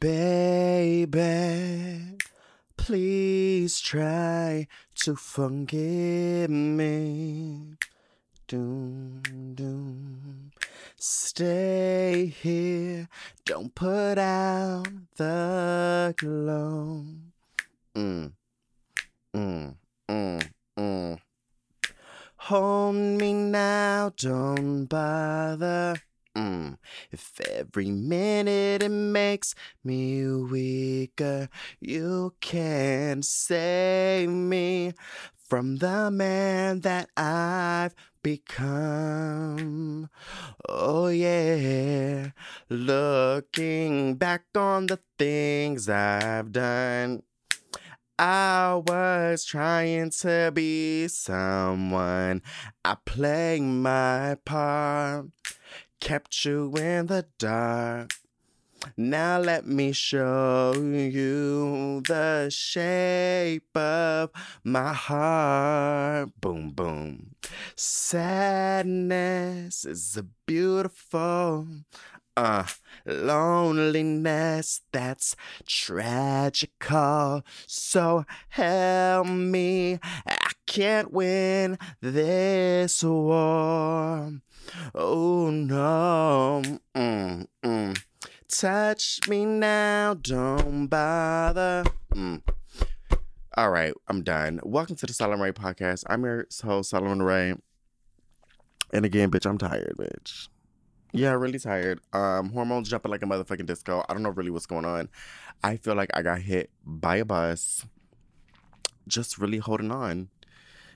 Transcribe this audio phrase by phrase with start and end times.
[0.00, 1.18] Baby,
[2.76, 4.66] please try
[4.96, 7.76] to forgive me.
[8.46, 9.22] Doom,
[9.54, 10.50] doom.
[10.96, 13.08] Stay here,
[13.44, 17.04] don't put out the glow.
[17.94, 18.32] Mm,
[19.34, 19.74] mm,
[20.10, 21.18] mm, mm.
[22.36, 25.96] Hold me now, don't bother.
[26.36, 26.78] Mm.
[27.12, 29.54] If every minute it makes
[29.84, 31.48] me weaker,
[31.80, 34.94] you can save me
[35.48, 40.08] from the man that I've become.
[40.68, 42.30] Oh, yeah.
[42.68, 47.22] Looking back on the things I've done.
[48.18, 52.42] I was trying to be someone.
[52.84, 55.26] I played my part,
[56.04, 58.10] kept you in the dark.
[58.94, 64.28] Now let me show you the shape of
[64.62, 66.28] my heart.
[66.42, 67.36] Boom, boom.
[67.74, 69.06] Sadness
[69.86, 71.66] is a beautiful
[72.36, 72.64] uh,
[73.06, 77.42] loneliness that's tragical.
[77.66, 84.32] So help me, I can't win this war.
[84.94, 86.62] Oh no.
[86.94, 88.02] Mm, mm.
[88.48, 91.84] Touch me now, don't bother.
[92.14, 92.42] Mm.
[93.56, 94.60] All right, I'm done.
[94.64, 96.04] Welcome to the Solomon Ray podcast.
[96.08, 97.54] I'm your host, Solomon Ray.
[98.92, 100.48] And again, bitch, I'm tired, bitch.
[101.14, 102.00] Yeah, really tired.
[102.12, 104.04] Um, hormones jumping like a motherfucking disco.
[104.08, 105.08] I don't know really what's going on.
[105.62, 107.86] I feel like I got hit by a bus.
[109.06, 110.28] Just really holding on.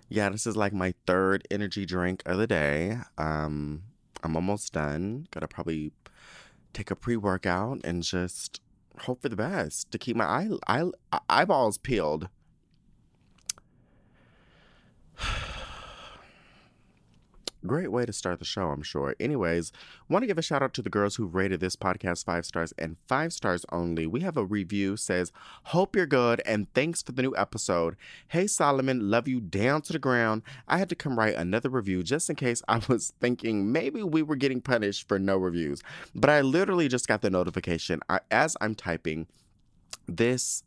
[0.09, 2.99] Yeah, this is like my third energy drink of the day.
[3.17, 3.85] Um,
[4.25, 5.29] I'm almost done.
[5.31, 5.93] Gotta probably
[6.73, 8.61] take a pre-workout and just
[9.03, 12.29] hope for the best to keep my eye, eye eyeballs peeled.
[17.69, 19.15] Great way to start the show, I'm sure.
[19.21, 19.73] Anyways,
[20.09, 22.73] want to give a shout out to the girls who rated this podcast five stars
[22.79, 24.07] and five stars only.
[24.07, 25.33] We have a review says,
[25.65, 27.97] "Hope you're good and thanks for the new episode.
[28.29, 30.43] Hey Solomon, love you down to the ground.
[30.67, 34.23] I had to come write another review just in case I was thinking maybe we
[34.23, 35.83] were getting punished for no reviews,
[36.15, 38.01] but I literally just got the notification
[38.31, 39.27] as I'm typing
[40.07, 40.65] this."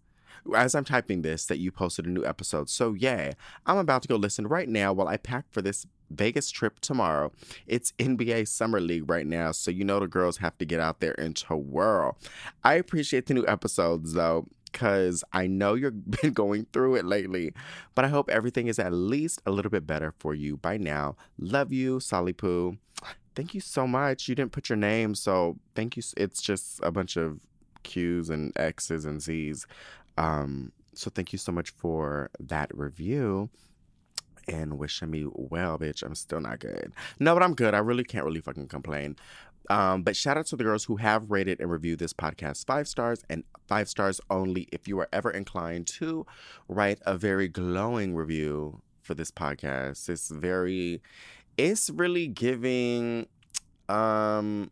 [0.56, 2.68] As I'm typing this, that you posted a new episode.
[2.68, 3.34] So, yay.
[3.68, 7.32] I'm about to go listen right now while I pack for this Vegas trip tomorrow.
[7.68, 11.00] It's NBA Summer League right now, so you know the girls have to get out
[11.00, 12.18] there and twirl.
[12.64, 17.54] I appreciate the new episodes though, because I know you've been going through it lately,
[17.96, 21.16] but I hope everything is at least a little bit better for you by now.
[21.38, 22.78] Love you, Solly Poo.
[23.36, 24.28] Thank you so much.
[24.28, 26.04] You didn't put your name, so thank you.
[26.18, 27.40] It's just a bunch of
[27.84, 29.66] Q's and X's and Z's.
[30.18, 33.50] Um, so thank you so much for that review
[34.48, 36.04] and wishing me well, bitch.
[36.04, 36.94] I'm still not good.
[37.20, 37.74] No, but I'm good.
[37.74, 39.16] I really can't really fucking complain.
[39.70, 42.88] Um, but shout out to the girls who have rated and reviewed this podcast five
[42.88, 44.68] stars and five stars only.
[44.72, 46.26] If you are ever inclined to
[46.68, 51.02] write a very glowing review for this podcast, it's very,
[51.58, 53.28] it's really giving,
[53.88, 54.72] um,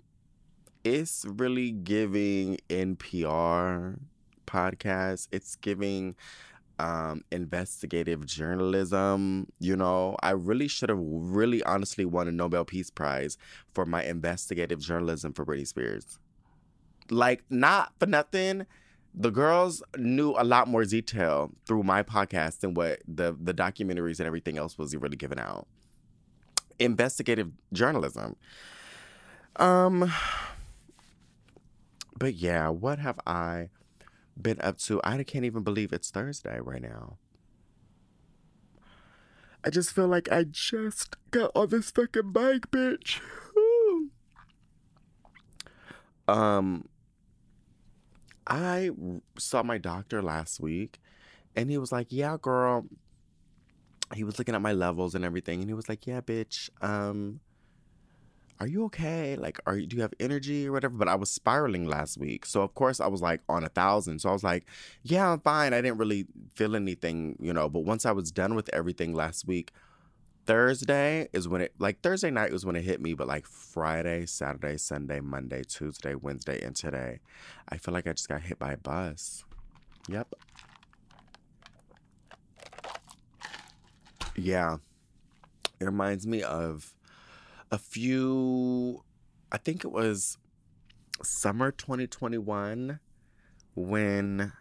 [0.83, 3.99] it's really giving NPR
[4.49, 5.27] podcast.
[5.31, 6.15] It's giving
[6.79, 9.51] um, investigative journalism.
[9.59, 13.37] You know, I really should have really honestly won a Nobel Peace Prize
[13.73, 16.17] for my investigative journalism for Britney Spears.
[17.11, 18.65] Like, not for nothing.
[19.13, 24.19] The girls knew a lot more detail through my podcast than what the the documentaries
[24.19, 25.67] and everything else was really given out.
[26.77, 28.35] Investigative journalism.
[29.55, 30.13] Um
[32.19, 33.69] but yeah, what have I
[34.41, 35.01] been up to?
[35.03, 37.17] I can't even believe it's Thursday right now.
[39.63, 43.19] I just feel like I just got on this fucking bike, bitch.
[46.27, 46.87] um,
[48.47, 48.91] I
[49.37, 50.99] saw my doctor last week,
[51.55, 52.85] and he was like, "Yeah, girl."
[54.15, 56.69] He was looking at my levels and everything, and he was like, "Yeah, bitch.
[56.81, 57.41] Um,
[58.59, 59.37] are you okay?
[59.37, 60.97] Like, are you, do you have energy or whatever?
[60.97, 62.45] But I was spiraling last week.
[62.45, 64.19] So, of course, I was like on a thousand.
[64.19, 64.65] So I was like,
[65.01, 65.73] yeah, I'm fine.
[65.73, 66.25] I didn't really
[66.55, 67.69] feel anything, you know.
[67.69, 69.71] But once I was done with everything last week,
[70.45, 73.13] Thursday is when it, like, Thursday night was when it hit me.
[73.13, 77.19] But like Friday, Saturday, Sunday, Monday, Tuesday, Wednesday, and today,
[77.69, 79.45] I feel like I just got hit by a bus.
[80.09, 80.35] Yep.
[84.35, 84.77] Yeah.
[85.79, 86.93] It reminds me of
[87.71, 89.03] a few,
[89.51, 90.37] I think it was
[91.23, 92.99] summer 2021
[93.75, 94.51] when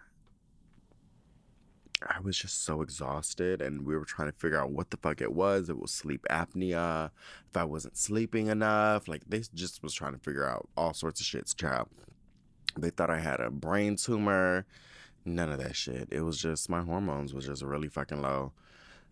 [2.06, 5.20] I was just so exhausted and we were trying to figure out what the fuck
[5.20, 5.68] it was.
[5.68, 7.10] It was sleep apnea,
[7.50, 9.08] if I wasn't sleeping enough.
[9.08, 11.88] Like they just was trying to figure out all sorts of shits, child.
[12.78, 14.66] They thought I had a brain tumor.
[15.24, 16.08] None of that shit.
[16.10, 18.52] It was just my hormones was just really fucking low.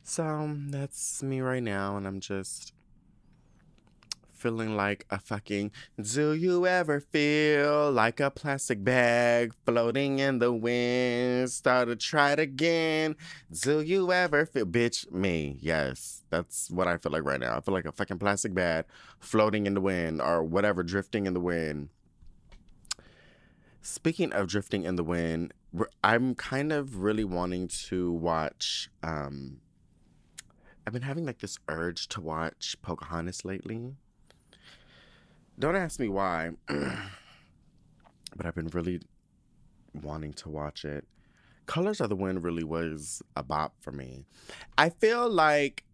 [0.03, 2.73] So that's me right now, and I'm just
[4.47, 5.73] feeling like a fucking.
[6.01, 11.51] Do you ever feel like a plastic bag floating in the wind?
[11.51, 13.17] Start to try it again.
[13.51, 14.65] Do you ever feel.
[14.65, 15.59] Bitch, me.
[15.61, 16.23] Yes.
[16.31, 17.57] That's what I feel like right now.
[17.57, 18.85] I feel like a fucking plastic bag
[19.19, 21.89] floating in the wind or whatever, drifting in the wind.
[23.83, 25.55] Speaking of drifting in the wind,
[26.05, 28.91] I'm kind of really wanting to watch.
[29.03, 29.59] Um,
[30.87, 33.97] I've been having like this urge to watch Pocahontas lately.
[35.59, 39.01] Don't ask me why, but I've been really
[39.95, 41.07] wanting to watch it.
[41.65, 44.27] Colors of the Wind really was a bop for me.
[44.77, 45.85] I feel like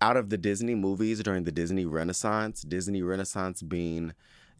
[0.00, 4.12] out of the Disney movies during the Disney Renaissance, Disney Renaissance being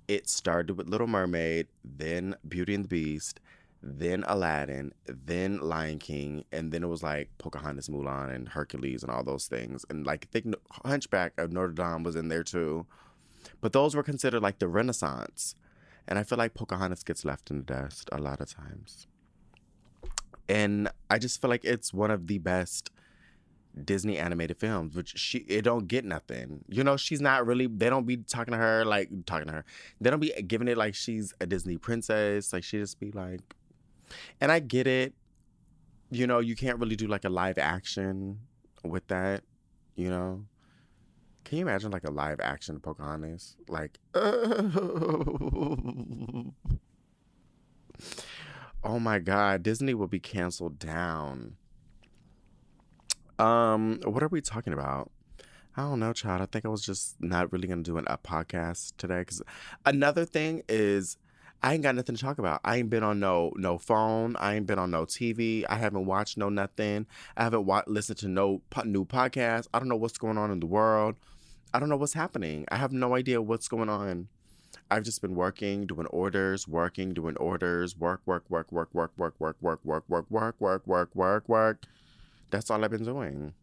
[0.08, 3.40] it started with Little Mermaid, then Beauty and the Beast,
[3.82, 9.10] then Aladdin, then Lion King, and then it was like Pocahontas, Mulan, and Hercules, and
[9.10, 9.84] all those things.
[9.90, 10.54] And like I think
[10.84, 12.86] Hunchback of Notre Dame was in there too.
[13.62, 15.54] But those were considered like the Renaissance.
[16.06, 19.06] And I feel like Pocahontas gets left in the dust a lot of times.
[20.48, 22.90] And I just feel like it's one of the best
[23.84, 26.64] Disney animated films, which she it don't get nothing.
[26.68, 29.64] You know, she's not really they don't be talking to her like talking to her.
[30.00, 32.52] They don't be giving it like she's a Disney princess.
[32.52, 33.40] Like she just be like
[34.40, 35.14] and I get it.
[36.10, 38.40] You know, you can't really do like a live action
[38.84, 39.44] with that,
[39.94, 40.44] you know.
[41.52, 43.56] Can you imagine like a live action Pocahontas?
[43.68, 44.24] Like, oh,
[48.98, 51.56] my God, Disney will be canceled down.
[53.38, 55.10] Um, what are we talking about?
[55.76, 56.40] I don't know, child.
[56.40, 59.42] I think I was just not really gonna do an, a podcast today because
[59.84, 61.18] another thing is
[61.62, 62.62] I ain't got nothing to talk about.
[62.64, 64.36] I ain't been on no no phone.
[64.36, 65.66] I ain't been on no TV.
[65.68, 67.06] I haven't watched no nothing.
[67.36, 69.66] I haven't wa- listened to no po- new podcast.
[69.74, 71.16] I don't know what's going on in the world.
[71.74, 72.66] I don't know what's happening.
[72.70, 74.28] I have no idea what's going on.
[74.90, 79.36] I've just been working, doing orders, working, doing orders, work, work, work, work, work, work,
[79.38, 81.84] work, work, work, work, work, work, work, work, work.
[82.50, 83.54] That's all I've been doing.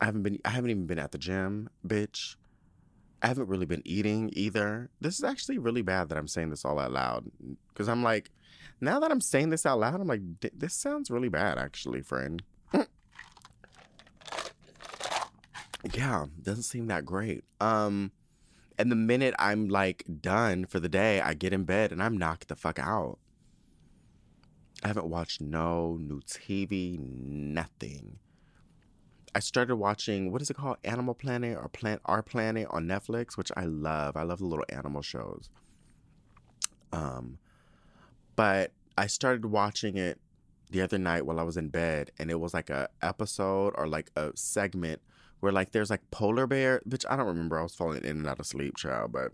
[0.00, 2.36] I haven't been I haven't even been at the gym, bitch.
[3.22, 4.90] I haven't really been eating either.
[5.00, 7.30] This is actually really bad that I'm saying this all out loud
[7.68, 8.30] because I'm like,
[8.80, 10.20] now that I'm saying this out loud, I'm like,
[10.54, 12.42] this sounds really bad, actually, friend.
[15.94, 17.44] Yeah, doesn't seem that great.
[17.60, 18.12] Um,
[18.78, 22.16] and the minute I'm like done for the day, I get in bed and I'm
[22.16, 23.18] knocked the fuck out.
[24.82, 28.18] I haven't watched no new TV, nothing.
[29.34, 33.36] I started watching what is it called, Animal Planet or Plant Our Planet on Netflix,
[33.36, 34.16] which I love.
[34.16, 35.50] I love the little animal shows.
[36.92, 37.38] Um,
[38.34, 40.18] but I started watching it
[40.70, 43.86] the other night while I was in bed, and it was like a episode or
[43.86, 45.00] like a segment
[45.40, 47.58] where like there's like polar bear, Bitch, I don't remember.
[47.58, 49.32] I was falling in and out of sleep, child, but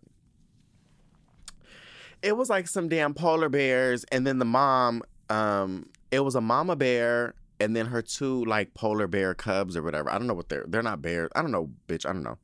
[2.22, 6.40] it was like some damn polar bears, and then the mom, um, it was a
[6.40, 10.10] mama bear, and then her two like polar bear cubs or whatever.
[10.10, 10.64] I don't know what they're.
[10.68, 11.30] They're not bears.
[11.34, 12.08] I don't know, bitch.
[12.08, 12.38] I don't know.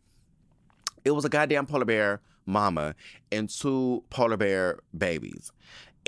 [1.04, 2.94] It was a goddamn polar bear mama
[3.30, 5.52] and two polar bear babies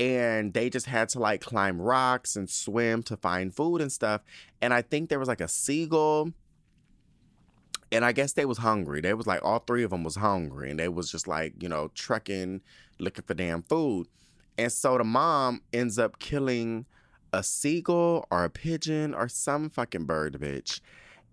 [0.01, 4.23] and they just had to like climb rocks and swim to find food and stuff.
[4.63, 6.33] And I think there was like a seagull
[7.93, 9.01] and I guess they was hungry.
[9.01, 11.69] They was like all three of them was hungry, and they was just like you
[11.69, 12.61] know trekking,
[12.99, 14.07] looking for damn food.
[14.59, 16.87] And so the mom ends up killing
[17.33, 20.81] a seagull or a pigeon or some fucking bird, bitch.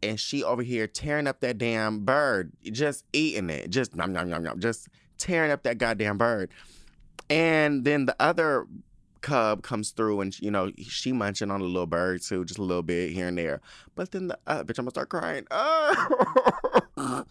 [0.03, 4.29] And she over here tearing up that damn bird, just eating it, just nom nom
[4.29, 4.87] nom nom, just
[5.17, 6.51] tearing up that goddamn bird.
[7.29, 8.67] And then the other
[9.21, 12.63] cub comes through and you know she munching on a little bird too, just a
[12.63, 13.61] little bit here and there.
[13.95, 15.45] But then the uh, bitch, I'm gonna start crying.
[15.51, 17.23] Oh.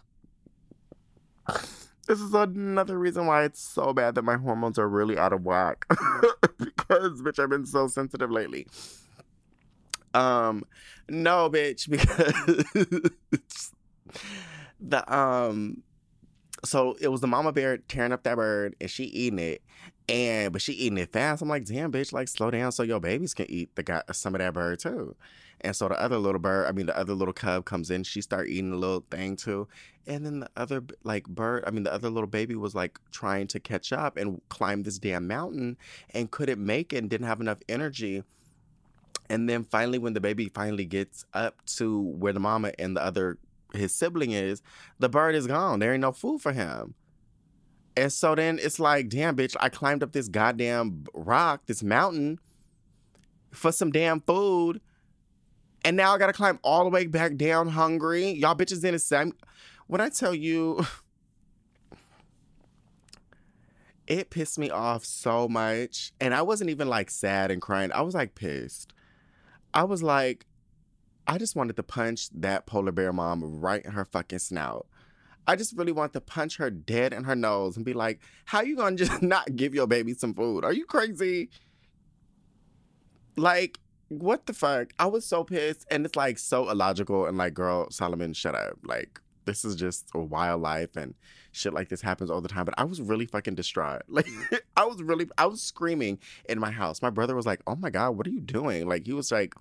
[2.07, 5.43] this is another reason why it's so bad that my hormones are really out of
[5.43, 5.85] whack
[6.57, 8.67] because bitch, I've been so sensitive lately.
[10.13, 10.63] Um,
[11.09, 11.89] no, bitch,
[13.31, 13.71] because
[14.79, 15.83] the um
[16.63, 19.61] so it was the mama bear tearing up that bird and she eating it
[20.09, 22.99] and but she eating it fast i'm like damn bitch like slow down so your
[22.99, 25.15] babies can eat the guy some of that bird too
[25.61, 28.21] and so the other little bird i mean the other little cub comes in she
[28.21, 29.67] start eating the little thing too
[30.05, 33.47] and then the other like bird i mean the other little baby was like trying
[33.47, 35.75] to catch up and climb this damn mountain
[36.13, 38.23] and couldn't make it and didn't have enough energy
[39.29, 43.03] and then finally when the baby finally gets up to where the mama and the
[43.03, 43.37] other
[43.73, 44.61] his sibling is,
[44.99, 45.79] the bird is gone.
[45.79, 46.95] There ain't no food for him.
[47.97, 52.39] And so then it's like, damn, bitch, I climbed up this goddamn rock, this mountain
[53.51, 54.79] for some damn food.
[55.83, 58.29] And now I gotta climb all the way back down hungry.
[58.29, 59.33] Y'all bitches in the same.
[59.87, 60.85] When I tell you,
[64.07, 66.13] it pissed me off so much.
[66.21, 67.91] And I wasn't even like sad and crying.
[67.93, 68.93] I was like pissed.
[69.73, 70.45] I was like,
[71.25, 74.85] I just wanted to punch that polar bear mom right in her fucking snout.
[75.47, 78.61] I just really want to punch her dead in her nose and be like, how
[78.61, 80.65] you gonna just not give your baby some food?
[80.65, 81.49] Are you crazy?
[83.37, 84.93] Like, what the fuck?
[84.99, 85.85] I was so pissed.
[85.89, 88.77] And it's like so illogical and like, girl, Solomon, shut up.
[88.83, 91.15] Like, this is just a wild life and
[91.53, 92.65] shit like this happens all the time.
[92.65, 94.03] But I was really fucking distraught.
[94.09, 94.27] Like
[94.75, 97.01] I was really I was screaming in my house.
[97.01, 98.87] My brother was like, Oh my God, what are you doing?
[98.87, 99.55] Like he was like,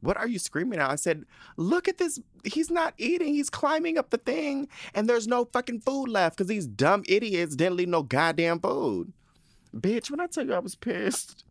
[0.00, 0.90] what are you screaming at?
[0.90, 1.24] I said,
[1.56, 2.20] Look at this.
[2.44, 3.34] He's not eating.
[3.34, 7.56] He's climbing up the thing, and there's no fucking food left because these dumb idiots
[7.56, 9.12] didn't leave no goddamn food.
[9.74, 11.44] Bitch, when I tell you I was pissed.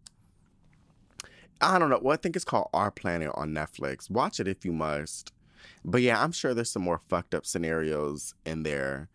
[1.61, 1.99] I don't know.
[2.01, 4.09] Well, I think it's called Our Planet on Netflix.
[4.09, 5.31] Watch it if you must.
[5.83, 9.09] But yeah, I'm sure there's some more fucked up scenarios in there.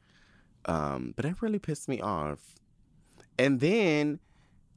[0.64, 2.54] Um, but it really pissed me off.
[3.38, 4.20] And then,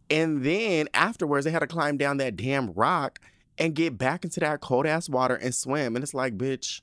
[0.10, 3.20] and then afterwards, they had to climb down that damn rock
[3.58, 5.96] and get back into that cold ass water and swim.
[5.96, 6.82] And it's like, bitch,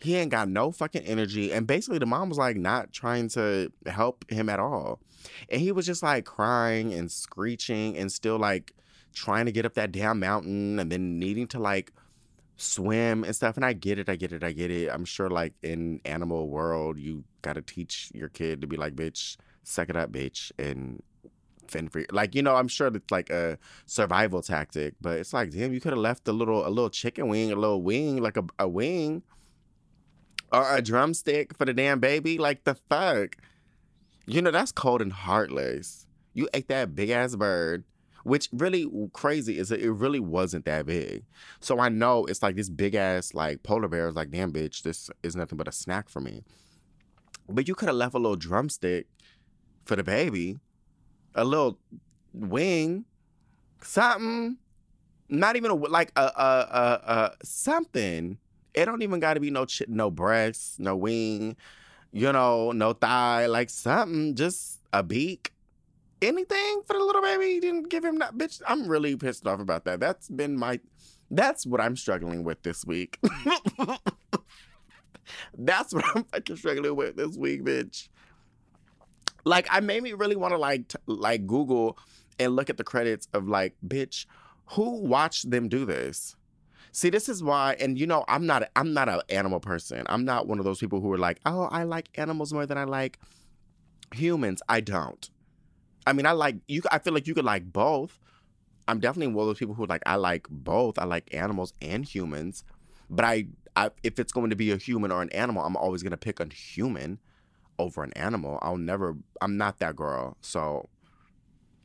[0.00, 1.52] he ain't got no fucking energy.
[1.52, 5.00] And basically, the mom was like not trying to help him at all.
[5.48, 8.74] And he was just like crying and screeching and still like
[9.14, 11.92] trying to get up that damn mountain and then needing to like
[12.56, 13.56] swim and stuff.
[13.56, 14.88] And I get it, I get it, I get it.
[14.88, 19.36] I'm sure like in animal world, you gotta teach your kid to be like, bitch,
[19.62, 21.02] suck it up, bitch, and
[21.72, 25.50] fend for like you know i'm sure it's like a survival tactic but it's like
[25.50, 28.36] damn you could have left a little a little chicken wing a little wing like
[28.36, 29.22] a, a wing
[30.52, 33.36] or a drumstick for the damn baby like the fuck?
[34.26, 36.06] You know that's cold and heartless.
[36.34, 37.84] You ate that big ass bird
[38.24, 41.24] which really crazy is that it really wasn't that big.
[41.58, 44.82] So i know it's like this big ass like polar bear is like damn bitch
[44.82, 46.44] this is nothing but a snack for me.
[47.48, 49.06] But you could have left a little drumstick
[49.84, 50.58] for the baby
[51.34, 51.78] a little
[52.32, 53.04] wing,
[53.82, 54.58] something.
[55.28, 58.38] Not even a, like a, a, a, a something.
[58.74, 61.56] It don't even got to be no ch- no breast, no wing,
[62.12, 64.34] you know, no thigh, like something.
[64.34, 65.52] Just a beak,
[66.20, 67.60] anything for the little baby.
[67.60, 68.60] didn't give him that bitch.
[68.66, 70.00] I'm really pissed off about that.
[70.00, 70.80] That's been my.
[71.30, 73.18] That's what I'm struggling with this week.
[75.56, 78.08] That's what I'm fucking struggling with this week, bitch
[79.44, 81.98] like I made me really want to like t- like Google
[82.38, 84.26] and look at the credits of like, bitch,
[84.66, 86.36] who watched them do this?
[86.92, 90.04] See, this is why, and you know, I'm not, I'm not an animal person.
[90.08, 92.76] I'm not one of those people who are like, oh, I like animals more than
[92.76, 93.18] I like
[94.14, 94.62] humans.
[94.68, 95.30] I don't.
[96.06, 96.82] I mean, I like you.
[96.90, 98.18] I feel like you could like both.
[98.88, 100.98] I'm definitely one of those people who like I like both.
[100.98, 102.64] I like animals and humans,
[103.08, 103.46] but I,
[103.76, 106.40] I if it's going to be a human or an animal, I'm always gonna pick
[106.40, 107.20] a human
[107.78, 108.58] over an animal.
[108.62, 109.16] I'll never.
[109.40, 110.36] I'm not that girl.
[110.40, 110.88] So,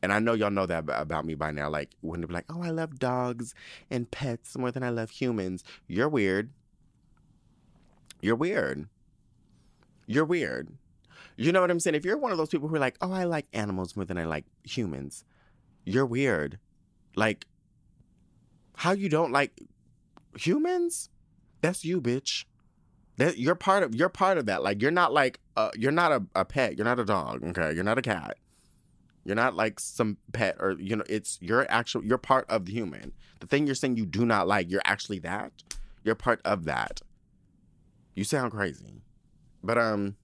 [0.02, 1.68] and I know y'all know that about me by now.
[1.68, 3.54] Like when they're like, "Oh, I love dogs
[3.90, 6.50] and pets more than I love humans." You're weird.
[8.20, 8.88] You're weird.
[10.06, 10.68] You're weird.
[11.36, 11.94] You know what I'm saying?
[11.94, 14.18] If you're one of those people who are like, "Oh, I like animals more than
[14.18, 15.24] I like humans,"
[15.84, 16.58] you're weird.
[17.14, 17.46] Like,
[18.76, 19.60] how you don't like
[20.36, 21.10] humans?
[21.60, 22.44] That's you, bitch.
[23.18, 24.62] That you're part of you're part of that.
[24.62, 26.76] Like you're not like uh, you're not a, a pet.
[26.76, 27.44] You're not a dog.
[27.44, 28.38] Okay, you're not a cat.
[29.24, 32.72] You're not like some pet or you know, it's you're actual you're part of the
[32.72, 33.12] human.
[33.40, 35.52] The thing you're saying you do not like, you're actually that.
[36.02, 37.02] You're part of that.
[38.14, 39.02] You sound crazy.
[39.62, 40.16] But um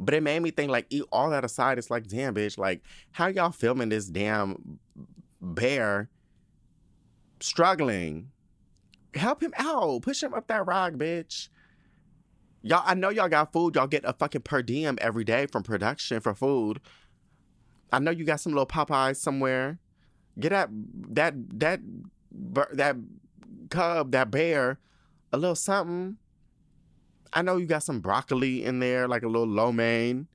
[0.00, 3.26] but it made me think like all that aside, it's like, damn bitch, like how
[3.26, 4.78] y'all filming this damn
[5.40, 6.08] bear
[7.40, 8.30] struggling?
[9.18, 10.02] Help him out.
[10.02, 11.48] Push him up that rock, bitch.
[12.62, 13.74] Y'all, I know y'all got food.
[13.76, 16.80] Y'all get a fucking per diem every day from production for food.
[17.92, 19.78] I know you got some little Popeyes somewhere.
[20.38, 20.68] Get that
[21.10, 21.80] that that
[22.72, 22.96] that
[23.70, 24.78] cub, that bear,
[25.32, 26.16] a little something.
[27.32, 30.28] I know you got some broccoli in there, like a little lo mein.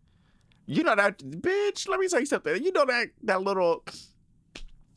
[0.66, 1.88] You know that bitch.
[1.88, 2.64] Let me tell you something.
[2.64, 3.84] You know that that little,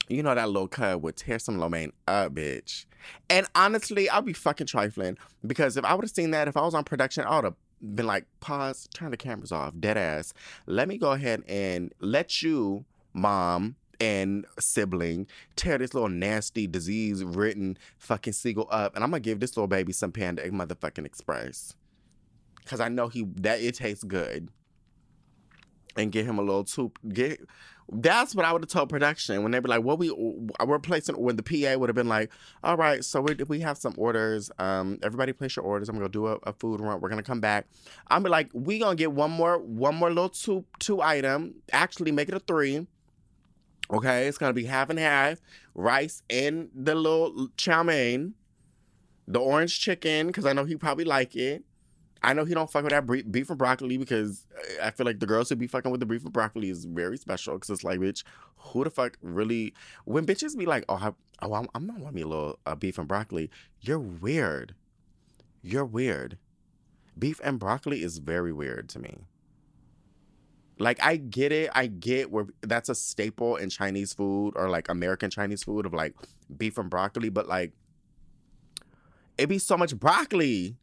[0.08, 2.86] you know that little cub would tear some lo up, bitch.
[3.28, 6.62] And honestly, I'll be fucking trifling because if I would have seen that, if I
[6.62, 7.54] was on production, I would have
[7.94, 10.32] been like, pause, turn the cameras off, dead ass.
[10.66, 17.24] Let me go ahead and let you, mom, and sibling tear this little nasty disease
[17.24, 21.74] ridden fucking seagull up and I'm gonna give this little baby some panda motherfucking express.
[22.66, 24.50] Cause I know he that it tastes good.
[25.96, 26.98] And get him a little soup.
[27.08, 27.40] Get
[27.92, 31.16] that's what I would have told production when they were like, "What we we're placing?"
[31.16, 32.30] When the PA would have been like,
[32.64, 34.50] "All right, so we we have some orders.
[34.58, 35.88] Um, everybody place your orders.
[35.88, 37.00] I'm gonna do a, a food run.
[37.00, 37.66] We're gonna come back.
[38.08, 41.54] I'm be like, we gonna get one more one more little two two item.
[41.72, 42.86] Actually, make it a three.
[43.90, 45.40] Okay, it's gonna be half and half
[45.74, 48.34] rice and the little chow mein,
[49.28, 51.64] the orange chicken because I know he probably like it.
[52.26, 54.46] I know he don't fuck with that beef and broccoli because
[54.82, 57.16] I feel like the girls who be fucking with the beef and broccoli is very
[57.16, 58.24] special because it's like, bitch,
[58.56, 59.74] who the fuck really?
[60.06, 61.12] When bitches be like, oh, I,
[61.46, 63.48] oh, I'm, I'm not want me a little uh, beef and broccoli.
[63.80, 64.74] You're weird.
[65.62, 66.36] You're weird.
[67.16, 69.18] Beef and broccoli is very weird to me.
[70.80, 74.88] Like I get it, I get where that's a staple in Chinese food or like
[74.88, 76.14] American Chinese food of like
[76.54, 77.72] beef and broccoli, but like
[79.38, 80.76] it be so much broccoli.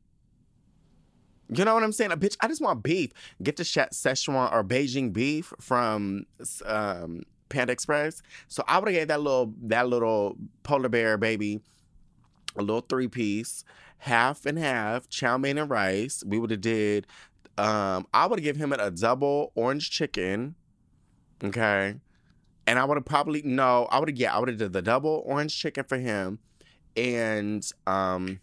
[1.49, 2.11] You know what I'm saying?
[2.11, 3.11] A bitch, I just want beef.
[3.41, 6.25] Get the Szechuan or Beijing beef from
[6.65, 8.21] um, Panda Express.
[8.47, 11.61] So I would have gave that little that little polar bear baby
[12.55, 13.63] a little three piece,
[13.99, 16.23] half and half, chow mein and rice.
[16.25, 17.07] We would have did.
[17.57, 20.55] Um, I would have given him a double orange chicken.
[21.43, 21.95] Okay,
[22.65, 23.87] and I would have probably no.
[23.91, 24.35] I would have yeah.
[24.35, 26.39] I would have did the double orange chicken for him,
[26.95, 28.39] and um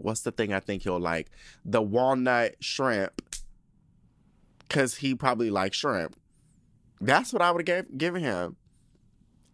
[0.00, 1.30] what's the thing I think he'll like?
[1.64, 3.22] The walnut shrimp.
[4.68, 6.16] Cause he probably likes shrimp.
[7.00, 8.56] That's what I would have given him.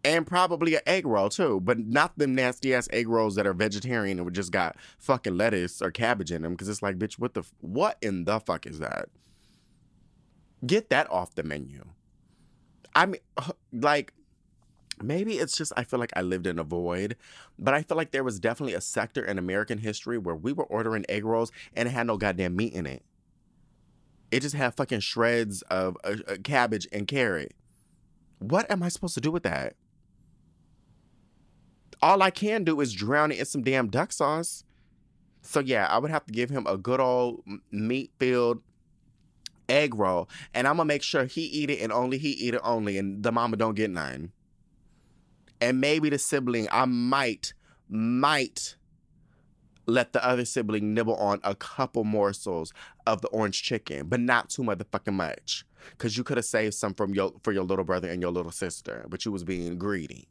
[0.03, 3.53] And probably an egg roll too, but not them nasty ass egg rolls that are
[3.53, 6.55] vegetarian and just got fucking lettuce or cabbage in them.
[6.55, 9.09] Cause it's like, bitch, what the, what in the fuck is that?
[10.65, 11.83] Get that off the menu.
[12.95, 13.21] I mean,
[13.73, 14.13] like,
[15.01, 17.15] maybe it's just I feel like I lived in a void,
[17.57, 20.65] but I feel like there was definitely a sector in American history where we were
[20.65, 23.03] ordering egg rolls and it had no goddamn meat in it.
[24.31, 27.53] It just had fucking shreds of uh, uh, cabbage and carrot.
[28.39, 29.75] What am I supposed to do with that?
[32.01, 34.63] All I can do is drown it in some damn duck sauce.
[35.41, 38.61] So yeah, I would have to give him a good old meat filled
[39.69, 42.61] egg roll, and I'm gonna make sure he eat it and only he eat it
[42.63, 44.31] only, and the mama don't get none
[45.61, 47.53] and maybe the sibling I might
[47.89, 48.75] might
[49.87, 52.73] let the other sibling nibble on a couple morsels
[53.05, 55.65] of the orange chicken, but not too motherfucking much.
[55.97, 58.51] Cause you could have saved some from your for your little brother and your little
[58.51, 60.27] sister, but you was being greedy.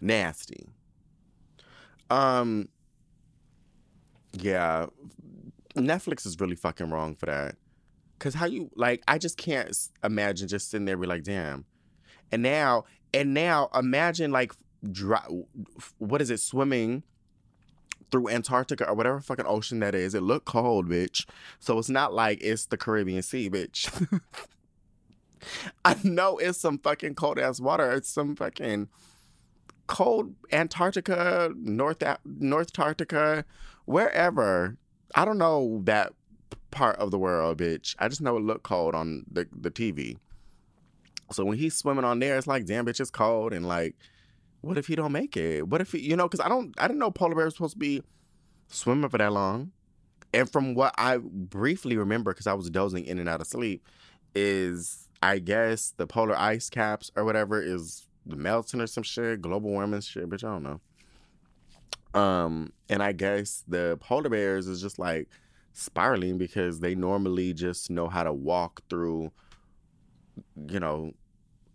[0.00, 0.66] Nasty.
[2.10, 2.68] Um
[4.32, 4.86] yeah.
[5.74, 7.54] Netflix is really fucking wrong for that.
[8.18, 11.64] Cause how you like I just can't imagine just sitting there be like, damn.
[12.32, 14.52] And now and now imagine like
[14.90, 15.24] dry,
[15.98, 17.02] what is it, swimming
[18.10, 20.14] through Antarctica or whatever fucking ocean that is.
[20.14, 21.26] It looked cold, bitch.
[21.58, 24.20] So it's not like it's the Caribbean Sea, bitch.
[25.84, 27.90] I know it's some fucking cold ass water.
[27.92, 28.88] It's some fucking
[29.86, 33.44] cold Antarctica, North North Antarctica,
[33.84, 34.76] wherever.
[35.14, 36.12] I don't know that
[36.70, 37.96] part of the world, bitch.
[37.98, 40.18] I just know it looked cold on the, the TV.
[41.32, 43.52] So when he's swimming on there, it's like, damn, bitch, it's cold.
[43.52, 43.96] And like,
[44.60, 45.68] what if he don't make it?
[45.68, 47.78] What if he, you know, because I don't, I didn't know polar bears supposed to
[47.78, 48.02] be
[48.68, 49.72] swimming for that long.
[50.32, 53.86] And from what I briefly remember, because I was dozing in and out of sleep,
[54.34, 59.70] is I guess the polar ice caps or whatever is melting or some shit, global
[59.70, 60.44] warming shit, bitch.
[60.44, 62.20] I don't know.
[62.20, 65.28] Um, and I guess the polar bears is just like
[65.72, 69.32] spiraling because they normally just know how to walk through
[70.68, 71.12] you know,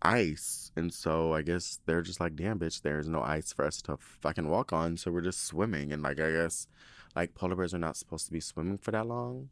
[0.01, 0.71] ice.
[0.75, 3.97] And so I guess they're just like, damn, bitch, there's no ice for us to
[3.97, 4.97] fucking walk on.
[4.97, 5.91] So we're just swimming.
[5.93, 6.67] And like, I guess
[7.15, 9.49] like polar bears are not supposed to be swimming for that long.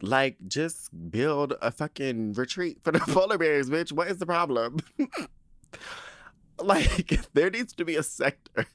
[0.00, 3.92] Like, just build a fucking retreat for the polar bears, bitch.
[3.92, 4.78] What is the problem?
[6.60, 8.66] like, there needs to be a sector.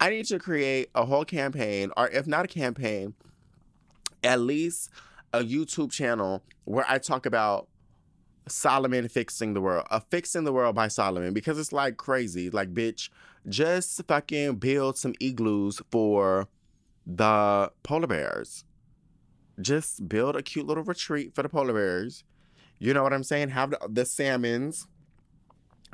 [0.00, 3.14] I need to create a whole campaign, or if not a campaign,
[4.24, 4.90] at least
[5.32, 7.68] a YouTube channel where I talk about
[8.48, 12.50] Solomon fixing the world, a fixing the world by Solomon, because it's like crazy.
[12.50, 13.10] Like, bitch,
[13.48, 16.48] just fucking build some igloos for
[17.06, 18.64] the polar bears.
[19.60, 22.24] Just build a cute little retreat for the polar bears.
[22.78, 23.50] You know what I'm saying?
[23.50, 24.86] Have the, the salmons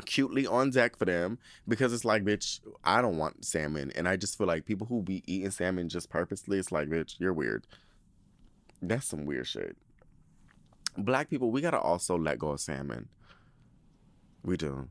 [0.04, 1.38] cutely on deck for them
[1.68, 3.92] because it's like, bitch, I don't want salmon.
[3.94, 7.20] And I just feel like people who be eating salmon just purposely, it's like, bitch,
[7.20, 7.66] you're weird.
[8.80, 9.76] That's some weird shit.
[10.96, 13.09] Black people, we gotta also let go of salmon.
[14.42, 14.88] We do.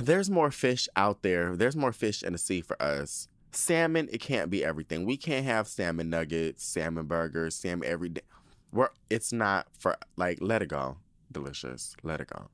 [0.00, 1.56] There's more fish out there.
[1.56, 3.28] There's more fish in the sea for us.
[3.52, 5.04] Salmon, it can't be everything.
[5.04, 8.22] We can't have salmon nuggets, salmon burgers, salmon every day.
[8.72, 10.98] We're, it's not for like let it go.
[11.30, 11.94] Delicious.
[12.02, 12.48] Let it go.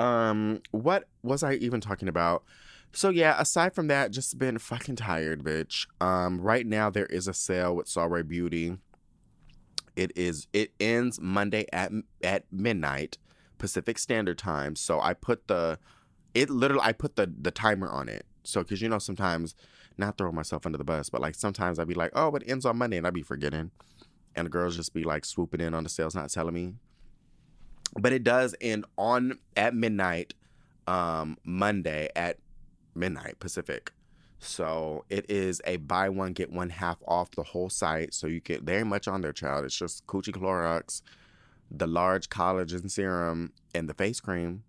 [0.00, 2.44] Um, what was I even talking about?
[2.92, 5.86] So yeah, aside from that, just been fucking tired, bitch.
[6.00, 8.78] Um, right now there is a sale with Sol Ray Beauty.
[9.96, 11.90] It is it ends Monday at
[12.22, 13.18] at midnight
[13.58, 14.76] Pacific Standard Time.
[14.76, 15.78] So I put the
[16.34, 18.26] it literally I put the the timer on it.
[18.44, 19.54] So cuz you know sometimes
[19.98, 22.66] not throwing myself under the bus, but like sometimes I'd be like, "Oh, it ends
[22.66, 23.70] on Monday," and I'd be forgetting.
[24.34, 26.74] And the girls just be like swooping in on the sales not telling me.
[27.98, 30.34] But it does end on at midnight
[30.86, 32.38] um Monday at
[32.94, 33.92] midnight Pacific.
[34.38, 38.14] So it is a buy one get one half off the whole site.
[38.14, 39.64] So you get very much on their child.
[39.64, 41.02] It's just Coochie Clorox,
[41.70, 44.62] the large collagen serum, and the face cream.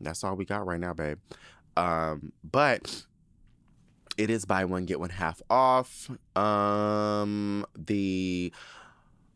[0.00, 1.18] That's all we got right now, babe.
[1.76, 3.04] Um, but
[4.16, 6.10] it is buy one get one half off.
[6.36, 8.52] Um, the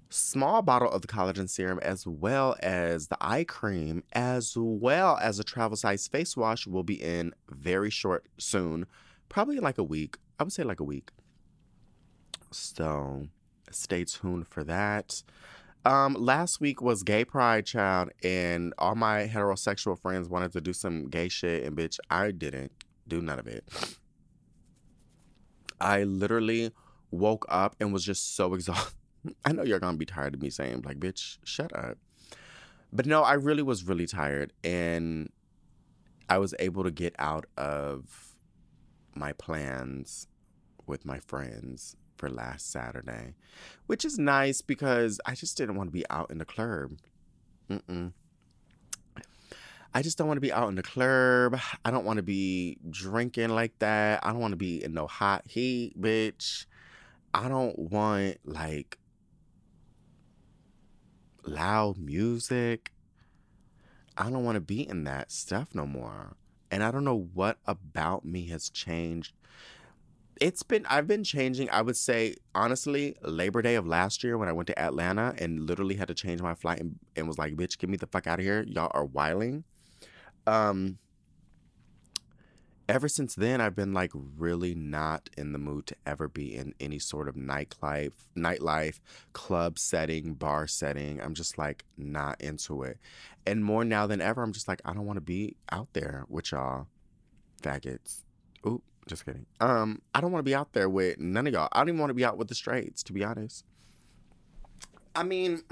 [0.08, 5.38] small bottle of the collagen serum, as well as the eye cream, as well as
[5.38, 8.86] a travel size face wash, will be in very short soon
[9.30, 10.18] probably like a week.
[10.38, 11.10] I would say like a week.
[12.50, 13.28] So
[13.70, 15.22] stay tuned for that.
[15.86, 20.74] Um, last week was Gay Pride, child, and all my heterosexual friends wanted to do
[20.74, 22.72] some gay shit, and bitch, I didn't
[23.08, 23.64] do none of it.
[25.80, 26.72] I literally
[27.10, 28.94] woke up and was just so exhausted.
[29.44, 31.96] I know you're gonna be tired of me saying, like, bitch, shut up.
[32.92, 35.30] But no, I really was really tired, and
[36.28, 38.29] I was able to get out of
[39.14, 40.26] my plans
[40.86, 43.34] with my friends for last Saturday,
[43.86, 46.92] which is nice because I just didn't want to be out in the club.
[47.70, 48.12] Mm-mm.
[49.92, 51.58] I just don't want to be out in the club.
[51.84, 54.20] I don't want to be drinking like that.
[54.24, 56.66] I don't want to be in no hot heat, bitch.
[57.34, 58.98] I don't want like
[61.44, 62.92] loud music.
[64.16, 66.36] I don't want to be in that stuff no more.
[66.70, 69.32] And I don't know what about me has changed.
[70.40, 74.48] It's been, I've been changing, I would say, honestly, Labor Day of last year when
[74.48, 77.56] I went to Atlanta and literally had to change my flight and, and was like,
[77.56, 78.62] bitch, get me the fuck out of here.
[78.66, 79.64] Y'all are wiling.
[80.46, 80.98] Um,
[82.90, 86.74] ever since then I've been like really not in the mood to ever be in
[86.80, 88.98] any sort of nightlife nightlife
[89.32, 91.20] club setting bar setting.
[91.20, 92.98] I'm just like not into it.
[93.46, 96.24] And more now than ever I'm just like I don't want to be out there
[96.28, 96.88] with y'all
[97.62, 98.24] faggots.
[98.66, 99.46] Oop just kidding.
[99.60, 101.68] Um I don't want to be out there with none of y'all.
[101.70, 103.64] I don't even want to be out with the straights to be honest.
[105.14, 105.62] I mean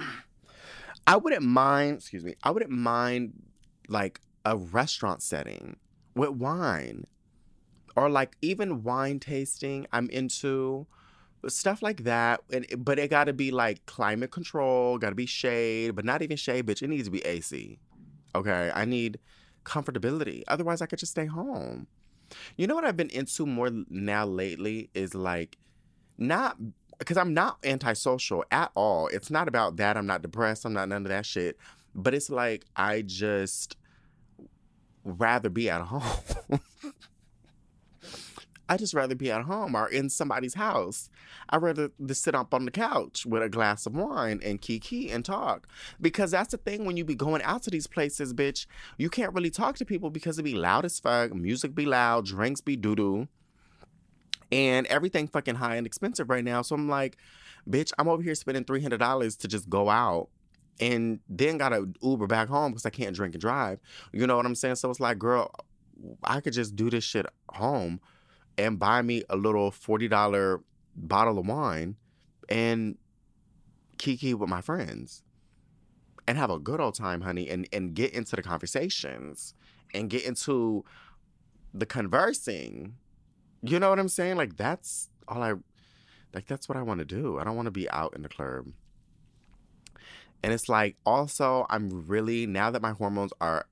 [1.04, 3.33] I wouldn't mind excuse me I wouldn't mind
[3.88, 5.78] like a restaurant setting
[6.18, 7.07] with wine
[7.96, 10.87] or like even wine tasting i'm into
[11.46, 15.26] stuff like that and but it got to be like climate control got to be
[15.26, 17.78] shade but not even shade bitch it needs to be ac
[18.35, 18.70] okay?
[18.74, 19.18] I need
[19.64, 21.87] comfortability otherwise i could just stay home.
[22.57, 25.57] You know what i've been into more now lately is like
[26.16, 26.57] not
[26.98, 29.09] because i'm not antisocial at all.
[29.09, 31.57] It's not about that i'm not depressed i'm not none of that shit
[31.94, 33.76] but it's like i just
[35.09, 36.03] rather be at home.
[38.71, 41.09] I just rather be at home or in somebody's house.
[41.49, 45.11] I'd rather just sit up on the couch with a glass of wine and kiki
[45.11, 45.66] and talk.
[46.01, 48.66] Because that's the thing when you be going out to these places, bitch,
[48.99, 52.27] you can't really talk to people because it be loud as fuck, music be loud,
[52.27, 53.29] drinks be doo doo.
[54.51, 56.62] and everything fucking high and expensive right now.
[56.62, 57.16] So I'm like,
[57.68, 60.29] bitch, I'm over here spending three hundred dollars to just go out
[60.81, 63.81] and then got to Uber back home because I can't drink and drive.
[64.12, 64.77] You know what I'm saying?
[64.77, 65.51] So it's like, girl,
[66.25, 68.01] I could just do this shit home
[68.57, 70.62] and buy me a little forty dollar
[70.97, 71.97] bottle of wine
[72.49, 72.97] and
[73.99, 75.23] kiki with my friends
[76.27, 79.55] and have a good old time, honey, and and get into the conversations
[79.95, 80.85] and get into
[81.73, 82.97] the conversing.
[83.62, 84.37] You know what I'm saying?
[84.37, 85.55] Like that's all I
[86.35, 87.38] like that's what I want to do.
[87.38, 88.67] I don't want to be out in the club.
[90.42, 93.66] And it's like also I'm really now that my hormones are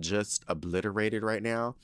[0.00, 1.76] just obliterated right now,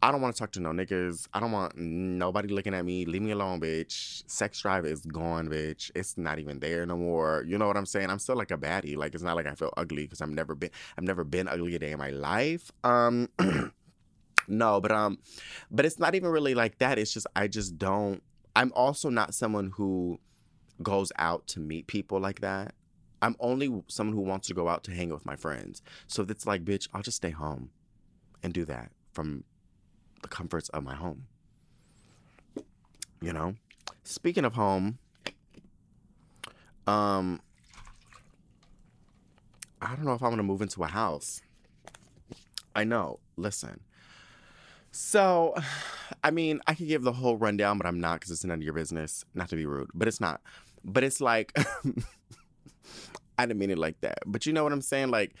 [0.00, 1.26] I don't want to talk to no niggas.
[1.34, 3.04] I don't want nobody looking at me.
[3.04, 4.22] Leave me alone, bitch.
[4.30, 5.90] Sex drive is gone, bitch.
[5.94, 7.44] It's not even there no more.
[7.46, 8.08] You know what I'm saying?
[8.08, 8.96] I'm still like a baddie.
[8.96, 11.74] Like it's not like I feel ugly because I've never been I've never been ugly
[11.74, 12.70] a day in my life.
[12.84, 13.28] Um
[14.48, 15.18] no, but um
[15.70, 16.98] but it's not even really like that.
[16.98, 18.22] It's just I just don't
[18.54, 20.20] I'm also not someone who
[20.80, 22.72] goes out to meet people like that.
[23.20, 25.82] I'm only someone who wants to go out to hang with my friends.
[26.06, 27.70] So it's like, bitch, I'll just stay home
[28.42, 29.44] and do that from
[30.22, 31.26] the comforts of my home.
[33.20, 33.54] You know?
[34.04, 34.98] Speaking of home,
[36.86, 37.40] um
[39.80, 41.40] I don't know if I'm gonna move into a house.
[42.74, 43.20] I know.
[43.36, 43.80] Listen.
[44.90, 45.54] So,
[46.24, 48.62] I mean, I could give the whole rundown, but I'm not because it's none of
[48.62, 49.24] your business.
[49.34, 50.40] Not to be rude, but it's not.
[50.84, 51.56] But it's like,
[53.38, 54.18] I didn't mean it like that.
[54.26, 55.10] But you know what I'm saying?
[55.10, 55.34] Like,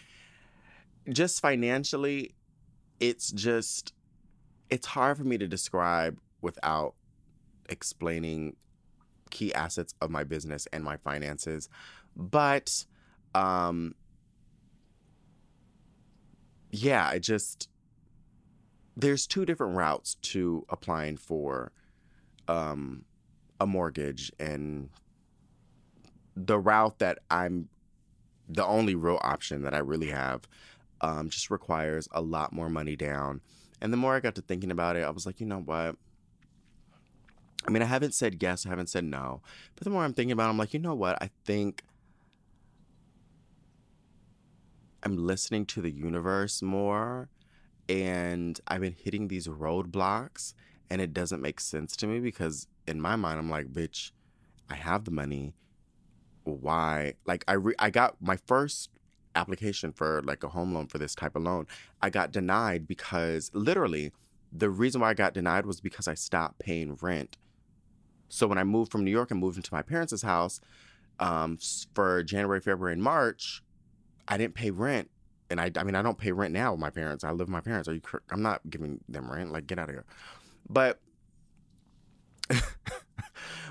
[1.10, 2.34] just financially,
[3.00, 3.92] it's just
[4.70, 6.94] it's hard for me to describe without
[7.68, 8.56] explaining
[9.30, 11.68] key assets of my business and my finances.
[12.16, 12.84] But
[13.34, 13.94] um
[16.70, 17.68] yeah, I just
[18.96, 21.72] there's two different routes to applying for
[22.46, 23.04] um
[23.60, 24.90] a mortgage and
[26.46, 27.68] the route that I'm
[28.48, 30.48] the only real option that I really have
[31.00, 33.40] um, just requires a lot more money down
[33.80, 35.96] and the more I got to thinking about it, I was like, you know what?
[37.66, 39.42] I mean, I haven't said yes, I haven't said no.
[39.74, 41.20] But the more I'm thinking about it, I'm like, you know what?
[41.22, 41.82] I think
[45.02, 47.28] I'm listening to the universe more
[47.88, 50.54] and I've been hitting these roadblocks
[50.90, 54.10] and it doesn't make sense to me because in my mind I'm like, bitch,
[54.68, 55.54] I have the money.
[56.56, 57.14] Why?
[57.26, 58.90] Like I re- I got my first
[59.34, 61.66] application for like a home loan for this type of loan,
[62.02, 64.12] I got denied because literally
[64.52, 67.36] the reason why I got denied was because I stopped paying rent.
[68.28, 70.60] So when I moved from New York and moved into my parents' house
[71.18, 71.58] um,
[71.94, 73.62] for January, February, and March,
[74.26, 75.10] I didn't pay rent.
[75.50, 77.24] And I, I mean, I don't pay rent now with my parents.
[77.24, 77.88] I live with my parents.
[77.88, 78.02] Are you?
[78.30, 79.50] I'm not giving them rent.
[79.50, 80.04] Like, get out of here.
[80.68, 81.00] But,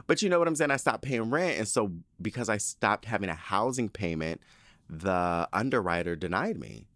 [0.08, 0.72] but you know what I'm saying.
[0.72, 1.92] I stopped paying rent, and so
[2.22, 4.42] because I stopped having a housing payment,
[4.90, 6.88] the underwriter denied me.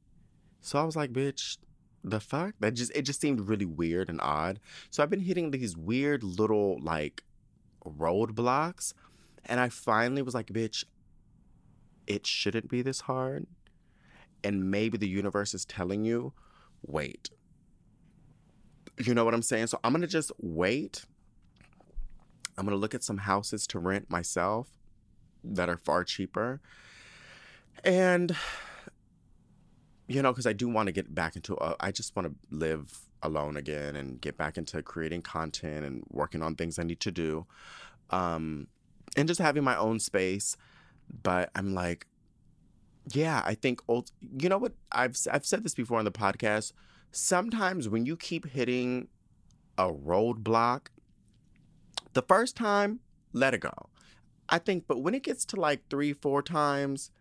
[0.62, 1.58] So I was like, bitch,
[2.04, 2.56] the fuck?
[2.60, 4.60] That just it just seemed really weird and odd.
[4.90, 7.24] So I've been hitting these weird little like
[7.86, 8.94] roadblocks.
[9.46, 10.84] And I finally was like, bitch,
[12.08, 13.48] it shouldn't be this hard.
[14.44, 16.34] And maybe the universe is telling you,
[16.86, 17.30] wait.
[18.98, 19.68] You know what I'm saying?
[19.68, 21.06] So I'm gonna just wait.
[22.58, 24.70] I'm gonna look at some houses to rent myself
[25.44, 26.62] that are far cheaper.
[27.84, 28.36] And
[30.08, 32.56] you know, because I do want to get back into, a, I just want to
[32.56, 37.00] live alone again and get back into creating content and working on things I need
[37.02, 37.46] to do,
[38.10, 38.68] um,
[39.16, 40.58] and just having my own space.
[41.24, 42.08] But I'm like,
[43.14, 44.12] yeah, I think old.
[44.38, 44.74] You know what?
[44.92, 46.74] I've I've said this before on the podcast.
[47.12, 49.08] Sometimes when you keep hitting
[49.78, 50.88] a roadblock,
[52.14, 53.00] the first time,
[53.34, 53.74] let it go.
[54.50, 57.12] I think, but when it gets to like three, four times,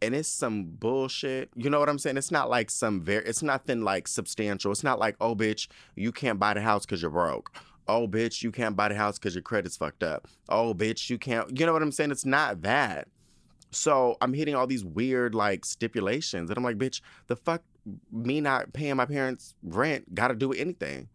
[0.00, 1.50] and it's some bullshit.
[1.56, 2.16] You know what I'm saying?
[2.16, 4.70] It's not like some very, it's nothing like substantial.
[4.70, 7.52] It's not like, oh, bitch, you can't buy the house because you're broke.
[7.88, 10.28] Oh, bitch, you can't buy the house because your credit's fucked up.
[10.48, 12.10] Oh, bitch, you can't, you know what I'm saying?
[12.10, 13.08] It's not that.
[13.70, 16.50] So I'm hitting all these weird like stipulations.
[16.50, 17.62] And I'm like, bitch, the fuck,
[18.12, 21.08] me not paying my parents' rent got to do with anything.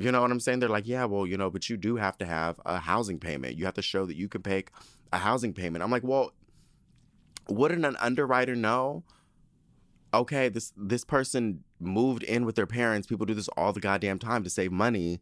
[0.00, 0.60] You know what I'm saying?
[0.60, 3.58] They're like, yeah, well, you know, but you do have to have a housing payment.
[3.58, 4.64] You have to show that you can pay
[5.12, 5.84] a housing payment.
[5.84, 6.32] I'm like, well,
[7.50, 9.04] wouldn't an underwriter know?
[10.14, 13.06] Okay, this this person moved in with their parents.
[13.06, 15.20] People do this all the goddamn time to save money.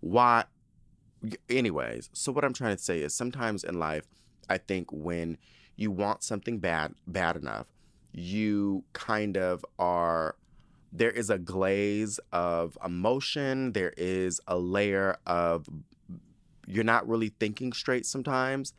[0.00, 0.44] Why?
[1.50, 4.06] Anyways, so what I'm trying to say is sometimes in life,
[4.48, 5.36] I think when
[5.76, 7.66] you want something bad bad enough,
[8.12, 10.36] you kind of are
[10.96, 13.72] there is a glaze of emotion.
[13.72, 15.68] There is a layer of
[16.66, 18.72] you're not really thinking straight sometimes.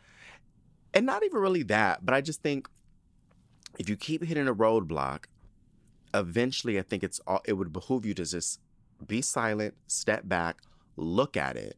[0.93, 2.67] And not even really that, but I just think
[3.77, 5.25] if you keep hitting a roadblock,
[6.13, 8.59] eventually I think it's all it would behoove you to just
[9.05, 10.61] be silent, step back,
[10.95, 11.77] look at it,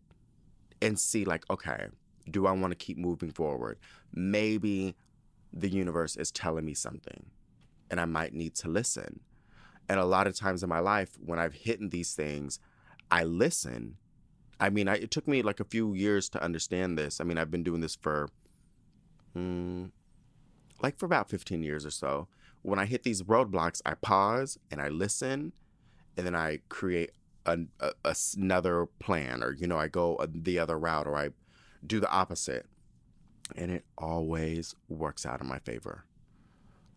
[0.82, 1.88] and see like, okay,
[2.32, 3.78] do I want to keep moving forward?
[4.13, 4.95] Maybe
[5.52, 7.25] the universe is telling me something
[7.91, 9.19] and I might need to listen.
[9.89, 12.60] And a lot of times in my life, when I've hit these things,
[13.10, 13.97] I listen.
[14.60, 17.19] I mean, I, it took me like a few years to understand this.
[17.19, 18.30] I mean, I've been doing this for,
[19.36, 19.89] mm,
[20.82, 22.28] like, for about 15 years or so.
[22.62, 25.54] When I hit these roadblocks, I pause and I listen,
[26.15, 27.12] and then I create
[27.45, 31.30] a, a, another plan, or, you know, I go the other route, or I
[31.86, 32.67] do the opposite.
[33.56, 36.04] And it always works out in my favor.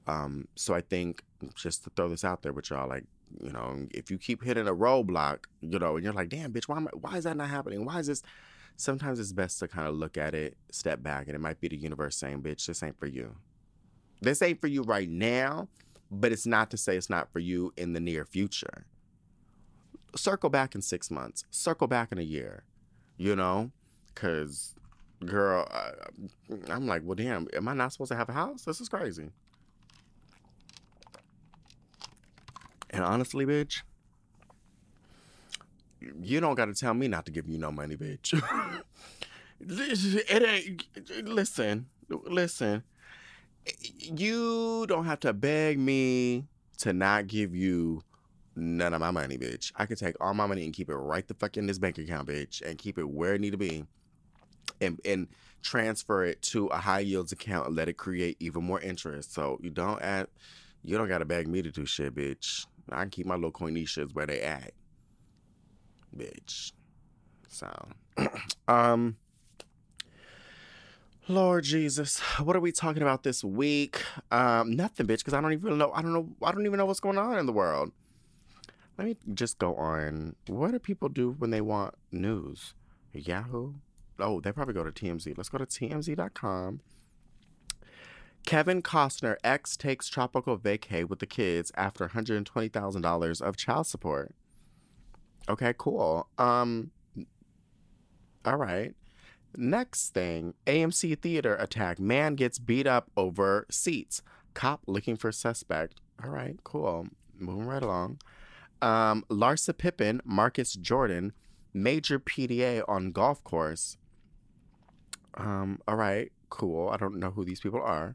[0.06, 1.22] Um, so I think
[1.54, 3.04] just to throw this out there with y'all, like,
[3.40, 6.64] you know, if you keep hitting a roadblock, you know, and you're like, damn, bitch,
[6.68, 7.84] why, am I, why is that not happening?
[7.84, 8.22] Why is this?
[8.76, 11.68] Sometimes it's best to kind of look at it, step back, and it might be
[11.68, 13.36] the universe saying, bitch, this ain't for you.
[14.20, 15.68] This ain't for you right now,
[16.10, 18.86] but it's not to say it's not for you in the near future.
[20.14, 22.64] Circle back in six months, circle back in a year,
[23.16, 23.70] you know,
[24.14, 24.74] because,
[25.24, 25.92] girl, I,
[26.68, 28.64] I'm like, well, damn, am I not supposed to have a house?
[28.64, 29.30] This is crazy.
[32.92, 33.82] And honestly, bitch,
[36.20, 38.32] you don't got to tell me not to give you no money, bitch.
[39.60, 41.26] it ain't.
[41.26, 42.82] Listen, listen.
[44.00, 46.46] You don't have to beg me
[46.78, 48.02] to not give you
[48.56, 49.72] none of my money, bitch.
[49.76, 51.98] I could take all my money and keep it right the fuck in this bank
[51.98, 53.84] account, bitch, and keep it where it need to be,
[54.80, 55.28] and and
[55.62, 59.32] transfer it to a high yields account and let it create even more interest.
[59.32, 60.26] So you don't add,
[60.82, 62.66] you don't gotta beg me to do shit, bitch.
[62.90, 64.72] I keep my little coinishas where they at.
[66.16, 66.72] Bitch.
[67.48, 67.70] So
[68.68, 69.16] um
[71.28, 74.02] Lord Jesus, what are we talking about this week?
[74.32, 75.92] Um, nothing, bitch, because I don't even know.
[75.92, 76.28] I don't know.
[76.42, 77.92] I don't even know what's going on in the world.
[78.98, 80.34] Let me just go on.
[80.48, 82.74] What do people do when they want news?
[83.12, 83.74] Yahoo.
[84.18, 85.36] Oh, they probably go to TMZ.
[85.36, 86.80] Let's go to TMZ.com.
[88.44, 94.34] Kevin Costner ex takes tropical vacay with the kids after $120,000 of child support.
[95.48, 96.28] Okay, cool.
[96.38, 96.90] Um
[98.44, 98.94] all right.
[99.56, 102.00] Next thing, AMC theater attack.
[102.00, 104.22] Man gets beat up over seats.
[104.54, 106.00] Cop looking for suspect.
[106.22, 107.06] All right, cool.
[107.38, 108.18] Moving right along.
[108.80, 111.32] Um, Larsa Pippen, Marcus Jordan,
[111.74, 113.96] major PDA on golf course.
[115.34, 116.90] Um, all right, cool.
[116.90, 118.14] I don't know who these people are.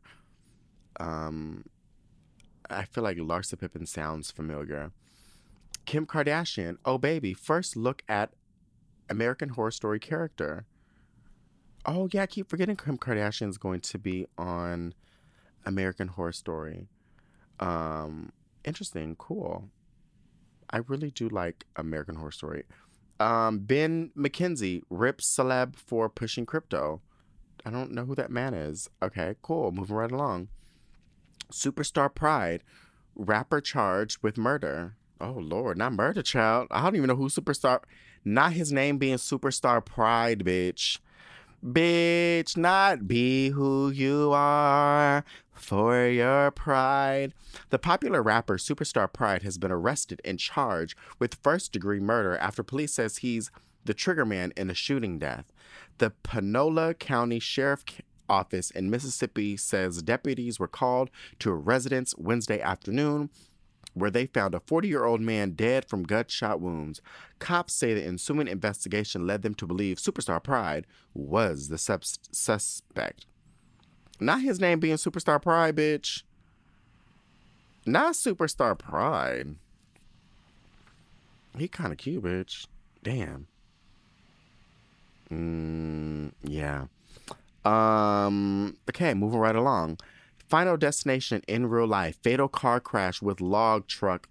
[1.00, 1.66] Um,
[2.70, 4.92] I feel like Larsa Pippen sounds familiar.
[5.86, 8.30] Kim Kardashian, oh baby, first look at
[9.10, 10.66] American Horror Story character.
[11.84, 14.94] Oh yeah, I keep forgetting Kim Kardashian's going to be on
[15.66, 16.90] American Horror Story.
[17.60, 18.32] Um,
[18.64, 19.70] interesting, cool.
[20.70, 22.64] I really do like American Horror Story.
[23.20, 27.02] Um, Ben McKenzie rips celeb for pushing crypto.
[27.68, 28.90] I don't know who that man is.
[29.04, 29.74] Okay, cool.
[29.74, 30.48] Moving right along.
[31.52, 32.64] Superstar Pride,
[33.14, 34.96] rapper charged with murder.
[35.20, 36.70] Oh Lord, not murder child.
[36.72, 37.82] I don't even know who Superstar.
[38.24, 41.00] Not his name being Superstar Pride, bitch.
[41.62, 47.34] Bitch, not be who you are for your pride.
[47.70, 52.64] The popular rapper Superstar Pride has been arrested and charged with first degree murder after
[52.64, 53.52] police says he's
[53.84, 55.52] the triggerman in a shooting death.
[55.98, 57.84] The Panola County Sheriff
[58.30, 63.30] Office in Mississippi says deputies were called to a residence Wednesday afternoon
[63.94, 67.02] where they found a 40 year old man dead from gunshot wounds.
[67.40, 73.26] Cops say the ensuing investigation led them to believe Superstar Pride was the sub- suspect.
[74.20, 76.24] Not his name being Superstar Pride, bitch.
[77.86, 79.56] Not Superstar Pride.
[81.58, 82.68] He kind of cute, bitch.
[83.04, 83.48] Damn.
[85.32, 86.86] Mm, yeah.
[87.66, 90.00] Um, okay, moving right along.
[90.50, 92.18] Final destination in real life.
[92.24, 94.30] Fatal car crash with log truck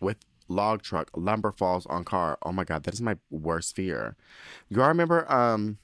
[0.00, 0.16] with
[0.48, 1.10] log truck.
[1.16, 2.38] Lumber falls on car.
[2.42, 4.16] Oh my god, that is my worst fear.
[4.68, 5.78] You all remember um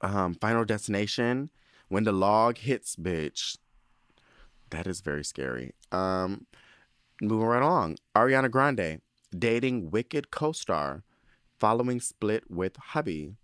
[0.00, 1.50] um Final Destination
[1.88, 3.56] when the log hits bitch.
[4.70, 5.72] That is very scary.
[5.92, 6.46] Um
[7.22, 7.98] moving right along.
[8.16, 9.00] Ariana Grande
[9.36, 11.04] dating Wicked co-star
[11.60, 13.36] following split with hubby.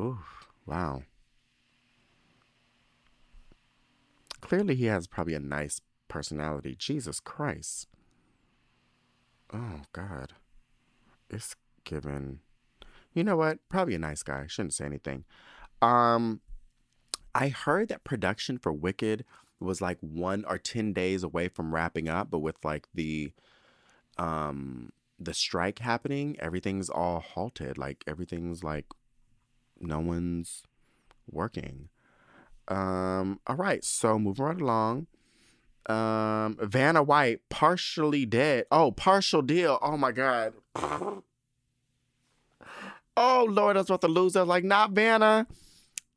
[0.00, 0.18] Ooh.
[0.66, 1.02] Wow.
[4.40, 6.74] Clearly, he has probably a nice personality.
[6.76, 7.86] Jesus Christ.
[9.52, 10.32] Oh God,
[11.30, 11.54] it's
[11.84, 12.40] given.
[13.14, 13.58] You know what?
[13.68, 14.46] Probably a nice guy.
[14.46, 15.24] Shouldn't say anything.
[15.80, 16.40] Um,
[17.34, 19.24] I heard that production for Wicked
[19.60, 23.32] was like one or ten days away from wrapping up, but with like the
[24.18, 24.90] um
[25.24, 27.78] the strike happening, everything's all halted.
[27.78, 28.86] Like everything's like
[29.80, 30.62] no one's
[31.30, 31.88] working.
[32.68, 35.06] Um, all right, so moving right along.
[35.86, 38.66] Um, Vanna White partially dead.
[38.70, 39.78] Oh, partial deal.
[39.82, 40.54] Oh my god.
[43.14, 44.36] Oh Lord, I was about to lose.
[44.36, 45.46] I was like, not Vanna.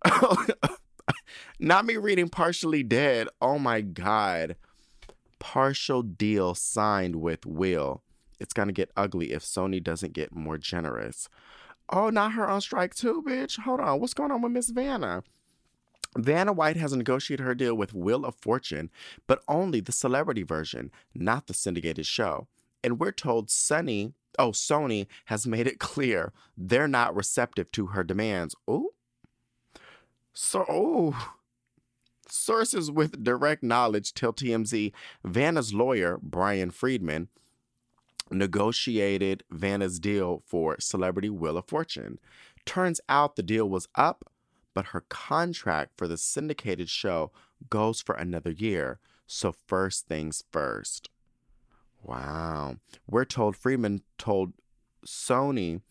[1.59, 3.27] not me reading partially dead.
[3.41, 4.55] Oh my god.
[5.39, 8.01] Partial deal signed with Wheel.
[8.39, 11.29] It's gonna get ugly if Sony doesn't get more generous.
[11.89, 13.59] Oh, not her on strike too, bitch.
[13.59, 13.99] Hold on.
[13.99, 15.23] What's going on with Miss Vanna?
[16.17, 18.89] Vanna White has negotiated her deal with Wheel of Fortune,
[19.27, 22.47] but only the celebrity version, not the syndicated show.
[22.83, 28.03] And we're told Sunny, oh, Sony has made it clear they're not receptive to her
[28.03, 28.55] demands.
[28.67, 28.91] Oh,
[30.33, 31.33] so, oh.
[32.27, 34.91] Sources with direct knowledge tell TMZ
[35.23, 37.29] Vanna's lawyer, Bryan Freedman,
[38.31, 42.19] negotiated Vanna's deal for Celebrity Wheel of Fortune.
[42.65, 44.31] Turns out the deal was up,
[44.73, 47.31] but her contract for the syndicated show
[47.69, 48.99] goes for another year.
[49.27, 51.09] So, first things first.
[52.03, 52.77] Wow.
[53.07, 54.53] We're told Freeman told
[55.05, 55.81] Sony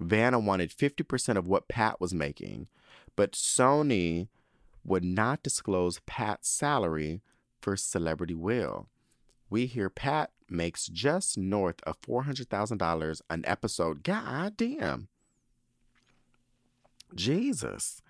[0.00, 2.66] Vanna wanted 50% of what Pat was making,
[3.16, 4.28] but Sony
[4.84, 7.22] would not disclose Pat's salary
[7.60, 8.88] for Celebrity Wheel.
[9.48, 14.02] We hear Pat makes just north of $400,000 an episode.
[14.02, 15.08] God damn.
[17.14, 18.02] Jesus.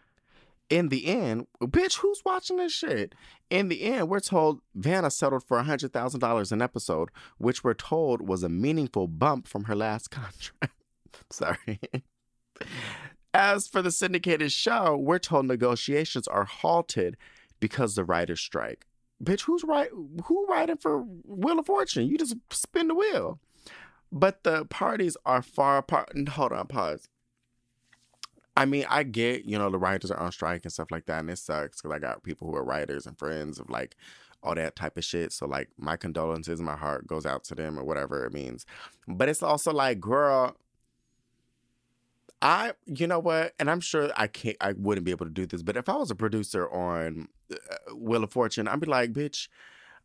[0.71, 3.15] In the end, bitch, who's watching this shit?
[3.51, 8.43] In the end, we're told Vanna settled for $100,000 an episode, which we're told was
[8.43, 10.73] a meaningful bump from her last contract.
[11.31, 11.79] Sorry.
[13.35, 17.17] As for the syndicated show, we're told negotiations are halted
[17.61, 18.87] because the writers strike.
[19.23, 19.89] Bitch, who's right?
[20.25, 22.07] Who writing for Wheel of Fortune?
[22.07, 23.39] You just spin the wheel.
[24.11, 26.13] But the parties are far apart.
[26.31, 27.09] Hold on, pause.
[28.57, 31.21] I mean, I get, you know, the writers are on strike and stuff like that,
[31.21, 33.97] and it sucks because I got people who are writers and friends of like
[34.43, 35.33] all that type of shit.
[35.33, 38.67] So, like, my condolences, my heart goes out to them or whatever it means.
[39.09, 40.57] But it's also like, girl,
[42.43, 45.47] I, you know what, and I'm sure I can't, I wouldn't be able to do
[45.47, 49.13] this, but if I was a producer on uh, Wheel of Fortune, I'd be like,
[49.13, 49.47] bitch,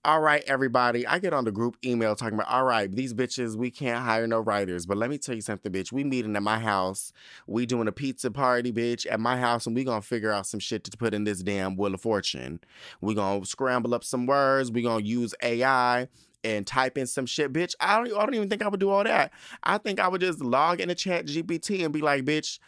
[0.05, 1.05] all right, everybody.
[1.05, 4.27] I get on the group email talking about, all right, these bitches, we can't hire
[4.27, 4.85] no writers.
[4.85, 5.91] But let me tell you something, bitch.
[5.91, 7.11] We meeting at my house.
[7.47, 10.59] We doing a pizza party, bitch, at my house, and we gonna figure out some
[10.59, 12.61] shit to put in this damn Wheel of Fortune.
[13.01, 14.71] We gonna scramble up some words.
[14.71, 16.07] We gonna use AI
[16.43, 17.73] and type in some shit, bitch.
[17.79, 19.31] I don't, I don't even think I would do all that.
[19.63, 22.59] I think I would just log in a ChatGPT and be like, bitch,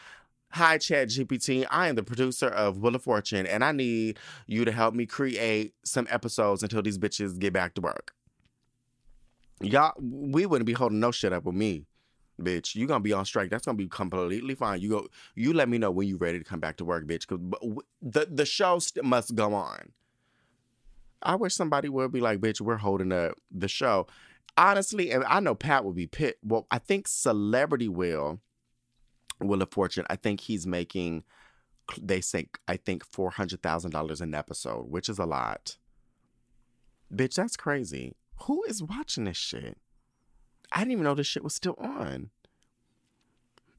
[0.52, 1.66] hi ChatGPT.
[1.70, 5.06] I am the producer of Wheel of Fortune and I need you to help me
[5.06, 8.14] create some episodes until these bitches get back to work.
[9.62, 11.86] Y'all, we wouldn't be holding no shit up with me.
[12.42, 13.50] Bitch, you gonna be on strike.
[13.50, 14.80] That's gonna be completely fine.
[14.80, 15.08] You go.
[15.36, 17.28] You let me know when you're ready to come back to work, bitch.
[17.28, 17.40] Cause
[18.02, 19.92] the the show st- must go on.
[21.22, 24.08] I wish somebody would be like, bitch, we're holding up the show.
[24.58, 26.38] Honestly, and I know Pat would be pit.
[26.44, 28.40] Well, I think Celebrity will,
[29.40, 31.24] Wheel of Fortune, I think he's making,
[32.02, 35.78] they say, I think $400,000 an episode, which is a lot.
[37.14, 38.16] Bitch, that's crazy.
[38.44, 39.78] Who is watching this shit?
[40.72, 42.30] I didn't even know this shit was still on.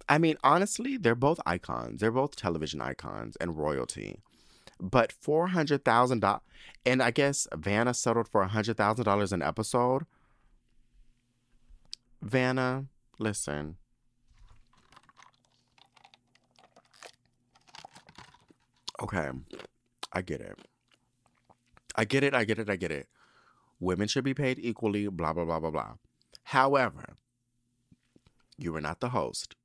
[0.09, 2.01] I mean, honestly, they're both icons.
[2.01, 4.23] They're both television icons and royalty.
[4.81, 6.41] But four hundred thousand dollars,
[6.87, 10.07] and I guess Vanna settled for hundred thousand dollars an episode.
[12.23, 12.87] Vanna,
[13.19, 13.77] listen.
[19.03, 19.31] Okay,
[20.13, 20.59] I get it.
[21.97, 22.35] I get it.
[22.35, 22.71] I get it.
[22.71, 23.09] I get it.
[23.79, 25.09] Women should be paid equally.
[25.09, 25.93] Blah blah blah blah blah.
[26.45, 27.17] However,
[28.59, 29.57] you are not the host.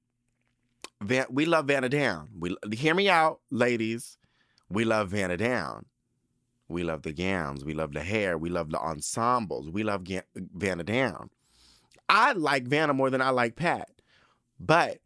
[1.01, 2.30] Van, we love Vanna Down.
[2.38, 4.18] We hear me out, ladies.
[4.70, 5.86] We love Vanna Down.
[6.68, 7.63] We love the gowns.
[7.63, 8.38] We love the hair.
[8.38, 9.70] We love the ensembles.
[9.70, 10.05] We love
[10.36, 11.30] Vanna Down.
[12.09, 13.89] I like Vanna more than I like Pat,
[14.59, 14.99] but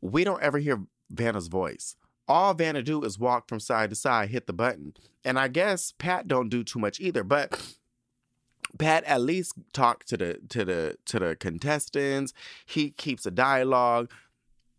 [0.00, 1.96] we don't ever hear Vanna's voice.
[2.26, 5.94] All Vanna do is walk from side to side, hit the button, and I guess
[5.96, 7.24] Pat don't do too much either.
[7.24, 7.74] But
[8.78, 12.32] Pat at least talk to the to the to the contestants.
[12.66, 14.10] He keeps a dialogue.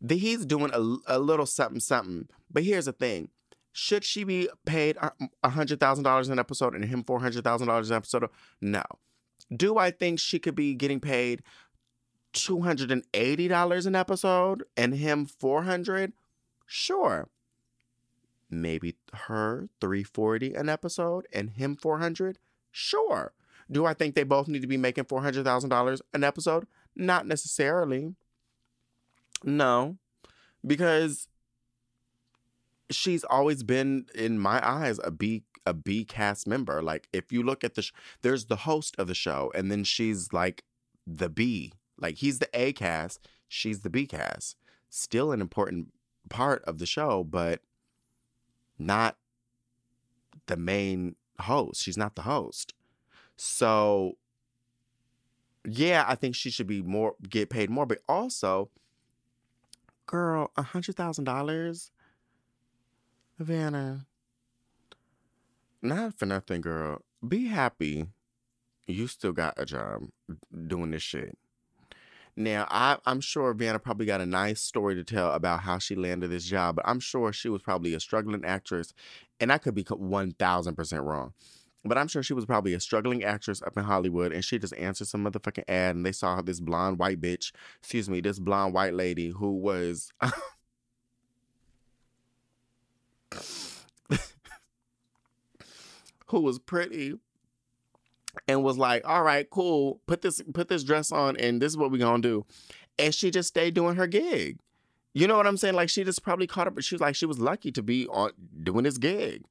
[0.08, 2.28] He's doing a, a little something something.
[2.52, 3.30] But here's the thing:
[3.72, 8.30] should she be paid $100,000 an episode and him $400,000 an episode?
[8.62, 8.84] No.
[9.56, 11.44] Do I think she could be getting paid
[12.34, 16.14] $280 an episode and him 400
[16.66, 17.30] sure.
[18.50, 22.38] Maybe her 340 an episode and him 400
[22.72, 23.34] sure.
[23.72, 26.68] Do i think they both need to be making $400000 an episode?
[26.96, 28.16] Not necessarily.
[29.44, 29.98] No.
[30.66, 31.28] Because
[32.92, 37.44] she's always been in my eyes a b a b cast member like if you
[37.44, 40.64] look at the sh- there's the host of the show and then she's like
[41.06, 44.58] the b like he's the A cast, she's the B cast.
[44.90, 45.94] Still an important
[46.30, 47.62] part of the show, but
[48.78, 49.18] not
[50.48, 51.84] the main host.
[51.84, 52.74] She's not the host.
[53.36, 54.18] So
[55.66, 58.70] yeah, I think she should be more get paid more, but also,
[60.06, 61.92] girl, a hundred thousand dollars,
[63.40, 64.06] Vanna.
[65.82, 67.02] Not for nothing, girl.
[67.26, 68.08] Be happy.
[68.86, 70.10] You still got a job
[70.68, 71.38] doing this shit.
[72.36, 75.96] Now, I, I'm sure Vanna probably got a nice story to tell about how she
[75.96, 78.94] landed this job, but I'm sure she was probably a struggling actress,
[79.40, 81.34] and I could be 1000% wrong.
[81.86, 84.76] But I'm sure she was probably a struggling actress up in Hollywood, and she just
[84.76, 88.74] answered some motherfucking ad, and they saw this blonde white bitch, excuse me, this blonde
[88.74, 90.12] white lady who was.
[96.28, 97.16] who was pretty
[98.48, 100.02] and was like, "All right, cool.
[100.08, 102.46] Put this put this dress on, and this is what we're gonna do."
[102.98, 104.60] And she just stayed doing her gig.
[105.14, 105.76] You know what I'm saying?
[105.76, 108.08] Like she just probably caught up, but she was like she was lucky to be
[108.08, 108.32] on
[108.64, 109.44] doing this gig.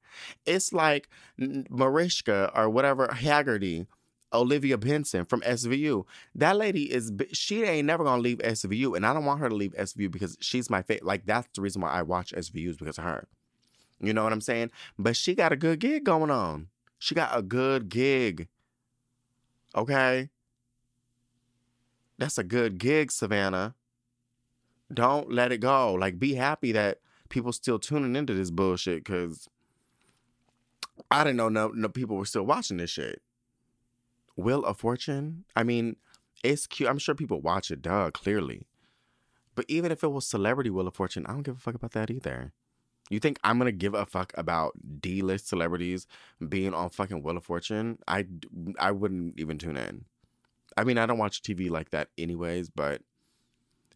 [0.47, 3.87] It's like Mariska or whatever Hargitay,
[4.33, 6.05] Olivia Benson from SVU.
[6.35, 9.55] That lady is she ain't never gonna leave SVU, and I don't want her to
[9.55, 11.07] leave SVU because she's my favorite.
[11.07, 13.27] Like that's the reason why I watch SVU is because of her.
[14.01, 14.71] You know what I'm saying?
[14.99, 16.69] But she got a good gig going on.
[16.99, 18.49] She got a good gig.
[19.75, 20.31] Okay?
[22.19, 23.75] That's a good gig, Savannah.
[24.93, 25.95] Don't let it go.
[25.95, 29.49] Like, be happy that people still tuning into this bullshit because
[31.11, 33.23] I didn't know no, no people were still watching this shit.
[34.37, 35.45] Wheel of Fortune?
[35.55, 35.97] I mean,
[36.43, 36.89] it's cute.
[36.89, 38.67] I'm sure people watch it, duh, clearly.
[39.55, 41.93] But even if it was Celebrity Wheel of Fortune, I don't give a fuck about
[41.93, 42.53] that either.
[43.11, 46.07] You think I'm gonna give a fuck about D-list celebrities
[46.49, 47.99] being on fucking Wheel of Fortune?
[48.07, 48.27] I
[48.79, 50.05] I wouldn't even tune in.
[50.77, 53.03] I mean, I don't watch TV like that anyways, but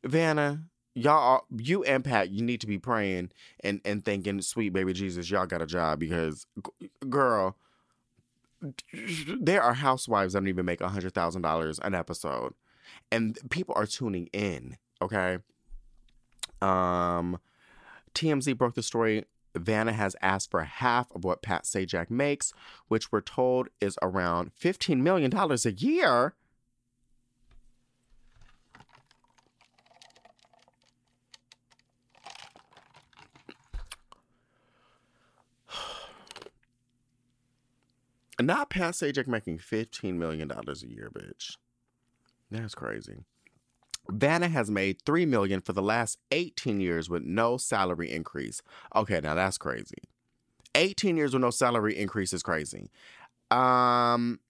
[0.05, 4.73] Vanna, y'all, are, you and Pat, you need to be praying and and thinking, sweet
[4.73, 6.47] baby Jesus, y'all got a job because,
[7.09, 7.57] girl,
[9.41, 12.55] there are housewives that don't even make a hundred thousand dollars an episode,
[13.11, 14.77] and people are tuning in.
[15.01, 15.39] Okay.
[16.61, 17.39] Um
[18.15, 19.25] TMZ broke the story.
[19.55, 22.53] Vanna has asked for half of what Pat Sajak makes,
[22.89, 26.35] which we're told is around $15 million a year.
[38.39, 41.57] And not Pat Sajak making $15 million a year, bitch.
[42.51, 43.25] That's crazy.
[44.11, 48.61] Vanna has made 3 million for the last 18 years with no salary increase.
[48.95, 50.03] Okay, now that's crazy.
[50.75, 52.91] 18 years with no salary increase is crazy.
[53.51, 54.41] Um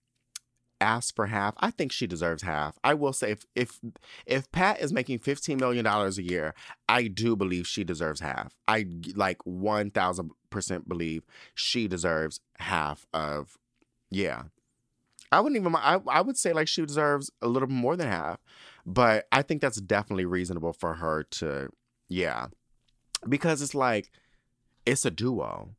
[0.83, 1.55] ask for half.
[1.59, 2.79] I think she deserves half.
[2.85, 3.81] I will say if if
[4.27, 6.55] if Pat is making 15 million dollars a year,
[6.89, 8.55] I do believe she deserves half.
[8.69, 11.23] I like 1000% believe
[11.55, 13.57] she deserves half of
[14.11, 14.45] yeah.
[15.31, 18.39] I wouldn't even I I would say like she deserves a little more than half.
[18.85, 21.69] But I think that's definitely reasonable for her to,
[22.09, 22.47] yeah.
[23.29, 24.11] Because it's like,
[24.85, 25.77] it's a duo.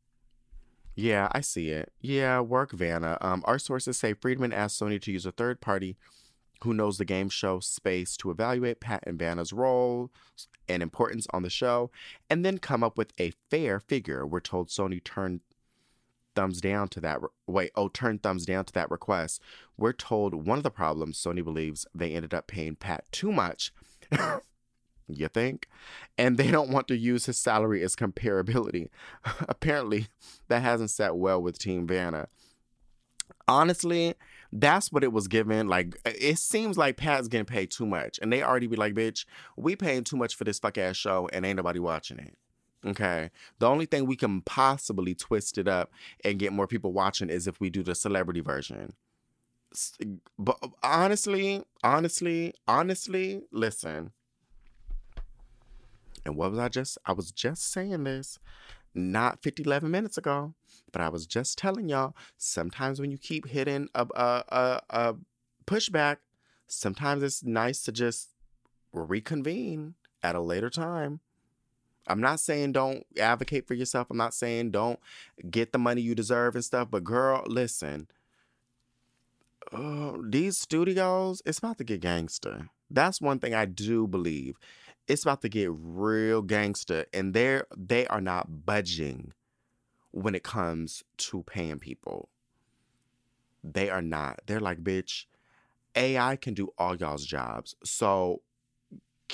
[0.96, 1.92] Yeah, I see it.
[2.00, 3.18] Yeah, work Vanna.
[3.20, 5.96] Um, our sources say Freedman asked Sony to use a third party
[6.62, 10.10] who knows the game show space to evaluate Pat and Vanna's role
[10.68, 11.90] and importance on the show,
[12.30, 14.26] and then come up with a fair figure.
[14.26, 15.40] We're told Sony turned
[16.34, 17.22] thumbs down to that.
[17.22, 19.40] Re- wait, oh, turn thumbs down to that request.
[19.76, 23.72] We're told one of the problems Sony believes they ended up paying Pat too much.
[25.08, 25.68] you think?
[26.16, 28.88] And they don't want to use his salary as comparability.
[29.48, 30.08] Apparently,
[30.48, 32.28] that hasn't sat well with Team Vanna.
[33.46, 34.14] Honestly,
[34.52, 35.68] that's what it was given.
[35.68, 38.18] Like, it seems like Pat's getting paid too much.
[38.22, 39.24] And they already be like, bitch,
[39.56, 42.36] we paying too much for this fuck ass show and ain't nobody watching it.
[42.86, 43.30] Okay.
[43.58, 45.90] The only thing we can possibly twist it up
[46.24, 48.92] and get more people watching is if we do the celebrity version.
[50.38, 54.12] But honestly, honestly, honestly, listen.
[56.26, 56.98] And what was I just?
[57.06, 58.38] I was just saying this
[58.94, 60.54] not 50, 11 minutes ago,
[60.92, 65.14] but I was just telling y'all sometimes when you keep hitting a, a, a, a
[65.66, 66.18] pushback,
[66.66, 68.30] sometimes it's nice to just
[68.92, 71.20] reconvene at a later time.
[72.06, 74.08] I'm not saying don't advocate for yourself.
[74.10, 75.00] I'm not saying don't
[75.50, 76.88] get the money you deserve and stuff.
[76.90, 78.08] But girl, listen,
[79.72, 82.68] uh, these studios, it's about to get gangster.
[82.90, 84.56] That's one thing I do believe.
[85.08, 89.32] It's about to get real gangster, and they're they are not budging
[90.12, 92.28] when it comes to paying people.
[93.62, 94.40] They are not.
[94.46, 95.26] They're like, bitch,
[95.96, 97.74] AI can do all y'all's jobs.
[97.84, 98.42] So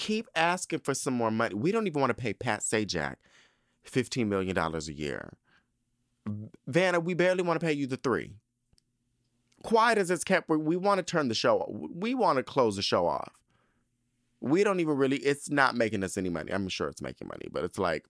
[0.01, 1.55] keep asking for some more money.
[1.55, 3.17] We don't even want to pay Pat Sajak
[3.87, 5.35] $15 million a year.
[6.67, 8.33] Vanna, we barely want to pay you the three.
[9.63, 12.83] Quiet as it's kept, we want to turn the show We want to close the
[12.83, 13.35] show off.
[14.41, 16.51] We don't even really, it's not making us any money.
[16.51, 18.07] I'm sure it's making money, but it's like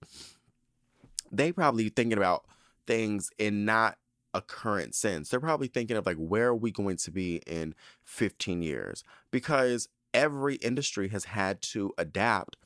[1.33, 2.45] they probably thinking about
[2.87, 3.99] things in not
[4.33, 5.29] a current sense.
[5.29, 7.75] They're probably thinking of like, where are we going to be in
[8.05, 9.03] 15 years?
[9.33, 12.57] Because every industry has had to adapt.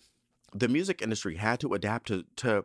[0.52, 2.64] The music industry had to adapt to, to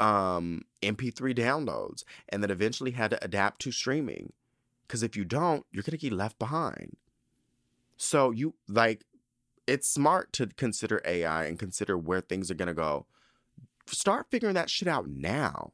[0.00, 4.32] um, MP3 downloads and then eventually had to adapt to streaming.
[4.86, 6.96] Because if you don't, you're going to get left behind.
[7.96, 9.04] So, you like,
[9.66, 13.06] it's smart to consider AI and consider where things are going to go.
[13.86, 15.72] Start figuring that shit out now.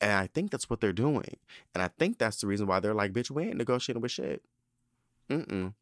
[0.00, 1.36] And I think that's what they're doing.
[1.74, 4.42] And I think that's the reason why they're like, bitch, we ain't negotiating with shit.
[5.30, 5.74] Mm-mm.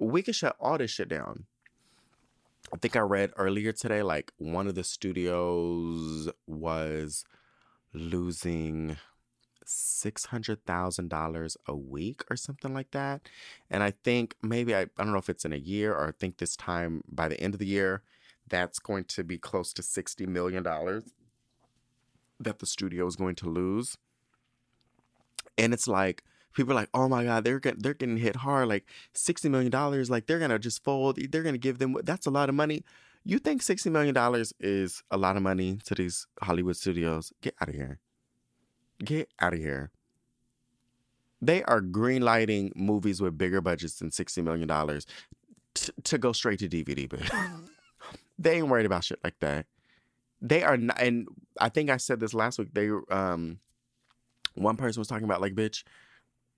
[0.00, 1.46] We can shut all this shit down.
[2.72, 7.24] I think I read earlier today, like one of the studios was
[7.94, 8.96] losing
[9.64, 13.28] six hundred thousand dollars a week or something like that.
[13.70, 16.12] And I think maybe I, I don't know if it's in a year or I
[16.12, 18.02] think this time by the end of the year,
[18.48, 21.04] that's going to be close to sixty million dollars
[22.40, 23.98] that the studio is going to lose.
[25.56, 26.22] And it's like
[26.58, 28.68] people are like, "Oh my god, they're getting they're getting hit hard.
[28.68, 28.84] Like
[29.14, 30.10] sixty million dollars.
[30.10, 31.18] Like they're gonna just fold.
[31.30, 31.96] They're gonna give them.
[32.04, 32.84] That's a lot of money.
[33.24, 37.32] You think sixty million dollars is a lot of money to these Hollywood studios?
[37.40, 38.00] Get out of here.
[39.02, 39.90] Get out of here.
[41.40, 45.06] They are greenlighting movies with bigger budgets than sixty million dollars
[45.74, 47.08] t- to go straight to DVD.
[47.08, 47.30] But
[48.38, 49.66] they ain't worried about shit like that
[50.40, 51.26] they are not, and
[51.60, 52.68] I think I said this last week.
[52.72, 53.58] They um,
[54.54, 55.84] one person was talking about like, bitch,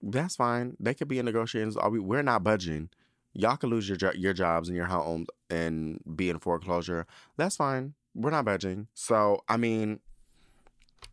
[0.03, 0.77] that's fine.
[0.81, 1.77] They could be in negotiations.
[1.77, 1.99] Are we?
[1.99, 2.91] We're not budging.
[3.33, 7.07] Y'all can lose your your jobs and your homes and be in foreclosure.
[7.37, 7.95] That's fine.
[8.15, 8.89] We're not budging.
[8.95, 10.01] So I mean,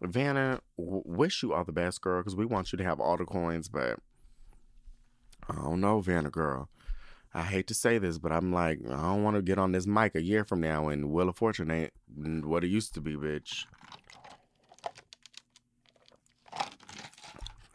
[0.01, 3.17] Vanna, w- wish you all the best, girl, because we want you to have all
[3.17, 3.67] the coins.
[3.67, 3.99] But
[5.49, 6.69] I don't know, Vanna, girl.
[7.33, 9.85] I hate to say this, but I'm like, I don't want to get on this
[9.85, 11.93] mic a year from now and Wheel of Fortune ain't
[12.45, 13.65] what it used to be, bitch.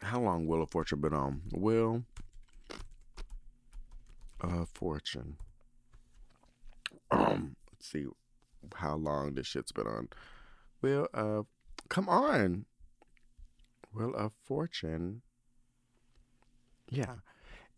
[0.03, 1.41] How long Wheel of Fortune been on?
[1.51, 2.03] Wheel
[4.41, 5.37] of Fortune.
[7.11, 8.05] Um, let's see
[8.75, 10.09] how long this shit's been on.
[10.81, 11.47] Wheel of,
[11.89, 12.65] come on.
[13.93, 15.21] Wheel of Fortune.
[16.89, 17.15] Yeah.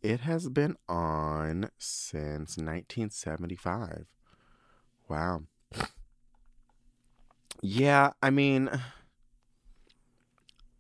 [0.02, 4.06] It has been on since 1975.
[5.08, 5.44] Wow.
[7.62, 8.70] Yeah, I mean,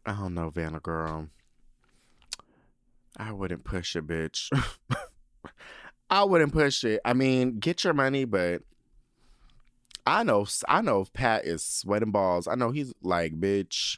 [0.05, 1.29] I don't know, Vanna girl.
[3.17, 4.49] I wouldn't push it, bitch.
[6.09, 7.01] I wouldn't push it.
[7.03, 8.61] I mean, get your money, but
[10.05, 12.47] I know, I know, Pat is sweating balls.
[12.47, 13.97] I know he's like, bitch,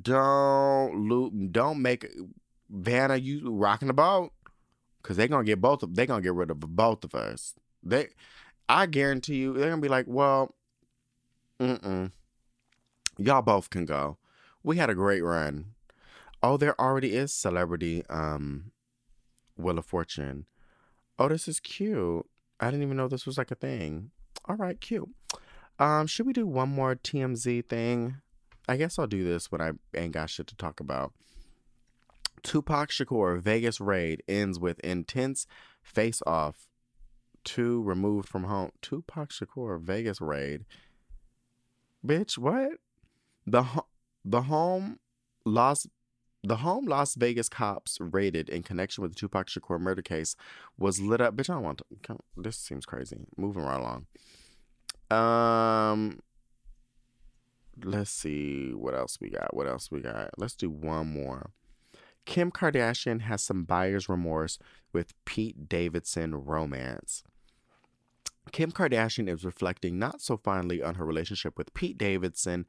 [0.00, 2.06] don't loot, don't make
[2.70, 4.32] Vanna, you rocking the boat?
[5.02, 7.54] Cause they're gonna get both of they're gonna get rid of both of us.
[7.82, 8.08] They
[8.68, 10.54] I guarantee you they're gonna be like, well,
[11.58, 12.12] mm-mm.
[13.16, 14.16] Y'all both can go.
[14.62, 15.72] We had a great run.
[16.42, 18.72] Oh, there already is celebrity um
[19.56, 20.46] Wheel of Fortune.
[21.18, 22.26] Oh, this is cute.
[22.58, 24.10] I didn't even know this was like a thing.
[24.46, 25.08] All right, cute.
[25.78, 28.16] Um, should we do one more TMZ thing?
[28.68, 31.12] I guess I'll do this when I ain't got shit to talk about.
[32.42, 35.46] Tupac Shakur Vegas raid ends with intense
[35.82, 36.68] face off.
[37.44, 38.70] Two removed from home.
[38.82, 40.64] Tupac Shakur Vegas raid.
[42.06, 42.72] Bitch, what?
[43.46, 43.66] The
[44.24, 44.98] the home
[45.44, 45.86] Las
[46.42, 50.36] the home Las Vegas cops raided in connection with the Tupac Shakur murder case
[50.78, 51.36] was lit up.
[51.36, 52.16] Bitch, I don't want to.
[52.36, 53.18] This seems crazy.
[53.36, 54.06] Moving right along.
[55.10, 56.20] Um,
[57.84, 59.54] let's see what else we got.
[59.54, 60.30] What else we got?
[60.38, 61.50] Let's do one more.
[62.24, 64.58] Kim Kardashian has some buyer's remorse
[64.92, 67.22] with Pete Davidson romance.
[68.52, 72.66] Kim Kardashian is reflecting not so fondly on her relationship with Pete Davidson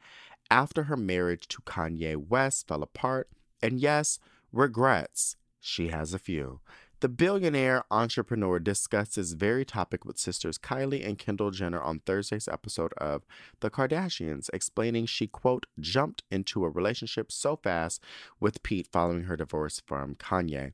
[0.52, 3.30] after her marriage to Kanye West fell apart,
[3.64, 4.20] and yes,
[4.52, 5.38] regrets.
[5.60, 6.60] She has a few.
[7.00, 12.48] The billionaire entrepreneur discussed this very topic with sisters Kylie and Kendall Jenner on Thursday's
[12.48, 13.24] episode of
[13.62, 18.04] The Kardashians, explaining she, quote, jumped into a relationship so fast
[18.40, 20.74] with Pete following her divorce from Kanye.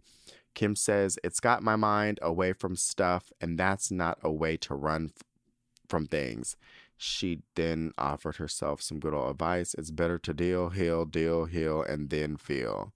[0.53, 4.73] Kim says, It's got my mind away from stuff, and that's not a way to
[4.73, 5.23] run f-
[5.88, 6.57] from things.
[6.97, 9.75] She then offered herself some good old advice.
[9.75, 12.91] It's better to deal, heal, deal, heal, and then feel.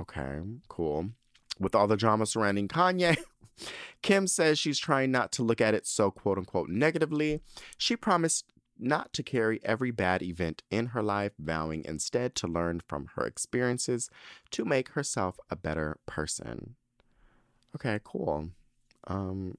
[0.00, 1.10] Okay, cool.
[1.60, 3.18] With all the drama surrounding Kanye,
[4.02, 7.40] Kim says she's trying not to look at it so quote unquote negatively.
[7.76, 8.46] She promised
[8.78, 13.26] not to carry every bad event in her life, vowing instead to learn from her
[13.26, 14.08] experiences
[14.50, 16.74] to make herself a better person.
[17.76, 18.48] Okay, cool.
[19.06, 19.56] Um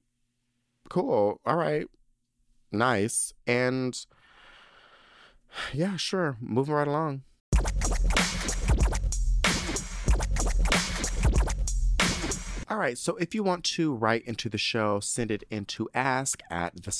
[0.88, 1.40] cool.
[1.46, 1.86] All right.
[2.74, 3.32] Nice.
[3.46, 4.04] And
[5.72, 6.36] yeah, sure.
[6.40, 7.22] Moving right along.
[12.68, 16.42] All right, so if you want to write into the show, send it into ask
[16.50, 16.90] at the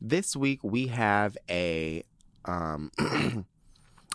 [0.00, 2.04] This week we have a
[2.44, 2.92] um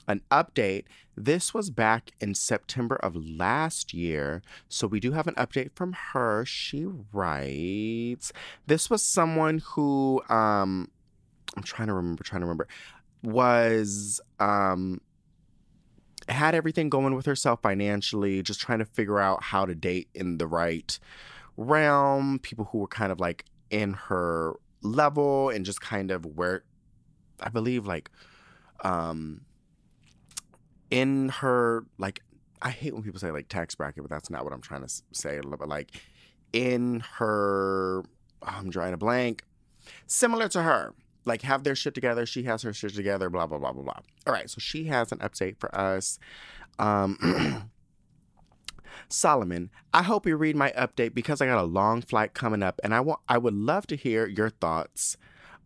[0.10, 0.86] an update.
[1.16, 4.41] This was back in September of last year.
[4.68, 6.43] So we do have an update from her.
[6.45, 8.34] She writes,
[8.66, 10.89] This was someone who um
[11.55, 12.68] I'm trying to remember, trying to remember,
[13.24, 14.99] was um
[16.28, 20.38] had everything going with herself financially, just trying to figure out how to date in
[20.38, 20.99] the right
[21.55, 26.64] realm, people who were kind of like in her level and just kind of where
[27.39, 28.10] I believe like
[28.84, 29.41] um
[30.92, 32.22] in her like
[32.62, 35.02] I hate when people say like tax bracket, but that's not what I'm trying to
[35.12, 35.40] say.
[35.46, 36.02] But like
[36.52, 38.04] in her,
[38.42, 39.44] I'm drawing a blank,
[40.08, 40.94] similar to her,
[41.26, 42.26] like have their shit together.
[42.26, 43.30] She has her shit together.
[43.30, 44.00] Blah blah blah blah blah.
[44.28, 46.20] All right, so she has an update for us.
[46.80, 47.72] Um,
[49.10, 52.82] Solomon, I hope you read my update because I got a long flight coming up,
[52.84, 55.18] and I want I would love to hear your thoughts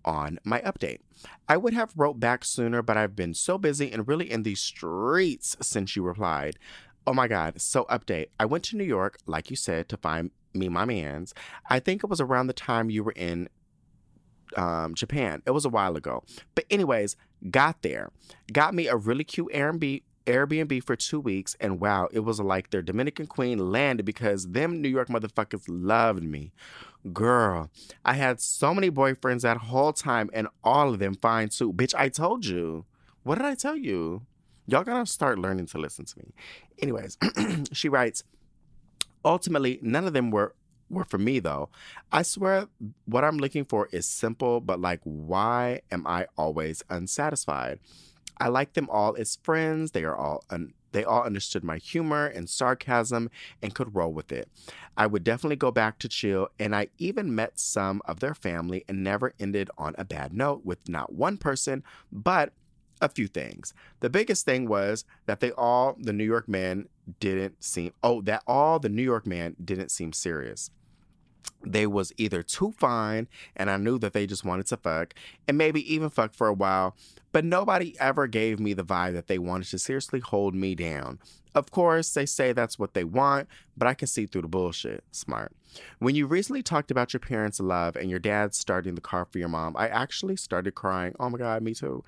[0.06, 1.00] on my update.
[1.48, 4.62] I would have wrote back sooner, but I've been so busy and really in these
[4.62, 6.58] streets since you replied.
[7.06, 7.60] Oh my God.
[7.62, 8.28] So, update.
[8.40, 11.34] I went to New York, like you said, to find me my mans.
[11.70, 13.50] I think it was around the time you were in
[14.56, 15.42] um, Japan.
[15.46, 16.24] It was a while ago.
[16.56, 17.18] But, anyways,
[17.52, 18.12] got there.
[18.52, 20.04] Got me a really cute Airbnb.
[20.26, 24.82] Airbnb for two weeks, and wow, it was like their Dominican Queen landed because them
[24.82, 26.54] New York motherfuckers loved me.
[27.12, 27.70] Girl,
[28.06, 31.74] I had so many boyfriends that whole time, and all of them fine too.
[31.74, 32.86] Bitch, I told you.
[33.24, 34.24] What did I tell you?
[34.68, 36.34] Y'all gotta start learning to listen to me.
[36.82, 37.18] Anyways,
[37.74, 38.24] she writes,
[39.26, 40.56] ultimately, none of them were
[40.90, 41.70] were for me though.
[42.12, 42.68] I swear
[43.06, 47.80] what I'm looking for is simple, but like, why am I always unsatisfied?
[48.40, 49.92] I like them all as friends.
[49.92, 53.30] They are all un- they all understood my humor and sarcasm
[53.62, 54.48] and could roll with it.
[54.96, 58.86] I would definitely go back to chill, and I even met some of their family
[58.88, 62.54] and never ended on a bad note with not one person, but
[63.02, 63.74] a few things.
[64.00, 66.88] The biggest thing was that they all, the New York men,
[67.20, 70.70] didn't seem, oh, that all the New York men didn't seem serious
[71.66, 75.14] they was either too fine and I knew that they just wanted to fuck
[75.48, 76.96] and maybe even fuck for a while,
[77.32, 81.20] but nobody ever gave me the vibe that they wanted to seriously hold me down.
[81.56, 85.04] Of course, they say that's what they want, but I can see through the bullshit.
[85.12, 85.52] Smart.
[86.00, 89.40] When you recently talked about your parents' love and your dad starting the car for
[89.40, 91.16] your mom, I actually started crying.
[91.20, 92.04] Oh my God, me too.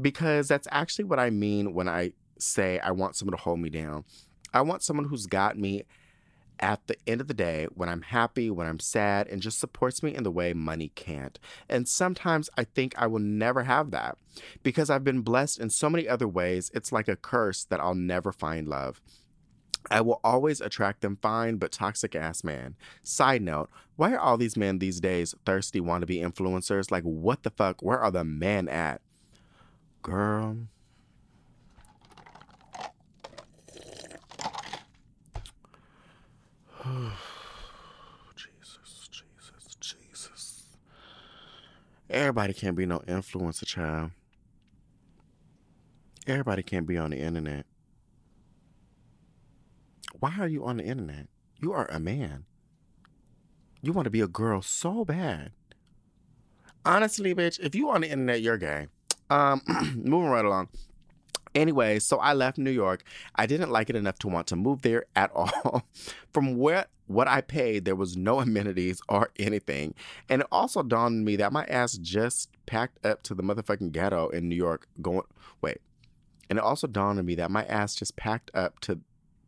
[0.00, 3.70] Because that's actually what I mean when I say I want someone to hold me
[3.70, 4.04] down.
[4.52, 5.84] I want someone who's got me
[6.62, 10.02] at the end of the day when I'm happy, when I'm sad, and just supports
[10.02, 11.38] me in the way money can't.
[11.68, 14.16] And sometimes I think I will never have that
[14.62, 16.70] because I've been blessed in so many other ways.
[16.72, 19.02] It's like a curse that I'll never find love.
[19.90, 22.76] I will always attract them fine but toxic ass man.
[23.02, 26.92] Side note, why are all these men these days thirsty wannabe influencers?
[26.92, 27.82] Like, what the fuck?
[27.82, 29.00] Where are the men at?
[30.02, 30.56] Girl,
[38.34, 40.64] Jesus, Jesus, Jesus.
[42.10, 44.10] Everybody can't be no influencer, child.
[46.26, 47.66] Everybody can't be on the internet.
[50.18, 51.28] Why are you on the internet?
[51.60, 52.46] You are a man.
[53.80, 55.52] You want to be a girl so bad.
[56.84, 58.88] Honestly, bitch, if you on the internet, you're gay.
[59.30, 59.62] Um,
[59.94, 60.68] moving right along.
[61.54, 63.04] Anyway, so I left New York.
[63.34, 65.84] I didn't like it enough to want to move there at all.
[66.32, 69.94] From what what I paid, there was no amenities or anything.
[70.28, 73.92] And it also dawned on me that my ass just packed up to the motherfucking
[73.92, 75.22] ghetto in New York going
[75.60, 75.78] wait.
[76.48, 79.00] And it also dawned on me that my ass just packed up to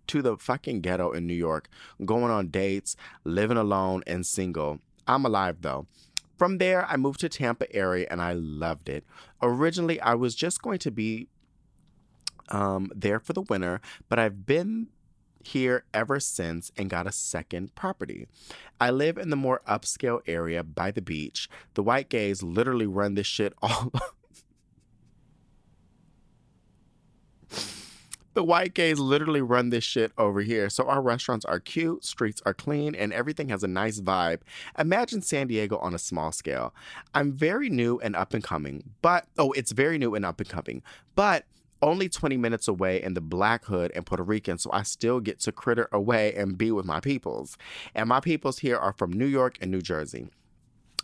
[0.06, 1.68] to the fucking ghetto in New York,
[2.04, 2.94] going on dates,
[3.24, 4.80] living alone and single.
[5.06, 5.86] I'm alive though.
[6.36, 9.04] From there, I moved to Tampa area and I loved it.
[9.40, 11.28] Originally, I was just going to be
[12.50, 14.88] um, there for the winter, but I've been
[15.46, 18.26] here ever since and got a second property.
[18.80, 21.48] I live in the more upscale area by the beach.
[21.74, 23.92] The white gays literally run this shit all
[28.34, 30.68] The white gays literally run this shit over here.
[30.68, 34.40] So our restaurants are cute, streets are clean, and everything has a nice vibe.
[34.76, 36.74] Imagine San Diego on a small scale.
[37.14, 40.48] I'm very new and up and coming, but oh, it's very new and up and
[40.48, 40.82] coming.
[41.14, 41.44] But
[41.84, 45.38] only 20 minutes away in the Black Hood and Puerto Rican, so I still get
[45.40, 47.56] to critter away and be with my peoples.
[47.94, 50.28] And my peoples here are from New York and New Jersey.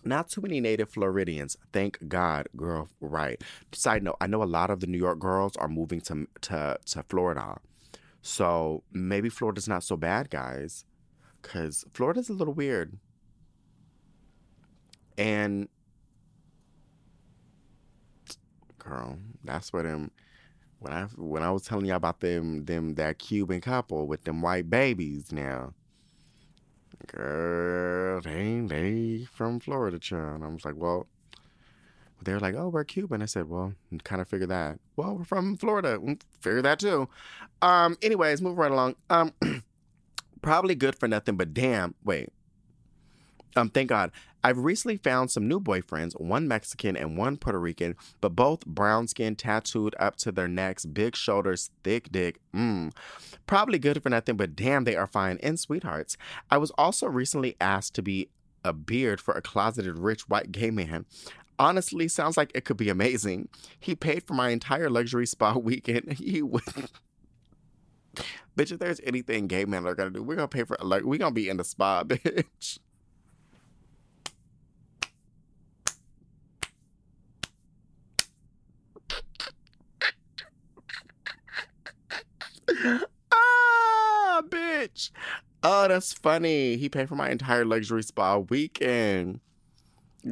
[0.02, 1.58] Not too many native Floridians.
[1.72, 2.88] Thank God, girl.
[3.00, 3.42] Right.
[3.72, 6.78] Side note: I know a lot of the New York girls are moving to to
[6.86, 7.58] to Florida,
[8.22, 10.86] so maybe Florida's not so bad, guys.
[11.42, 12.98] Cause Florida's a little weird,
[15.18, 15.68] and
[18.78, 20.10] girl, that's what them.
[20.80, 24.42] When I when I was telling y'all about them them that Cuban couple with them
[24.42, 25.74] white babies now
[27.06, 30.42] girl, they they from Florida, child.
[30.42, 31.06] I was like, well,
[32.22, 33.22] they were like, oh, we're Cuban.
[33.22, 33.74] I said, well,
[34.04, 34.78] kind of figure that.
[34.96, 35.98] Well, we're from Florida.
[35.98, 37.08] Mm, figure that too.
[37.62, 38.96] Um, anyways, move right along.
[39.08, 39.32] Um,
[40.42, 42.30] probably good for nothing, but damn, wait.
[43.56, 44.10] Um, thank God.
[44.42, 49.06] I've recently found some new boyfriends, one Mexican and one Puerto Rican, but both brown
[49.06, 52.40] skin, tattooed up to their necks, big shoulders, thick dick.
[52.54, 52.92] Mmm.
[53.46, 56.16] Probably good for nothing, but damn, they are fine and sweethearts.
[56.50, 58.30] I was also recently asked to be
[58.64, 61.04] a beard for a closeted rich white gay man.
[61.58, 63.48] Honestly, sounds like it could be amazing.
[63.78, 66.14] He paid for my entire luxury spa weekend.
[66.14, 66.62] He would.
[68.56, 71.18] bitch, if there's anything gay men are gonna do, we're gonna pay for like we're
[71.18, 72.78] gonna be in the spa, bitch.
[83.32, 85.10] ah, bitch.
[85.62, 86.76] Oh, that's funny.
[86.76, 89.40] He paid for my entire luxury spa weekend.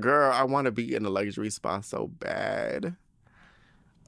[0.00, 2.96] Girl, I want to be in a luxury spa so bad.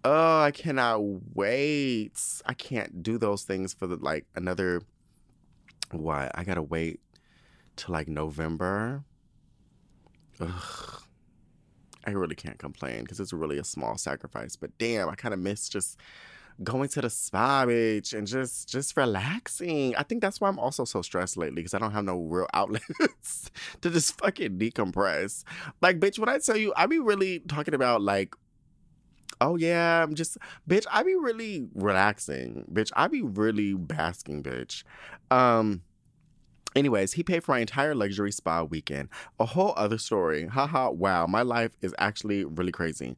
[0.04, 1.00] Oh, I cannot
[1.34, 2.18] wait.
[2.46, 4.82] I can't do those things for the like another
[5.92, 6.30] what?
[6.34, 7.00] I gotta wait
[7.76, 9.04] till like November.
[10.40, 11.02] Ugh.
[12.06, 14.56] I really can't complain because it's really a small sacrifice.
[14.56, 15.98] But damn, I kind of miss just
[16.62, 19.94] going to the spa, bitch, and just just relaxing.
[19.96, 22.46] I think that's why I'm also so stressed lately because I don't have no real
[22.54, 23.50] outlets
[23.80, 25.44] to just fucking decompress.
[25.80, 28.34] Like, bitch, when I tell you, I be really talking about like
[29.40, 30.36] oh yeah, I'm just
[30.68, 32.66] bitch, I be really relaxing.
[32.72, 34.84] Bitch, I be really basking, bitch.
[35.30, 35.82] Um
[36.76, 39.08] Anyways, he paid for my entire luxury spa weekend.
[39.40, 40.46] A whole other story.
[40.46, 43.16] Haha, wow, my life is actually really crazy.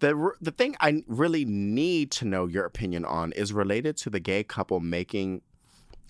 [0.00, 4.20] The, the thing I really need to know your opinion on is related to the
[4.20, 5.42] gay couple making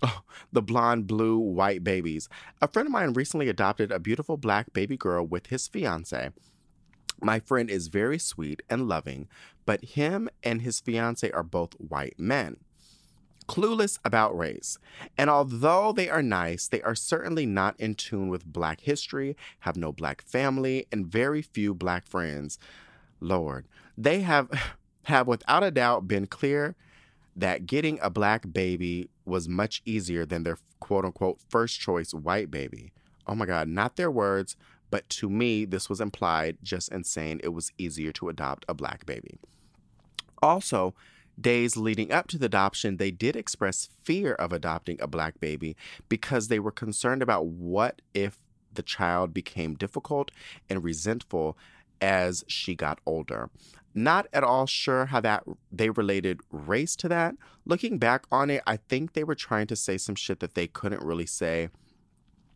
[0.04, 2.28] Oh, the blonde, blue, white babies.
[2.60, 6.30] A friend of mine recently adopted a beautiful black baby girl with his fiance.
[7.20, 9.28] My friend is very sweet and loving,
[9.64, 12.56] but him and his fiance are both white men
[13.42, 14.78] clueless about race.
[15.18, 19.76] And although they are nice, they are certainly not in tune with black history, have
[19.76, 22.58] no black family, and very few black friends.
[23.20, 23.66] Lord,
[23.96, 24.50] they have
[25.04, 26.76] have without a doubt been clear
[27.34, 32.50] that getting a black baby was much easier than their quote unquote first choice white
[32.50, 32.92] baby.
[33.26, 34.56] Oh my God, not their words,
[34.90, 37.40] but to me, this was implied, just insane.
[37.42, 39.38] It was easier to adopt a black baby.
[40.42, 40.94] Also,
[41.42, 45.76] days leading up to the adoption, they did express fear of adopting a black baby
[46.08, 48.38] because they were concerned about what if
[48.72, 50.30] the child became difficult
[50.70, 51.58] and resentful
[52.00, 53.50] as she got older.
[53.94, 57.34] Not at all sure how that they related race to that.
[57.66, 60.66] Looking back on it, I think they were trying to say some shit that they
[60.66, 61.68] couldn't really say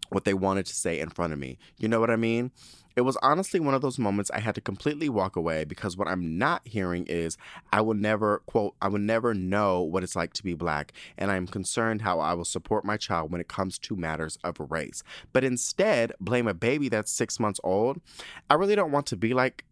[0.09, 1.59] what they wanted to say in front of me.
[1.79, 2.53] You know what I mean?
[2.97, 6.09] It was honestly one of those moments I had to completely walk away because what
[6.09, 7.37] I'm not hearing is
[7.71, 11.31] I will never, quote, I will never know what it's like to be black, and
[11.31, 15.03] I'm concerned how I will support my child when it comes to matters of race.
[15.35, 18.01] But instead, blame a baby that's six months old.
[18.49, 19.67] I really don't want to be like,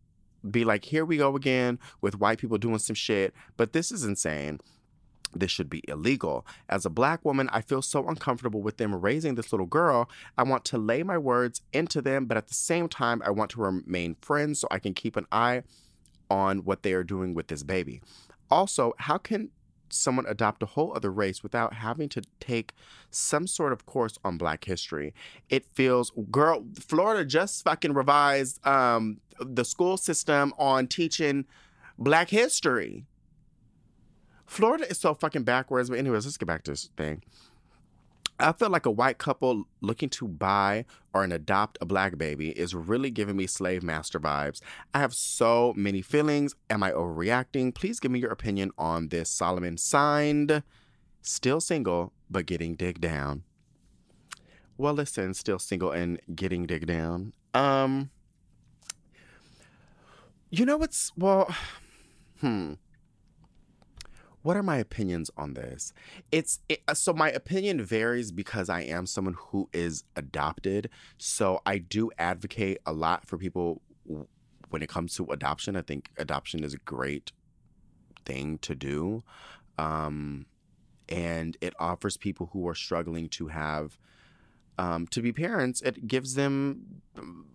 [0.51, 4.05] be like, here we go again with white people doing some shit, but this is
[4.05, 4.61] insane
[5.35, 6.47] this should be illegal.
[6.69, 10.09] As a black woman, I feel so uncomfortable with them raising this little girl.
[10.37, 13.51] I want to lay my words into them, but at the same time, I want
[13.53, 15.63] to remain friends so I can keep an eye
[16.31, 18.01] on what they are doing with this baby.
[18.51, 19.51] Also, how can
[19.91, 22.73] someone adopt a whole other race without having to take
[23.11, 25.15] some sort of course on Black history?
[25.49, 31.45] It feels, girl, Florida just fucking revised um, the school system on teaching
[31.99, 33.05] Black history.
[34.47, 35.91] Florida is so fucking backwards.
[35.91, 37.23] But anyways, let's get back to this thing.
[38.39, 42.51] I feel like a white couple looking to buy or an adopt a black baby
[42.51, 44.61] is really giving me slave master vibes.
[44.93, 46.57] I have so many feelings.
[46.69, 47.75] Am I overreacting?
[47.75, 49.31] Please give me your opinion on this.
[49.31, 50.65] Solomon signed,
[51.23, 53.45] still single, but getting dig down.
[54.77, 57.33] Well, listen, still single and getting dig down.
[57.55, 58.11] Um,
[60.51, 61.55] you know what's well,
[62.41, 62.75] hmm
[64.45, 65.95] what are my opinions on this?
[66.31, 70.91] It's it, uh, so my opinion varies because I am someone who is adopted.
[71.17, 73.81] So I do advocate a lot for people
[74.69, 75.77] when it comes to adoption.
[75.77, 77.33] I think adoption is a great
[78.27, 79.25] thing to do.
[79.79, 80.45] Um,
[81.09, 83.99] and it offers people who are struggling to have
[84.79, 87.03] um, to be parents, it gives them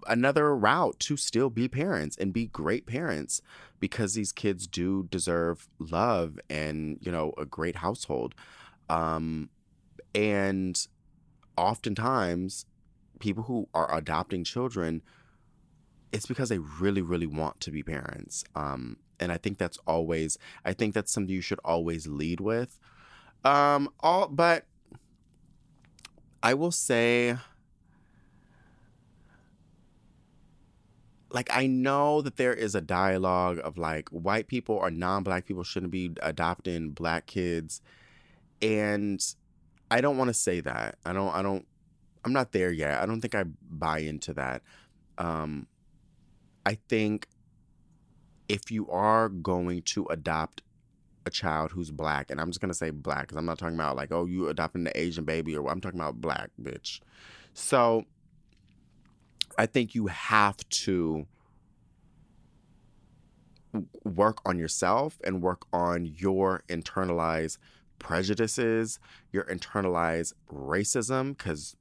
[0.08, 3.42] another route to still be parents and be great parents
[3.80, 8.36] because these kids do deserve love and, you know, a great household.
[8.90, 9.50] Um,
[10.16, 10.88] and
[11.58, 12.66] oftentimes,
[13.20, 15.02] people who are adopting children,
[16.12, 18.44] it's because they really, really want to be parents.
[18.56, 22.80] Um, and I think that's always, I think that's something you should always lead with.
[23.44, 24.66] Um, all, but
[26.42, 27.36] I will say,
[31.32, 35.46] like, I know that there is a dialogue of like white people or non black
[35.46, 37.82] people shouldn't be adopting black kids.
[38.62, 39.24] And
[39.92, 40.98] I don't want to say that.
[41.06, 41.66] I don't, I don't,
[42.24, 43.02] I'm not there yet.
[43.02, 44.62] I don't think I buy into that.
[45.18, 45.68] Um,
[46.66, 47.28] I think
[48.48, 50.62] if you are going to adopt
[51.30, 53.96] a child who's black, and I'm just gonna say black because I'm not talking about
[53.96, 57.00] like, oh, you adopting the Asian baby, or I'm talking about black, bitch.
[57.54, 58.06] So
[59.58, 61.26] I think you have to
[64.04, 67.58] work on yourself and work on your internalized
[68.00, 69.00] prejudices,
[69.32, 71.76] your internalized racism, because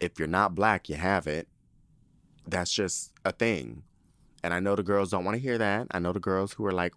[0.00, 1.48] if you're not black, you have it.
[2.46, 3.82] That's just a thing.
[4.44, 5.88] And I know the girls don't want to hear that.
[5.90, 6.94] I know the girls who are like,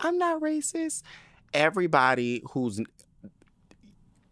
[0.00, 1.02] I'm not racist
[1.52, 2.80] everybody who's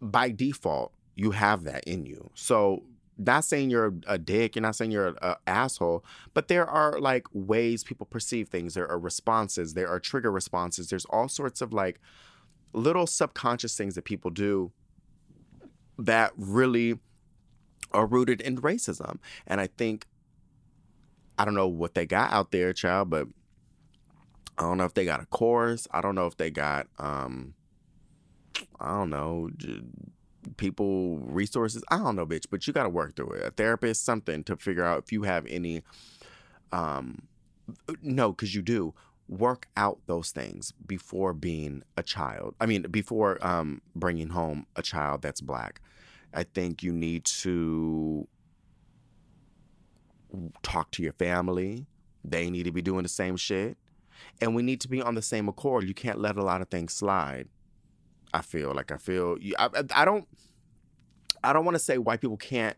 [0.01, 2.29] by default you have that in you.
[2.33, 2.83] So
[3.17, 7.27] not saying you're a dick, you're not saying you're an asshole, but there are like
[7.33, 8.73] ways people perceive things.
[8.73, 10.89] There are responses, there are trigger responses.
[10.89, 11.99] There's all sorts of like
[12.71, 14.71] little subconscious things that people do
[15.97, 16.99] that really
[17.91, 19.17] are rooted in racism.
[19.45, 20.05] And I think
[21.37, 23.27] I don't know what they got out there, child, but
[24.59, 25.87] I don't know if they got a course.
[25.91, 27.53] I don't know if they got um
[28.79, 29.49] I don't know
[30.57, 31.83] people resources.
[31.89, 33.45] I don't know, bitch, but you got to work through it.
[33.45, 35.83] A therapist, something to figure out if you have any
[36.73, 37.27] um
[38.01, 38.93] no, cuz you do
[39.29, 42.55] work out those things before being a child.
[42.59, 45.81] I mean, before um bringing home a child that's black.
[46.33, 48.27] I think you need to
[50.61, 51.87] talk to your family.
[52.23, 53.77] They need to be doing the same shit
[54.41, 55.87] and we need to be on the same accord.
[55.87, 57.47] You can't let a lot of things slide.
[58.33, 60.27] I feel like I feel I, I don't
[61.43, 62.77] I don't want to say white people can't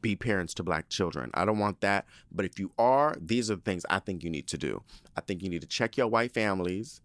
[0.00, 1.30] be parents to black children.
[1.34, 2.06] I don't want that.
[2.30, 4.82] But if you are, these are the things I think you need to do.
[5.16, 7.00] I think you need to check your white families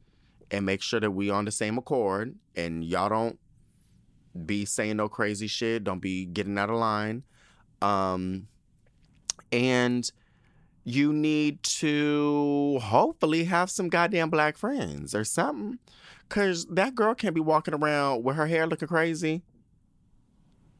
[0.49, 3.39] and make sure that we on the same accord and y'all don't
[4.45, 5.83] be saying no crazy shit.
[5.83, 7.23] Don't be getting out of line.
[7.81, 8.47] Um
[9.51, 10.09] and
[10.83, 15.79] you need to hopefully have some goddamn black friends or something.
[16.29, 19.43] Cause that girl can't be walking around with her hair looking crazy.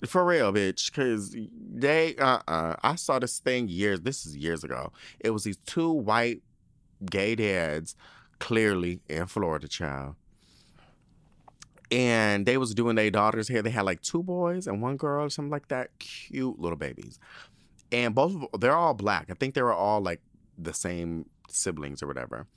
[0.08, 0.91] For real, bitch.
[0.91, 4.91] Cause they uh uh I saw this thing years this is years ago.
[5.20, 6.41] It was these two white
[7.10, 7.95] gay dads,
[8.39, 10.16] clearly in Florida, child.
[11.91, 13.62] And they was doing their daughters' hair.
[13.62, 15.89] They had like two boys and one girl something like that.
[15.99, 17.20] Cute little babies
[17.92, 19.28] and both of, they're all black.
[19.30, 20.22] I think they were all like
[20.58, 22.48] the same siblings or whatever.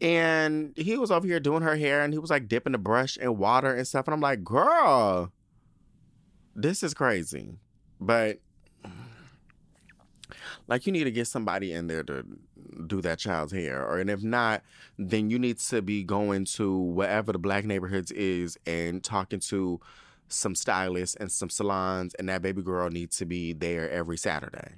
[0.00, 3.16] And he was over here doing her hair, and he was like dipping the brush
[3.16, 4.06] in water and stuff.
[4.06, 5.32] And I'm like, girl,
[6.54, 7.58] this is crazy.
[8.00, 8.38] But
[10.68, 12.24] like, you need to get somebody in there to
[12.86, 14.62] do that child's hair, or and if not,
[14.98, 19.80] then you need to be going to wherever the black neighborhoods is and talking to
[20.28, 24.74] some stylists and some salons, and that baby girl needs to be there every Saturday.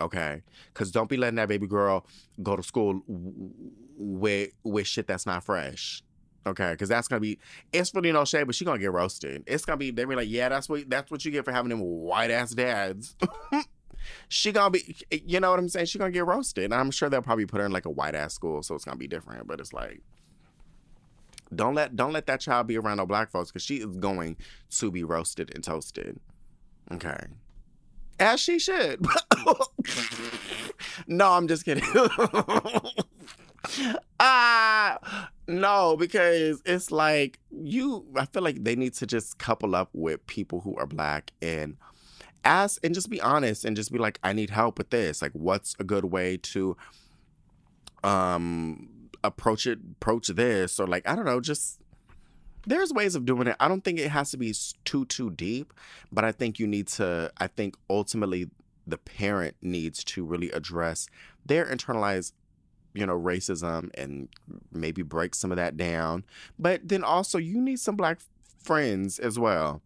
[0.00, 2.06] Okay, because don't be letting that baby girl
[2.42, 6.02] go to school with with shit that's not fresh.
[6.46, 7.38] Okay, because that's gonna be
[7.72, 9.42] it's really no shade, but she gonna get roasted.
[9.46, 11.70] It's gonna be they're be like, yeah, that's what that's what you get for having
[11.70, 13.16] them white ass dads.
[14.28, 15.86] she gonna be, you know what I'm saying?
[15.86, 16.64] She gonna get roasted.
[16.64, 18.84] And I'm sure they'll probably put her in like a white ass school, so it's
[18.84, 19.46] gonna be different.
[19.46, 20.02] But it's like,
[21.54, 24.36] don't let don't let that child be around no black folks because she is going
[24.70, 26.18] to be roasted and toasted.
[26.92, 27.18] Okay,
[28.18, 29.04] as she should.
[31.06, 31.84] no, I'm just kidding.
[34.20, 38.06] Ah, no, because it's like you.
[38.16, 41.76] I feel like they need to just couple up with people who are black and
[42.44, 45.20] ask and just be honest and just be like, I need help with this.
[45.20, 46.76] Like, what's a good way to
[48.04, 48.88] um
[49.24, 49.78] approach it?
[49.92, 51.40] Approach this or like I don't know.
[51.40, 51.80] Just
[52.66, 53.56] there's ways of doing it.
[53.60, 54.54] I don't think it has to be
[54.84, 55.72] too too deep,
[56.12, 57.30] but I think you need to.
[57.38, 58.50] I think ultimately
[58.86, 61.08] the parent needs to really address
[61.44, 62.32] their internalized
[62.96, 64.28] you know, racism and
[64.72, 66.24] maybe break some of that down.
[66.58, 68.20] But then also, you need some black
[68.62, 69.82] friends as well.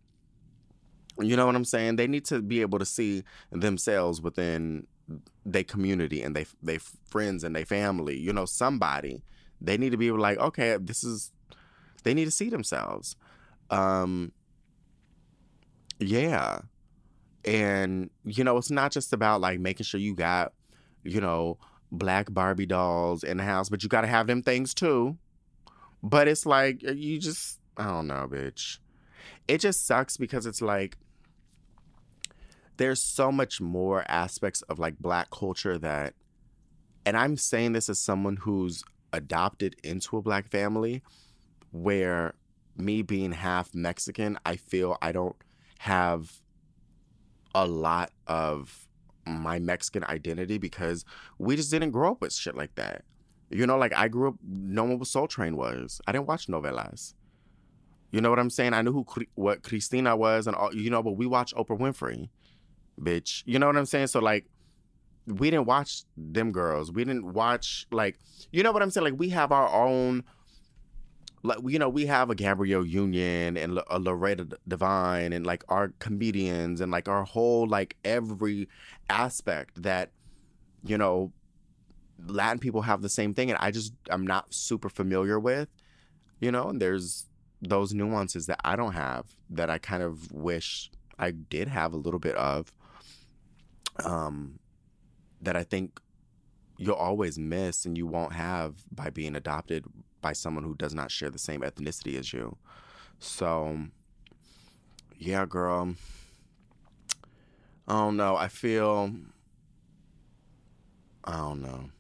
[1.19, 1.97] You know what I'm saying?
[1.97, 4.87] They need to be able to see themselves within
[5.45, 8.19] their community and they they friends and their family.
[8.19, 9.23] You know, somebody.
[9.61, 11.33] They need to be like, okay, this is.
[12.03, 13.17] They need to see themselves.
[13.71, 14.33] Um.
[15.99, 16.61] Yeah,
[17.45, 20.53] and you know, it's not just about like making sure you got,
[21.05, 21.59] you know,
[21.93, 25.17] black Barbie dolls in the house, but you got to have them things too.
[26.03, 28.79] But it's like, you just, I don't know, bitch.
[29.47, 30.97] It just sucks because it's like,
[32.81, 36.15] there's so much more aspects of like black culture that,
[37.05, 41.03] and I'm saying this as someone who's adopted into a black family
[41.73, 42.33] where
[42.79, 45.37] me being half Mexican, I feel I don't
[45.81, 46.41] have
[47.55, 48.89] a lot of
[49.27, 51.05] my Mexican identity because
[51.39, 53.05] we just didn't grow up with shit like that.
[53.51, 56.01] You know, like I grew up knowing what Soul Train was.
[56.07, 57.13] I didn't watch novelas.
[58.11, 58.73] You know what I'm saying?
[58.73, 59.05] I knew who
[59.35, 62.31] what Cristina was and all, you know, but we watched Oprah Winfrey,
[63.03, 63.43] bitch.
[63.47, 64.09] You know what I'm saying?
[64.09, 64.47] So like,
[65.27, 66.91] we didn't watch them girls.
[66.91, 68.19] We didn't watch like,
[68.53, 69.05] you know what I'm saying?
[69.05, 70.25] Like we have our own
[71.43, 75.93] like you know we have a Gabrielle Union and a Loretta Devine and like our
[75.99, 78.69] comedians and like our whole like every
[79.09, 80.11] aspect that
[80.85, 81.33] you know
[82.27, 85.69] Latin people have the same thing and I just I'm not super familiar with
[86.41, 87.27] you know and there's
[87.63, 91.99] those nuances that I don't have that I kind of wish I did have a
[91.99, 92.73] little bit of
[94.05, 94.59] um
[95.43, 96.01] that I think
[96.77, 99.85] you'll always miss and you won't have by being adopted
[100.21, 102.57] by someone who does not share the same ethnicity as you.
[103.19, 103.79] So,
[105.19, 105.95] yeah, girl.
[107.87, 108.37] I don't know.
[108.37, 109.13] I feel.
[111.25, 111.91] I don't know.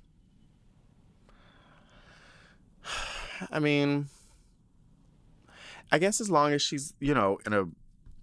[3.50, 4.08] I mean,
[5.92, 7.64] I guess as long as she's, you know, in a,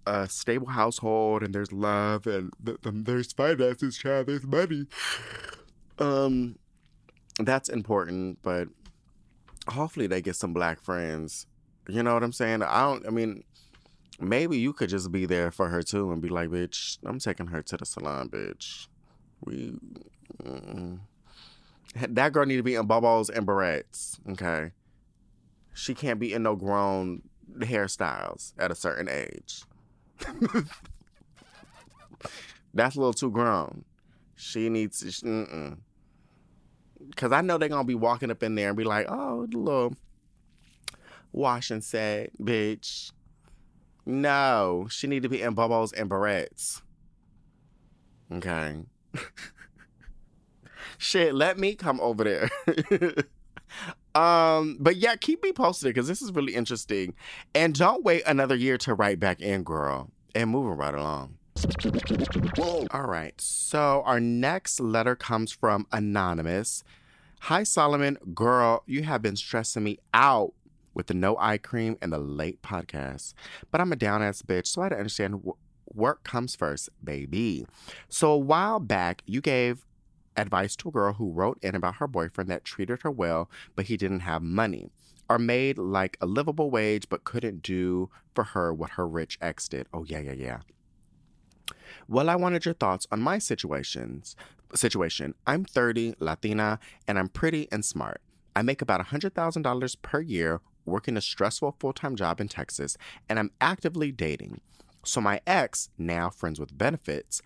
[0.08, 4.86] a stable household and there's love and th- th- there's finances, child, there's money.
[5.98, 6.56] Um,
[7.38, 8.68] that's important, but
[9.68, 11.46] hopefully they get some black friends.
[11.88, 12.62] You know what I'm saying?
[12.62, 13.06] I don't.
[13.06, 13.44] I mean,
[14.20, 17.48] maybe you could just be there for her too and be like, "Bitch, I'm taking
[17.48, 18.88] her to the salon, bitch."
[19.44, 19.74] We.
[20.42, 21.00] Mm,
[21.94, 24.18] that girl need to be in bubbles and barrettes.
[24.30, 24.72] Okay.
[25.74, 27.22] She can't be in no grown
[27.58, 29.62] hairstyles at a certain age.
[32.74, 33.84] That's a little too grown.
[34.36, 35.06] She needs to.
[35.06, 35.78] Mm-mm.
[37.16, 39.58] Cause I know they're gonna be walking up in there and be like, oh, the
[39.58, 39.94] little
[41.32, 43.12] wash and set, bitch.
[44.04, 46.82] No, she need to be in bubbles and barrettes.
[48.32, 48.84] Okay.
[50.98, 52.50] Shit, let me come over there.
[54.18, 57.14] um, but yeah, keep me posted because this is really interesting.
[57.54, 60.10] And don't wait another year to write back in, girl.
[60.34, 61.36] And moving right along.
[62.90, 63.40] All right.
[63.40, 66.82] So our next letter comes from Anonymous.
[67.42, 68.18] Hi, Solomon.
[68.34, 70.52] Girl, you have been stressing me out
[70.94, 73.34] with the no eye cream and the late podcast.
[73.70, 75.42] But I'm a down ass bitch, so I had to understand
[75.94, 77.66] work comes first, baby.
[78.08, 79.84] So a while back, you gave
[80.38, 83.86] advice to a girl who wrote in about her boyfriend that treated her well, but
[83.86, 84.90] he didn't have money.
[85.28, 89.68] Or made like a livable wage, but couldn't do for her what her rich ex
[89.68, 89.86] did.
[89.92, 90.58] Oh, yeah, yeah, yeah.
[92.08, 94.36] Well, I wanted your thoughts on my situations.
[94.74, 95.34] Situation.
[95.46, 98.22] I'm 30, Latina, and I'm pretty and smart.
[98.56, 102.96] I make about $100,000 per year working a stressful full time job in Texas,
[103.28, 104.60] and I'm actively dating.
[105.04, 107.40] So, my ex, now friends with benefits,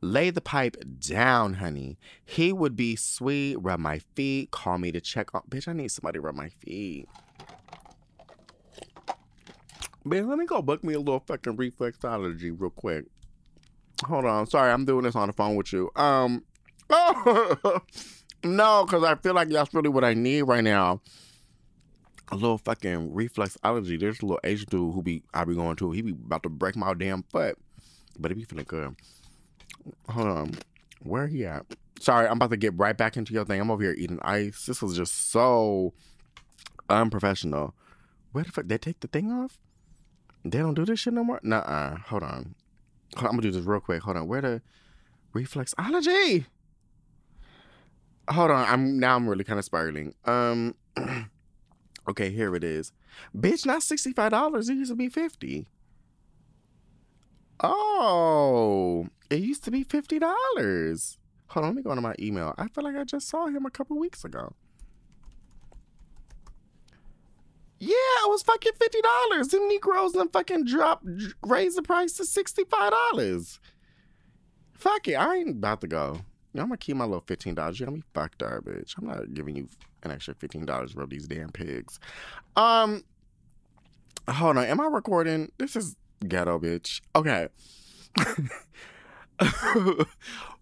[0.00, 1.98] lay the pipe down, honey.
[2.24, 5.42] He would be sweet, rub my feet, call me to check on.
[5.48, 7.08] Bitch, I need somebody to rub my feet.
[10.04, 13.06] Man, let me go book me a little fucking reflexology real quick.
[14.04, 14.46] Hold on.
[14.46, 15.90] Sorry, I'm doing this on the phone with you.
[15.96, 16.44] Um,
[16.90, 17.80] oh,
[18.44, 21.00] no, because I feel like that's really what I need right now.
[22.28, 23.98] A little fucking reflexology.
[23.98, 25.92] There's a little Asian dude who be I be going to.
[25.92, 27.56] He be about to break my damn foot,
[28.18, 28.96] but he be feeling good.
[30.08, 30.54] Hold on,
[31.02, 31.66] where he at?
[32.00, 33.60] Sorry, I'm about to get right back into your thing.
[33.60, 34.66] I'm over here eating ice.
[34.66, 35.94] This was just so
[36.90, 37.74] unprofessional.
[38.32, 39.60] Where the fuck they take the thing off?
[40.44, 41.40] They don't do this shit no more.
[41.42, 41.96] Nuh-uh.
[42.08, 42.54] Hold on.
[43.16, 44.02] I'm gonna do this real quick.
[44.02, 44.26] Hold on.
[44.26, 44.62] Where the
[45.34, 46.46] reflexology?
[48.28, 48.68] Hold on.
[48.68, 49.16] I'm now.
[49.16, 50.14] I'm really kind of spiraling.
[50.24, 50.74] Um.
[52.08, 52.92] okay, here it is.
[53.36, 54.68] Bitch, not sixty five dollars.
[54.68, 55.68] It used to be fifty.
[57.60, 61.18] Oh, it used to be fifty dollars.
[61.48, 62.54] Hold on, let me go into my email.
[62.58, 64.54] I feel like I just saw him a couple weeks ago.
[67.78, 67.90] Yeah,
[68.24, 69.48] it was fucking fifty dollars.
[69.48, 71.06] Them Negroes then fucking dropped,
[71.42, 73.60] raised the price to sixty five dollars.
[74.72, 76.20] Fuck it, I ain't about to go.
[76.54, 77.78] I'm gonna keep my little fifteen dollars.
[77.78, 78.96] You're gonna be fucked up, bitch.
[78.96, 79.68] I'm not giving you
[80.02, 81.98] an extra fifteen dollars for these damn pigs.
[82.56, 83.04] Um,
[84.28, 84.64] hold on.
[84.64, 85.50] Am I recording?
[85.58, 85.96] This is
[86.26, 87.00] ghetto, bitch.
[87.16, 87.48] Okay.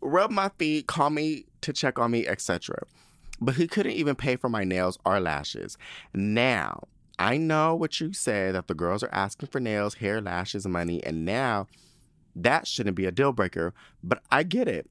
[0.00, 2.82] Rub my feet, call me to check on me, etc.
[3.40, 5.76] But he couldn't even pay for my nails or lashes.
[6.14, 6.84] Now,
[7.18, 11.02] I know what you said that the girls are asking for nails, hair, lashes, money,
[11.04, 11.66] and now
[12.34, 14.88] that shouldn't be a deal breaker, but I get it.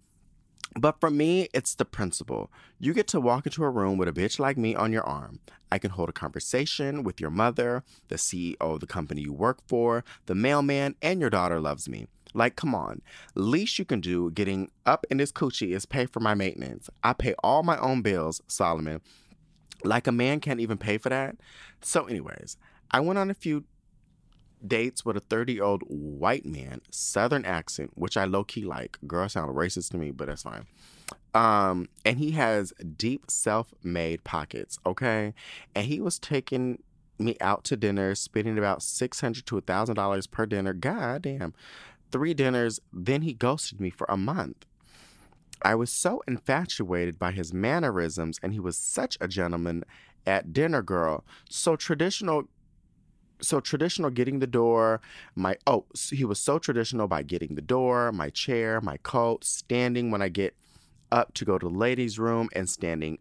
[0.80, 2.49] But for me, it's the principle.
[2.80, 5.39] You get to walk into a room with a bitch like me on your arm.
[5.72, 9.60] I can hold a conversation with your mother, the CEO of the company you work
[9.68, 12.07] for, the mailman, and your daughter loves me.
[12.34, 13.02] Like, come on.
[13.35, 16.89] Least you can do getting up in this coochie is pay for my maintenance.
[17.03, 19.02] I pay all my own bills, Solomon.
[19.84, 21.35] Like a man can't even pay for that.
[21.81, 22.56] So, anyways,
[22.91, 23.65] I went on a few
[24.65, 28.97] dates with a 30 year old white man, southern accent, which I low key like.
[29.07, 30.65] Girl sound racist to me, but that's fine.
[31.33, 35.33] Um, and he has deep self made pockets, okay?
[35.75, 36.81] And he was taking
[37.17, 40.73] me out to dinner, spending about six hundred to a thousand dollars per dinner.
[40.73, 41.53] God damn.
[42.11, 44.65] Three dinners, then he ghosted me for a month.
[45.61, 49.83] I was so infatuated by his mannerisms, and he was such a gentleman
[50.25, 51.23] at dinner, girl.
[51.49, 52.49] So traditional
[53.41, 55.01] so traditional getting the door
[55.35, 60.11] my oh he was so traditional by getting the door my chair my coat standing
[60.11, 60.55] when i get
[61.11, 63.18] up to go to the ladies room and standing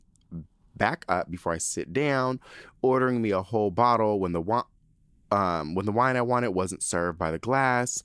[0.76, 2.40] back up before i sit down
[2.82, 4.62] ordering me a whole bottle when the wine
[5.32, 8.02] um, when the wine i wanted wasn't served by the glass.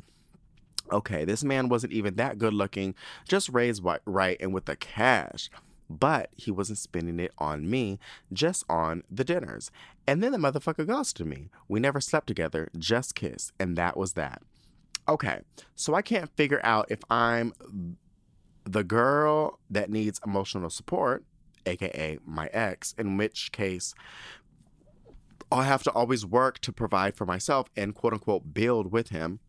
[0.92, 2.94] Okay this man wasn't even that good looking
[3.28, 5.50] just raised right and with the cash
[5.90, 8.00] but he wasn't spending it on me,
[8.34, 9.72] just on the dinners.
[10.08, 11.50] And then the motherfucker ghosted me.
[11.68, 14.42] We never slept together, just kissed, and that was that.
[15.08, 15.42] Okay,
[15.76, 17.54] so I can't figure out if I'm
[18.64, 21.24] the girl that needs emotional support,
[21.66, 23.94] aka my ex, in which case
[25.52, 29.40] I'll have to always work to provide for myself and quote unquote build with him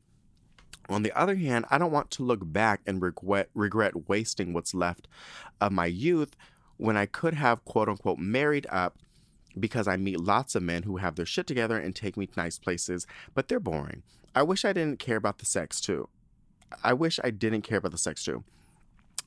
[0.89, 4.75] on the other hand, I don't want to look back and regret, regret wasting what's
[4.75, 5.09] left
[5.61, 6.37] of my youth
[6.77, 8.99] when I could have quote unquote married up
[9.59, 12.39] because I meet lots of men who have their shit together and take me to
[12.39, 14.03] nice places, but they're boring.
[14.35, 16.09] I wish I didn't care about the sex too.
[16.85, 18.45] I wish I didn't care about the sex too.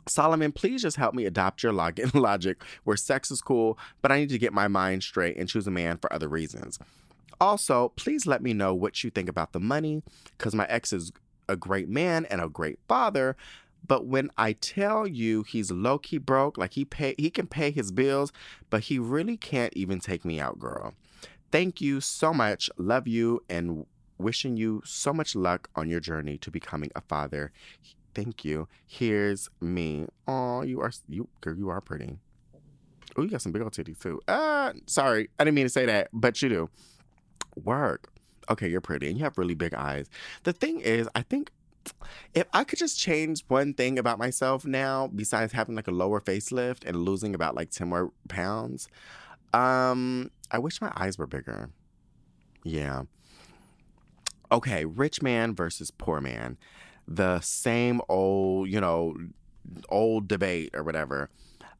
[0.07, 4.19] Solomon, please just help me adopt your log- logic where sex is cool, but I
[4.19, 6.79] need to get my mind straight and choose a man for other reasons.
[7.41, 10.03] Also, please let me know what you think about the money,
[10.37, 11.11] because my ex is
[11.49, 13.35] a great man and a great father.
[13.85, 17.71] But when I tell you he's low key broke, like he pay he can pay
[17.71, 18.31] his bills,
[18.69, 20.93] but he really can't even take me out, girl.
[21.51, 22.69] Thank you so much.
[22.77, 23.85] Love you and
[24.17, 27.51] wishing you so much luck on your journey to becoming a father.
[28.13, 28.67] Thank you.
[28.85, 30.07] Here's me.
[30.27, 32.19] Oh, you are you girl, you are pretty.
[33.17, 34.21] Oh, you got some big old titties too.
[34.27, 35.29] Uh sorry.
[35.39, 36.69] I didn't mean to say that, but you do.
[37.63, 38.13] Work
[38.49, 40.09] okay, you're pretty and you have really big eyes.
[40.43, 41.51] The thing is, I think
[42.33, 46.19] if I could just change one thing about myself now, besides having like a lower
[46.19, 48.87] facelift and losing about like 10 more pounds,
[49.53, 51.69] um, I wish my eyes were bigger.
[52.63, 53.03] Yeah.
[54.51, 56.57] Okay, rich man versus poor man.
[57.07, 59.15] The same old, you know,
[59.89, 61.29] old debate or whatever.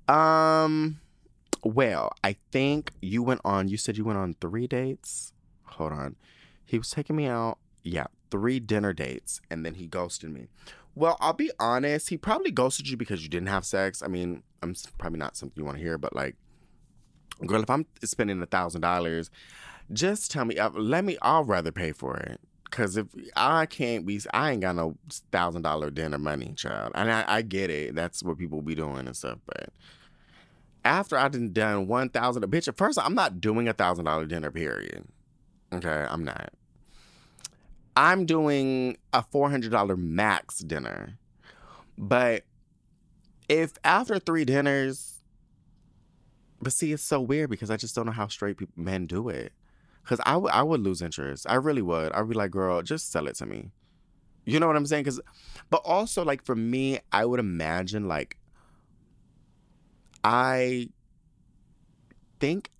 [0.08, 1.00] Um,
[1.64, 5.34] well, I think you went on, you said you went on three dates.
[5.64, 6.16] Hold on.
[6.70, 10.50] He was taking me out, yeah, three dinner dates, and then he ghosted me.
[10.94, 14.04] Well, I'll be honest, he probably ghosted you because you didn't have sex.
[14.04, 16.36] I mean, I'm probably not something you want to hear, but like,
[17.44, 19.32] girl, if I'm spending a thousand dollars,
[19.92, 22.40] just tell me, uh, let me, I'll rather pay for it.
[22.70, 24.96] Cause if I can't be, I ain't got no
[25.32, 26.92] thousand dollar dinner money, child.
[26.94, 27.96] And I, I get it.
[27.96, 29.40] That's what people be doing and stuff.
[29.48, 29.70] But
[30.86, 32.68] after I done done one thousand, bitch.
[32.68, 34.52] At first, I'm not doing a thousand dollar dinner.
[34.52, 35.04] Period.
[35.74, 36.54] Okay, I'm not.
[38.00, 41.20] I'm doing a four hundred dollar max dinner.
[41.98, 42.46] But
[43.50, 45.22] if after three dinners,
[46.62, 49.52] but see, it's so weird because I just don't know how straight men do it.
[50.06, 51.46] Cause I I would lose interest.
[51.50, 52.14] I really would.
[52.14, 53.72] I'd be like, girl, just sell it to me.
[54.46, 55.04] You know what I'm saying?
[55.04, 55.20] Cause,
[55.70, 58.38] but also like for me, I would imagine like
[60.24, 60.88] I
[62.40, 62.72] think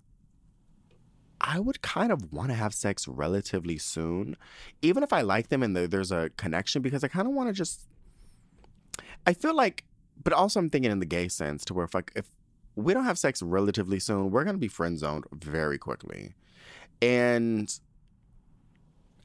[1.40, 4.36] I would kind of want to have sex relatively soon,
[4.82, 7.52] even if I like them and there's a connection, because I kind of want to
[7.52, 7.88] just.
[9.26, 9.84] I feel like,
[10.22, 12.26] but also I'm thinking in the gay sense to where if like if
[12.76, 16.34] we don't have sex relatively soon, we're gonna be friend zoned very quickly.
[17.02, 17.72] And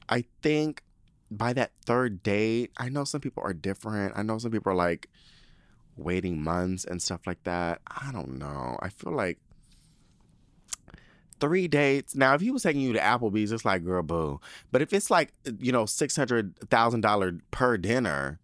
[0.08, 0.82] I think
[1.30, 4.14] by that third date, I know some people are different.
[4.16, 5.08] I know some people are like
[5.96, 7.80] waiting months and stuff like that.
[7.86, 8.78] I don't know.
[8.80, 9.38] I feel like
[11.40, 12.14] three dates.
[12.14, 14.40] Now, if he was taking you to Applebee's, it's like, girl, boo.
[14.72, 18.40] But if it's like, uh, you know, $600,000 per dinner,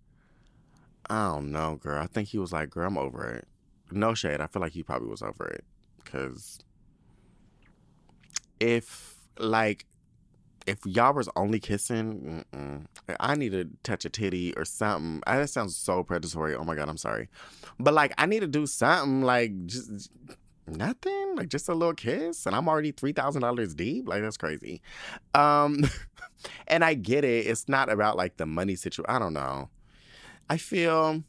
[1.09, 2.02] I don't know, girl.
[2.02, 3.48] I think he was like, girl, I'm over it.
[3.90, 4.40] No shade.
[4.40, 5.64] I feel like he probably was over it.
[6.02, 6.59] Because
[8.60, 9.86] if like
[10.66, 12.44] if y'all was only kissing.
[13.20, 15.23] I need to touch a titty or something.
[15.27, 16.55] I, that sounds so predatory.
[16.55, 17.28] Oh my god, I'm sorry,
[17.78, 20.10] but like I need to do something like just
[20.66, 24.09] nothing, like just a little kiss, and I'm already three thousand dollars deep.
[24.09, 24.82] Like that's crazy.
[25.34, 25.84] Um,
[26.68, 27.47] and I get it.
[27.47, 29.14] It's not about like the money situation.
[29.14, 29.68] I don't know.
[30.48, 31.22] I feel.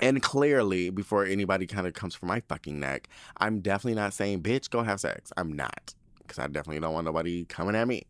[0.00, 4.42] And clearly, before anybody kind of comes for my fucking neck, I'm definitely not saying,
[4.42, 5.32] bitch, go have sex.
[5.36, 8.02] I'm not because I definitely don't want nobody coming at me.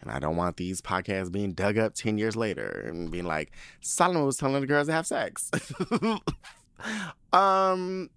[0.00, 3.52] And I don't want these podcasts being dug up 10 years later and being like,
[3.80, 5.50] Solomon was telling the girls to have sex.
[7.32, 8.10] um,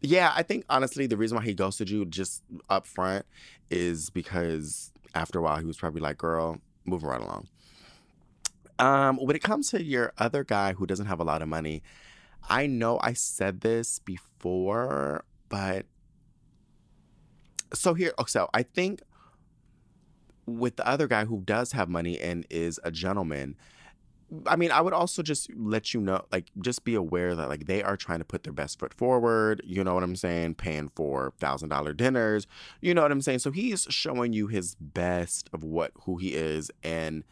[0.00, 3.26] yeah, I think honestly, the reason why he ghosted you just up front
[3.70, 7.48] is because after a while he was probably like, girl, moving right along.
[8.78, 11.82] Um, when it comes to your other guy who doesn't have a lot of money,
[12.48, 15.86] I know I said this before, but
[17.72, 19.00] so here, so I think
[20.46, 23.56] with the other guy who does have money and is a gentleman,
[24.46, 27.66] I mean, I would also just let you know, like, just be aware that like
[27.66, 29.62] they are trying to put their best foot forward.
[29.64, 30.54] You know what I'm saying?
[30.54, 32.46] Paying for thousand dollar dinners.
[32.80, 33.38] You know what I'm saying?
[33.40, 37.22] So he's showing you his best of what who he is, and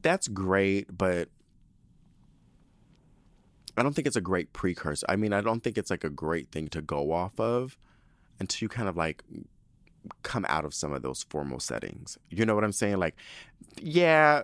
[0.00, 0.96] that's great.
[0.96, 1.28] But
[3.76, 5.06] I don't think it's a great precursor.
[5.08, 7.76] I mean, I don't think it's like a great thing to go off of
[8.38, 9.24] until you kind of like
[10.22, 12.18] come out of some of those formal settings.
[12.30, 12.98] You know what I'm saying?
[12.98, 13.16] Like,
[13.80, 14.42] yeah,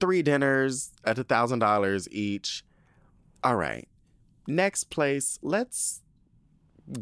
[0.00, 2.64] three dinners at a thousand dollars each.
[3.42, 3.88] All right.
[4.46, 6.02] Next place, let's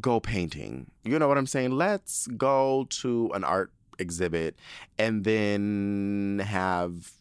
[0.00, 0.90] go painting.
[1.04, 1.72] You know what I'm saying?
[1.72, 4.56] Let's go to an art exhibit
[4.98, 7.12] and then have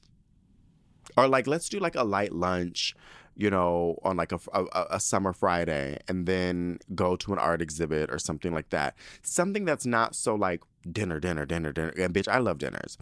[1.16, 2.95] or like let's do like a light lunch
[3.36, 7.62] you know, on like a, a, a, summer Friday and then go to an art
[7.62, 8.95] exhibit or something like that.
[9.24, 11.94] Something that's not so like dinner, dinner, dinner, dinner.
[11.98, 12.98] And bitch, I love dinners.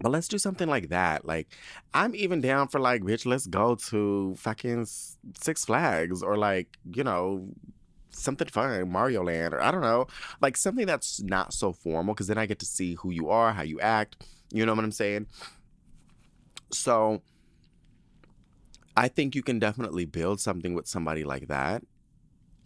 [0.00, 1.24] But let's do something like that.
[1.24, 1.48] Like,
[1.94, 4.86] I'm even down for like, bitch, let's go to fucking
[5.40, 7.48] Six Flags or like, you know,
[8.10, 10.06] something fun, Mario Land, or I don't know,
[10.40, 13.52] like something that's not so formal because then I get to see who you are,
[13.52, 14.24] how you act.
[14.52, 15.26] You know what I'm saying?
[16.72, 17.22] So
[18.96, 21.82] I think you can definitely build something with somebody like that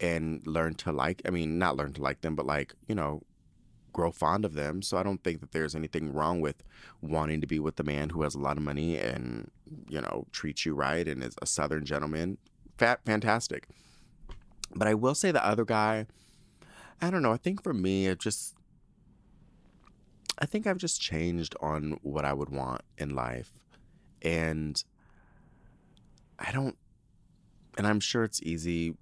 [0.00, 3.22] and learn to like, I mean, not learn to like them, but like, you know,
[3.96, 4.82] grow fond of them.
[4.82, 6.62] So I don't think that there's anything wrong with
[7.00, 9.50] wanting to be with the man who has a lot of money and,
[9.88, 12.36] you know, treats you right and is a southern gentleman.
[12.76, 13.66] Fat fantastic.
[14.74, 16.04] But I will say the other guy,
[17.00, 18.54] I don't know, I think for me it just
[20.38, 23.52] I think I've just changed on what I would want in life.
[24.20, 24.84] And
[26.38, 26.76] I don't,
[27.78, 28.94] and I'm sure it's easy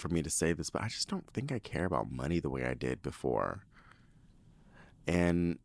[0.00, 2.50] for me to say this, but I just don't think I care about money the
[2.50, 3.64] way I did before.
[5.06, 5.58] And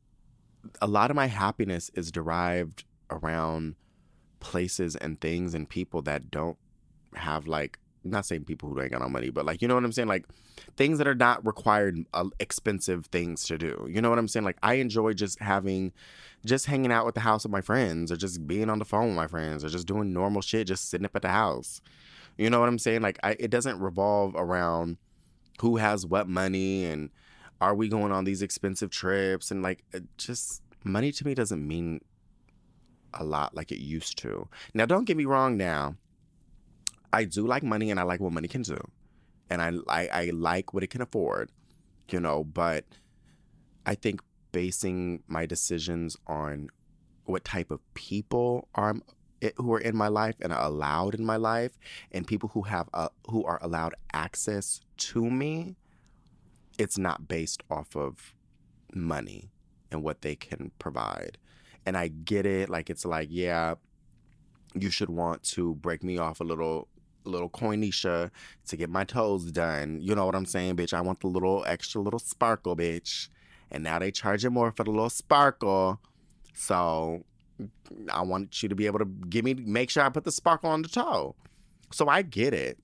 [0.81, 3.75] a lot of my happiness is derived around
[4.39, 6.57] places and things and people that don't
[7.15, 9.83] have like not saying people who ain't got no money, but like you know what
[9.83, 10.25] I'm saying, like
[10.77, 13.87] things that are not required uh, expensive things to do.
[13.89, 14.45] You know what I'm saying?
[14.45, 15.91] Like I enjoy just having,
[16.45, 19.07] just hanging out with the house of my friends, or just being on the phone
[19.07, 21.81] with my friends, or just doing normal shit, just sitting up at the house.
[22.37, 23.01] You know what I'm saying?
[23.01, 24.97] Like I, it doesn't revolve around
[25.61, 27.09] who has what money and
[27.61, 29.85] are we going on these expensive trips and like
[30.17, 32.01] just money to me doesn't mean
[33.13, 34.47] a lot like it used to.
[34.73, 35.95] Now, don't get me wrong now.
[37.13, 38.77] I do like money and I like what money can do.
[39.49, 41.51] And I, I, I like what it can afford,
[42.09, 42.83] you know, but
[43.85, 44.21] I think
[44.51, 46.69] basing my decisions on
[47.25, 48.95] what type of people are
[49.57, 51.77] who are in my life and are allowed in my life
[52.11, 55.75] and people who have uh, who are allowed access to me
[56.77, 58.33] it's not based off of
[58.93, 59.49] money
[59.91, 61.37] and what they can provide.
[61.85, 63.75] And i get it like it's like yeah
[64.73, 66.87] you should want to break me off a little
[67.23, 68.29] little coinisha
[68.67, 69.99] to get my toes done.
[70.01, 70.93] You know what i'm saying bitch?
[70.93, 73.29] I want the little extra little sparkle bitch.
[73.71, 75.99] And now they charge you more for the little sparkle.
[76.53, 77.23] So
[78.11, 80.69] I want you to be able to give me make sure I put the sparkle
[80.69, 81.35] on the toe.
[81.91, 82.77] So I get it.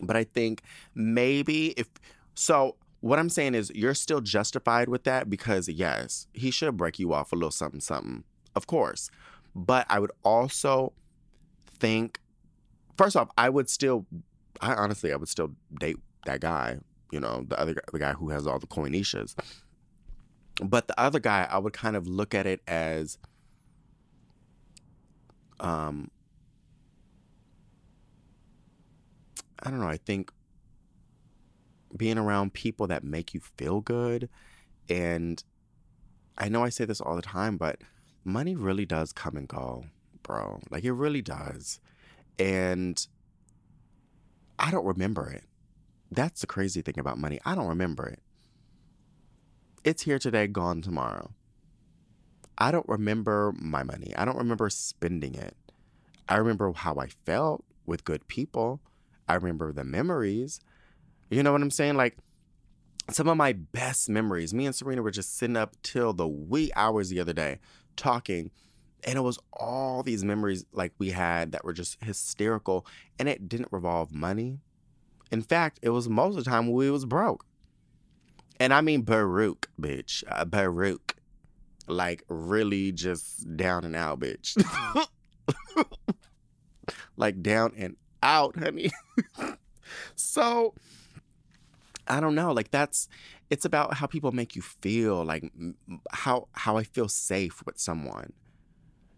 [0.00, 0.62] But I think
[0.94, 1.88] maybe if
[2.34, 6.98] so what I'm saying is you're still justified with that because yes, he should break
[6.98, 8.24] you off a little something something.
[8.54, 9.10] Of course.
[9.54, 10.92] But I would also
[11.78, 12.20] think
[12.96, 14.06] first off, I would still
[14.60, 16.78] I honestly I would still date that guy,
[17.10, 19.34] you know, the other the guy who has all the coinishas.
[20.62, 23.18] But the other guy, I would kind of look at it as
[25.60, 26.10] um,
[29.62, 29.88] I don't know.
[29.88, 30.30] I think
[31.96, 34.28] being around people that make you feel good,
[34.88, 35.42] and
[36.38, 37.80] I know I say this all the time, but
[38.24, 39.86] money really does come and go,
[40.22, 40.60] bro.
[40.70, 41.80] Like it really does.
[42.38, 43.06] And
[44.58, 45.44] I don't remember it.
[46.10, 47.40] That's the crazy thing about money.
[47.44, 48.20] I don't remember it.
[49.84, 51.30] It's here today, gone tomorrow.
[52.58, 54.14] I don't remember my money.
[54.16, 55.56] I don't remember spending it.
[56.28, 58.80] I remember how I felt with good people.
[59.28, 60.60] I remember the memories.
[61.30, 61.96] You know what I'm saying?
[61.96, 62.16] Like
[63.10, 66.72] some of my best memories, me and Serena were just sitting up till the wee
[66.74, 67.58] hours the other day
[67.96, 68.50] talking.
[69.04, 72.86] And it was all these memories like we had that were just hysterical.
[73.18, 74.58] And it didn't revolve money.
[75.30, 77.44] In fact, it was most of the time we was broke.
[78.58, 80.24] And I mean Baruch, bitch.
[80.28, 81.15] Uh, Baruch
[81.86, 84.56] like really just down and out, bitch.
[87.16, 88.90] like down and out, honey.
[90.14, 90.74] so
[92.08, 93.08] I don't know, like that's
[93.50, 95.50] it's about how people make you feel, like
[96.12, 98.32] how how I feel safe with someone.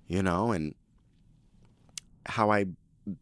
[0.07, 0.75] You know, and
[2.27, 2.67] how I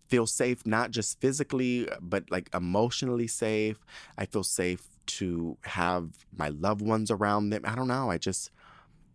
[0.08, 3.78] feel safe not just physically but like emotionally safe.
[4.18, 7.62] I feel safe to have my loved ones around them.
[7.64, 8.10] I don't know.
[8.10, 8.50] I just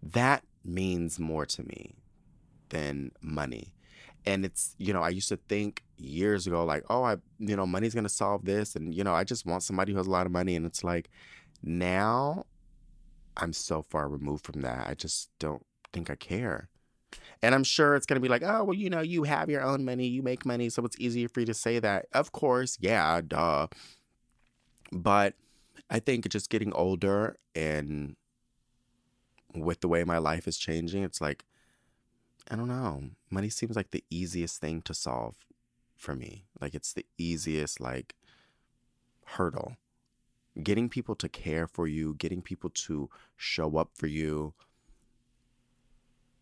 [0.03, 1.95] that means more to me
[2.69, 3.73] than money.
[4.25, 7.65] And it's, you know, I used to think years ago, like, oh, I, you know,
[7.65, 8.75] money's going to solve this.
[8.75, 10.55] And, you know, I just want somebody who has a lot of money.
[10.55, 11.09] And it's like,
[11.63, 12.45] now
[13.37, 14.87] I'm so far removed from that.
[14.87, 16.69] I just don't think I care.
[17.41, 19.63] And I'm sure it's going to be like, oh, well, you know, you have your
[19.63, 22.05] own money, you make money, so it's easier for you to say that.
[22.13, 23.67] Of course, yeah, duh.
[24.91, 25.33] But
[25.89, 28.15] I think just getting older and
[29.53, 31.45] with the way my life is changing, it's like,
[32.49, 33.03] I don't know.
[33.29, 35.35] Money seems like the easiest thing to solve
[35.95, 36.45] for me.
[36.59, 38.15] Like it's the easiest like
[39.25, 39.77] hurdle.
[40.61, 44.53] Getting people to care for you, getting people to show up for you.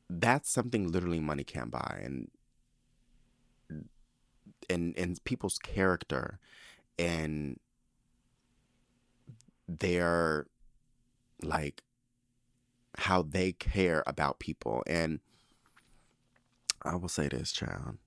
[0.09, 2.31] That's something literally money can't buy and
[4.69, 6.39] and and people's character
[6.97, 7.59] and
[9.67, 10.47] their
[11.43, 11.83] like
[12.97, 14.83] how they care about people.
[14.87, 15.19] And
[16.81, 17.97] I will say this, child.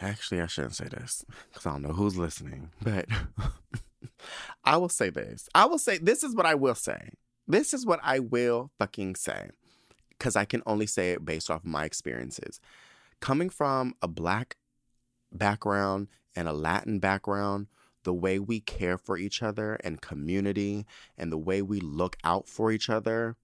[0.00, 3.06] Actually, I shouldn't say this because I don't know who's listening, but
[4.64, 5.48] I will say this.
[5.54, 7.10] I will say, this is what I will say.
[7.46, 9.48] This is what I will fucking say
[10.10, 12.60] because I can only say it based off of my experiences.
[13.20, 14.56] Coming from a black
[15.32, 17.68] background and a Latin background,
[18.04, 22.48] the way we care for each other and community and the way we look out
[22.48, 23.36] for each other,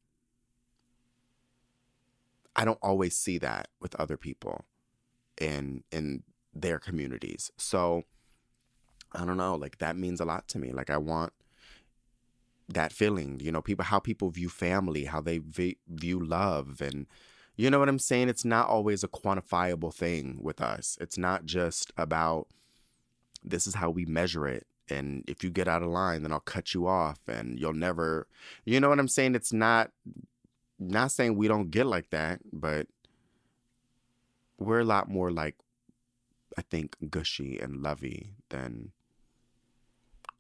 [2.57, 4.65] I don't always see that with other people
[5.41, 6.23] in in
[6.55, 7.51] their communities.
[7.57, 8.05] So
[9.13, 10.73] I don't know, like that means a lot to me.
[10.73, 11.33] Like I want
[12.69, 17.07] that feeling, you know, people how people view family, how they v- view love and
[17.57, 18.29] you know what I'm saying?
[18.29, 20.99] It's not always a quantifiable thing with us.
[21.01, 22.49] It's not just about
[23.45, 26.41] this is how we measure it and if you get out of line then i'll
[26.41, 28.27] cut you off and you'll never
[28.65, 29.91] you know what i'm saying it's not
[30.79, 32.87] not saying we don't get like that but
[34.59, 35.57] we're a lot more like
[36.59, 38.91] i think gushy and lovey than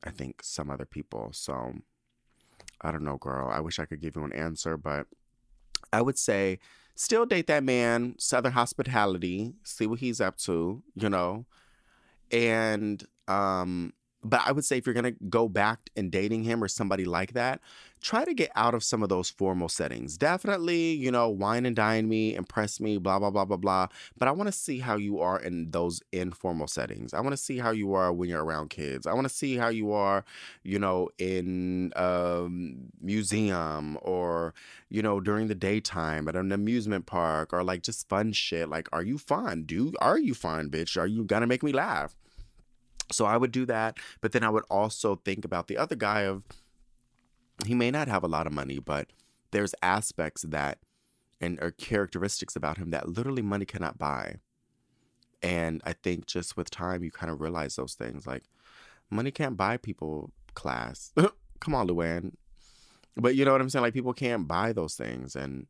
[0.02, 1.72] i think some other people so
[2.82, 5.06] i don't know girl i wish i could give you an answer but
[5.94, 6.59] I would say
[6.97, 11.47] still date that man, Southern hospitality, see what he's up to, you know.
[12.35, 13.94] And um
[14.24, 17.35] but I would say if you're gonna go back and dating him or somebody like
[17.35, 17.61] that,
[18.01, 20.16] try to get out of some of those formal settings.
[20.16, 23.89] Definitely, you know, wine and dine me, impress me, blah blah blah blah blah.
[24.16, 27.12] But I want to see how you are in those informal settings.
[27.12, 29.06] I want to see how you are when you're around kids.
[29.06, 30.24] I want to see how you are,
[30.62, 32.48] you know, in a
[33.02, 34.55] museum or
[34.89, 38.70] you know during the daytime at an amusement park or like just fun shit.
[38.70, 39.65] Like, are you fun?
[39.65, 40.98] Do are you fun, bitch?
[40.98, 42.16] Are you gonna make me laugh?
[43.12, 46.22] So I would do that, but then I would also think about the other guy
[46.22, 46.43] of
[47.64, 49.09] he may not have a lot of money, but
[49.52, 50.78] there's aspects that
[51.40, 54.36] and or characteristics about him that literally money cannot buy.
[55.43, 58.26] And I think just with time you kind of realize those things.
[58.26, 58.44] Like
[59.10, 61.12] money can't buy people class.
[61.60, 62.32] Come on, Luann.
[63.16, 63.82] But you know what I'm saying?
[63.82, 65.66] Like people can't buy those things and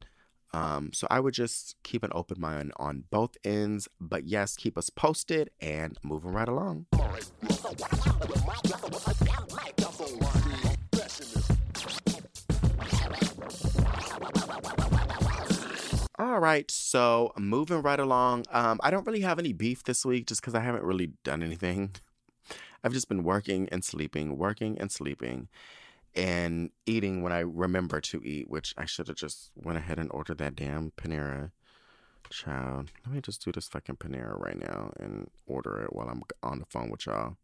[0.55, 4.79] um, so I would just keep an open mind on both ends, but yes, keep
[4.79, 6.87] us posted and moving right along.
[16.17, 18.45] All right, so moving right along.
[18.53, 21.43] Um, I don't really have any beef this week just because I haven't really done
[21.43, 21.97] anything.
[22.85, 25.49] I've just been working and sleeping, working and sleeping
[26.17, 30.11] and eating when I remember to eat, which I should have just went ahead and
[30.13, 31.51] ordered that damn Panera.
[32.31, 36.23] Child, let me just do this fucking Panera right now and order it while I'm
[36.43, 37.37] on the phone with y'all.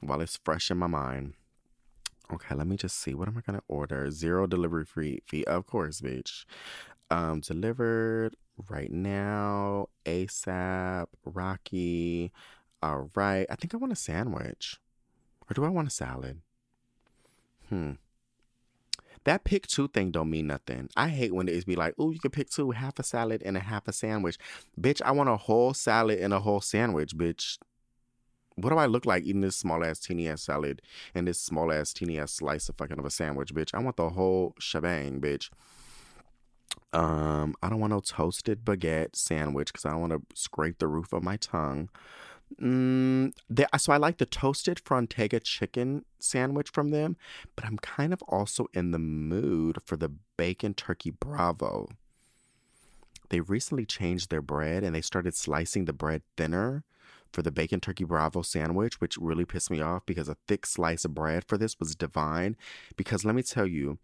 [0.00, 1.34] While it's fresh in my mind.
[2.32, 3.14] Okay, let me just see.
[3.14, 4.10] What am I gonna order?
[4.10, 6.44] Zero delivery fee fee, of course, bitch.
[7.10, 8.36] Um, delivered
[8.68, 9.88] right now.
[10.06, 11.06] ASAP.
[11.24, 12.32] Rocky.
[12.82, 13.46] All right.
[13.50, 14.78] I think I want a sandwich.
[15.50, 16.40] Or do I want a salad?
[17.70, 17.92] Hmm.
[19.24, 20.88] That pick two thing don't mean nothing.
[20.96, 23.56] I hate when it's be like, oh, you can pick two, half a salad and
[23.56, 24.38] a half a sandwich.
[24.80, 27.58] Bitch, I want a whole salad and a whole sandwich, bitch.
[28.56, 30.82] What do I look like eating this small ass teeny ass salad
[31.14, 33.74] and this small ass teeny ass slice of fucking of a sandwich, bitch?
[33.74, 35.50] I want the whole shebang, bitch.
[36.92, 40.88] Um, I don't want no toasted baguette sandwich because I don't want to scrape the
[40.88, 41.88] roof of my tongue.
[42.60, 47.16] Mm, they, so I like the toasted Frontega chicken sandwich from them,
[47.56, 51.88] but I'm kind of also in the mood for the bacon turkey bravo.
[53.28, 56.84] They recently changed their bread and they started slicing the bread thinner
[57.32, 61.04] for the bacon turkey bravo sandwich, which really pissed me off because a thick slice
[61.04, 62.56] of bread for this was divine.
[62.96, 63.98] Because let me tell you,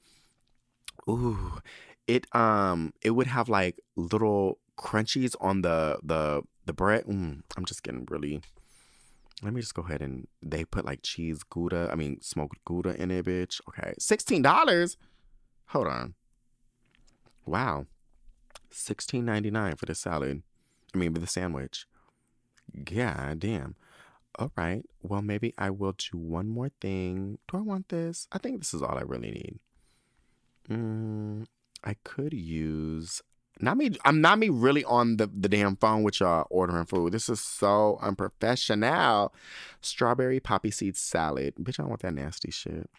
[1.09, 1.61] ooh,
[2.07, 7.05] it um it would have like little crunchies on the the the bread.
[7.07, 8.41] Mm, I'm just getting really.
[9.43, 11.89] Let me just go ahead and they put like cheese gouda.
[11.93, 13.61] I mean smoked gouda in it, bitch.
[13.69, 14.97] Okay, sixteen dollars.
[15.67, 16.15] Hold on.
[17.45, 17.87] Wow,
[18.71, 20.43] sixteen ninety nine for the salad.
[20.95, 21.87] I mean, for the sandwich.
[22.85, 23.77] God damn.
[24.39, 24.83] All right.
[25.03, 27.39] Well, maybe I will do one more thing.
[27.51, 28.29] Do I want this?
[28.33, 29.59] I think this is all I really need.
[30.71, 31.47] Mm,
[31.85, 33.23] I could use
[33.61, 33.93] not me.
[34.05, 37.13] I'm not me really on the, the damn phone with y'all ordering food.
[37.13, 39.33] This is so unprofessional.
[39.81, 41.55] Strawberry poppy seed salad.
[41.61, 42.91] Bitch, I don't want that nasty shit.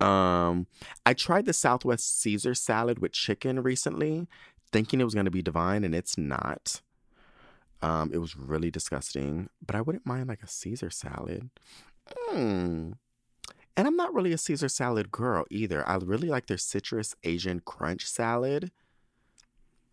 [0.00, 0.66] Um,
[1.04, 4.28] I tried the Southwest Caesar salad with chicken recently,
[4.72, 6.80] thinking it was gonna be divine, and it's not.
[7.82, 11.50] Um, it was really disgusting, but I wouldn't mind like a Caesar salad.
[12.08, 12.92] Hmm.
[13.76, 15.88] And I'm not really a Caesar salad girl either.
[15.88, 18.72] I really like their citrus Asian crunch salad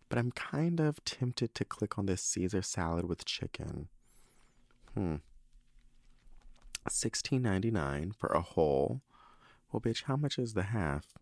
[0.08, 3.88] but I'm kind of tempted to click on this Caesar salad with chicken.
[4.94, 5.16] Hmm.
[6.88, 9.02] Sixteen ninety nine for a whole.
[9.70, 11.14] Well, bitch, how much is the half?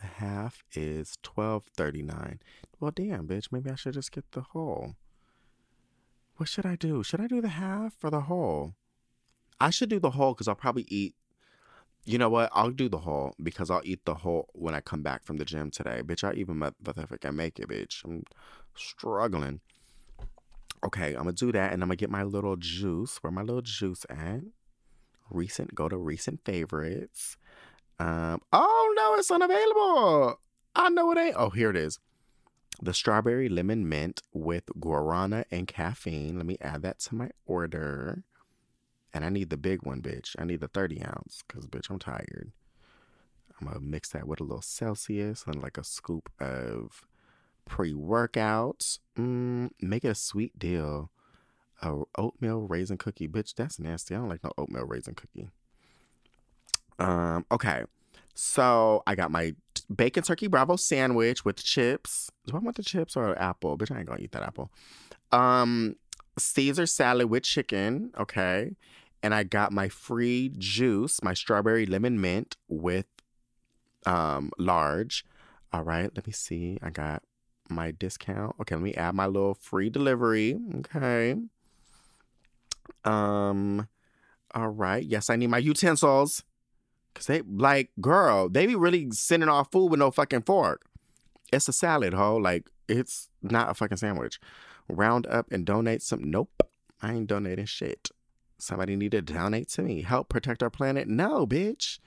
[0.00, 2.40] The half is twelve thirty nine.
[2.78, 4.94] Well, damn, bitch, maybe I should just get the whole.
[6.36, 7.02] What should I do?
[7.02, 8.74] Should I do the half or the whole?
[9.60, 11.16] I should do the whole because I'll probably eat
[12.08, 12.48] you know what?
[12.54, 15.44] I'll do the whole because I'll eat the whole when I come back from the
[15.44, 16.00] gym today.
[16.02, 18.02] Bitch, I even motherfucker make it, bitch.
[18.02, 18.24] I'm
[18.74, 19.60] struggling.
[20.82, 23.18] Okay, I'm gonna do that and I'm gonna get my little juice.
[23.18, 24.40] Where my little juice at?
[25.30, 27.36] Recent, go to recent favorites.
[27.98, 30.40] Um, oh no, it's unavailable.
[30.74, 31.34] I know it ain't.
[31.36, 31.98] Oh, here it is.
[32.80, 36.36] The strawberry lemon mint with guarana and caffeine.
[36.36, 38.22] Let me add that to my order.
[39.14, 40.36] And I need the big one, bitch.
[40.38, 42.52] I need the 30 ounce because, bitch, I'm tired.
[43.60, 47.06] I'm going to mix that with a little Celsius and like a scoop of
[47.64, 48.98] pre workouts.
[49.18, 51.10] Mm, make it a sweet deal.
[51.80, 53.28] A oatmeal raisin cookie.
[53.28, 54.14] Bitch, that's nasty.
[54.14, 55.48] I don't like no oatmeal raisin cookie.
[56.98, 57.84] Um, okay.
[58.34, 59.54] So I got my
[59.94, 62.30] bacon turkey bravo sandwich with chips.
[62.46, 63.76] Do I want the chips or apple?
[63.78, 64.70] Bitch, I ain't gonna eat that apple.
[65.32, 65.96] Um,
[66.38, 68.12] Caesar salad with chicken.
[68.18, 68.76] Okay,
[69.22, 73.06] and I got my free juice, my strawberry lemon mint with
[74.06, 75.24] um large.
[75.72, 76.78] All right, let me see.
[76.82, 77.22] I got
[77.68, 78.56] my discount.
[78.60, 80.58] Okay, let me add my little free delivery.
[80.78, 81.36] Okay.
[83.04, 83.88] Um,
[84.54, 85.04] all right.
[85.04, 86.42] Yes, I need my utensils.
[87.14, 90.82] Cause they like, girl, they be really sending off food with no fucking fork.
[91.52, 92.36] It's a salad, ho.
[92.36, 94.38] Like, it's not a fucking sandwich.
[94.88, 96.30] Round up and donate some.
[96.30, 96.62] Nope.
[97.00, 98.10] I ain't donating shit.
[98.58, 100.02] Somebody need to donate to me.
[100.02, 101.06] Help protect our planet.
[101.06, 102.00] No, bitch.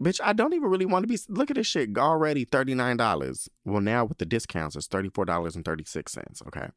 [0.00, 1.18] Bitch, I don't even really want to be.
[1.28, 3.48] Look at this shit already $39.
[3.64, 6.46] Well, now with the discounts, it's $34.36.
[6.46, 6.68] Okay.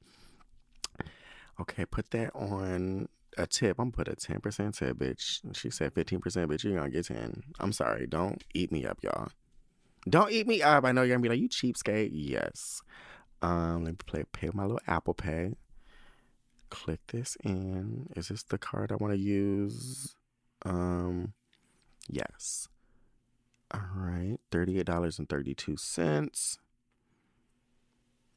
[1.60, 3.78] Okay, put that on a tip.
[3.78, 5.42] I'm gonna put a 10% tip, bitch.
[5.54, 6.64] She said 15%, bitch.
[6.64, 7.44] You're gonna get 10.
[7.60, 8.08] I'm sorry.
[8.08, 9.28] Don't eat me up, y'all.
[10.10, 10.86] Don't eat me up.
[10.86, 12.12] I know you're gonna be like, you cheapskate.
[12.14, 12.82] Yes.
[13.42, 15.54] Um, let me play pay with my little Apple Pay.
[16.70, 18.08] Click this in.
[18.16, 20.16] Is this the card I want to use?
[20.66, 21.34] Um,
[22.08, 22.68] yes.
[23.72, 26.58] All right, thirty-eight dollars and thirty-two cents.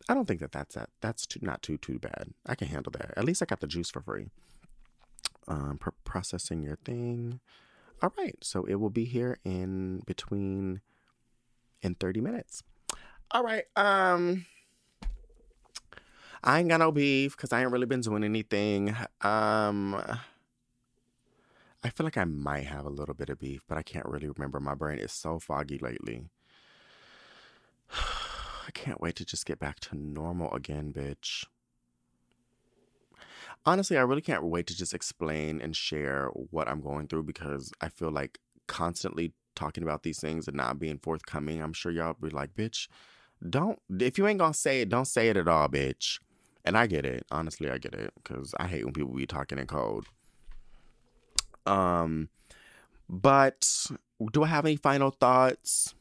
[0.09, 0.91] I don't think that that's that.
[1.01, 2.29] That's too, not too too bad.
[2.47, 3.13] I can handle that.
[3.17, 4.29] At least I got the juice for free.
[5.49, 7.41] Um, pr- processing your thing.
[8.03, 10.81] All right, so it will be here in between
[11.83, 12.63] in thirty minutes.
[13.31, 13.65] All right.
[13.77, 14.45] Um,
[16.45, 18.95] I ain't got no beef because I ain't really been doing anything.
[19.21, 20.03] Um.
[21.85, 24.29] I feel like I might have a little bit of beef, but I can't really
[24.29, 24.61] remember.
[24.61, 26.29] My brain is so foggy lately.
[27.93, 31.45] I can't wait to just get back to normal again, bitch.
[33.67, 37.73] Honestly, I really can't wait to just explain and share what I'm going through because
[37.81, 38.39] I feel like
[38.69, 41.61] constantly talking about these things and not being forthcoming.
[41.61, 42.89] I'm sure y'all be like, bitch,
[43.49, 46.21] don't, if you ain't gonna say it, don't say it at all, bitch.
[46.65, 47.27] And I get it.
[47.31, 50.05] Honestly, I get it because I hate when people be talking in code.
[51.67, 52.29] Um,
[53.09, 53.87] but
[54.33, 55.95] do I have any final thoughts?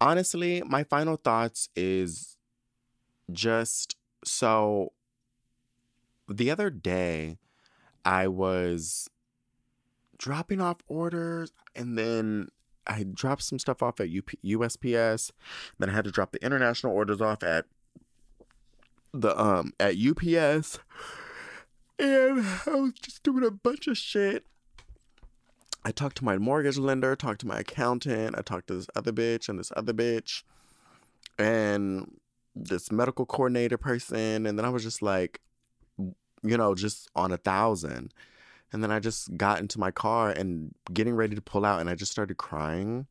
[0.00, 2.36] Honestly, my final thoughts is
[3.30, 4.92] just so
[6.28, 7.38] the other day
[8.04, 9.08] I was
[10.18, 12.48] dropping off orders and then
[12.86, 15.30] I dropped some stuff off at USPS.
[15.78, 17.66] Then I had to drop the international orders off at
[19.12, 20.78] the um at UPS.
[21.98, 24.44] And I was just doing a bunch of shit.
[25.84, 29.12] I talked to my mortgage lender, talked to my accountant, I talked to this other
[29.12, 30.42] bitch and this other bitch,
[31.38, 32.18] and
[32.54, 34.46] this medical coordinator person.
[34.46, 35.40] And then I was just like,
[35.98, 38.14] you know, just on a thousand.
[38.72, 41.90] And then I just got into my car and getting ready to pull out, and
[41.90, 43.06] I just started crying.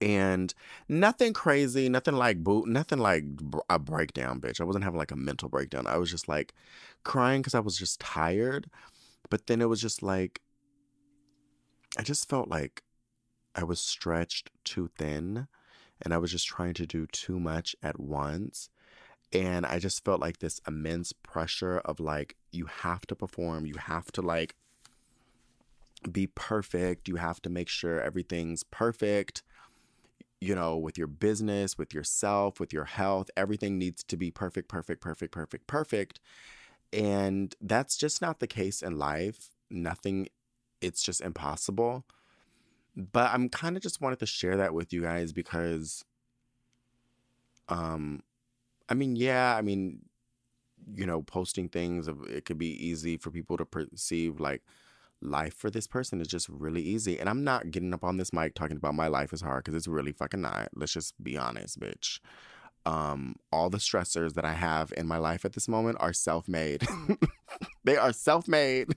[0.00, 0.52] And
[0.88, 3.24] nothing crazy, nothing like boot, nothing like
[3.70, 4.60] a breakdown, bitch.
[4.60, 5.86] I wasn't having like a mental breakdown.
[5.86, 6.52] I was just like
[7.02, 8.68] crying because I was just tired.
[9.30, 10.42] But then it was just like,
[11.98, 12.82] I just felt like
[13.54, 15.48] I was stretched too thin
[16.02, 18.68] and I was just trying to do too much at once.
[19.32, 23.76] And I just felt like this immense pressure of like, you have to perform, you
[23.78, 24.54] have to like
[26.10, 29.42] be perfect, you have to make sure everything's perfect.
[30.40, 34.68] You know, with your business, with yourself, with your health, everything needs to be perfect,
[34.68, 36.20] perfect, perfect, perfect, perfect.
[36.92, 39.48] And that's just not the case in life.
[39.70, 40.28] Nothing,
[40.80, 42.04] it's just impossible.
[42.94, 46.04] But I'm kind of just wanted to share that with you guys because,
[47.68, 48.22] um,
[48.88, 50.00] I mean, yeah, I mean,
[50.94, 54.62] you know, posting things, it could be easy for people to perceive like
[55.22, 57.18] life for this person is just really easy.
[57.18, 59.76] And I'm not getting up on this mic talking about my life is hard because
[59.76, 60.68] it's really fucking not.
[60.74, 62.18] Let's just be honest, bitch
[62.86, 66.48] um, all the stressors that I have in my life at this moment are self
[66.48, 66.86] made.
[67.84, 68.94] they are self made.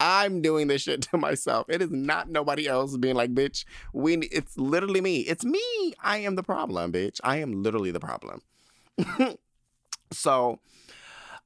[0.00, 1.66] I'm doing this shit to myself.
[1.68, 5.18] It is not nobody else being like, bitch, we it's literally me.
[5.20, 5.92] It's me.
[6.02, 7.20] I am the problem, bitch.
[7.22, 8.40] I am literally the problem.
[10.10, 10.58] so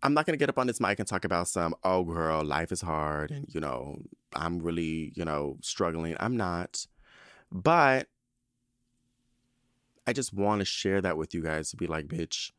[0.02, 2.72] I'm not gonna get up on this mic and talk about some, oh girl, life
[2.72, 4.02] is hard and you know,
[4.34, 6.16] I'm really, you know, struggling.
[6.18, 6.86] I'm not.
[7.50, 8.08] But
[10.06, 12.50] I just want to share that with you guys to be like, bitch.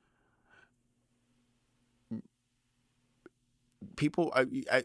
[3.98, 4.84] People, I, I,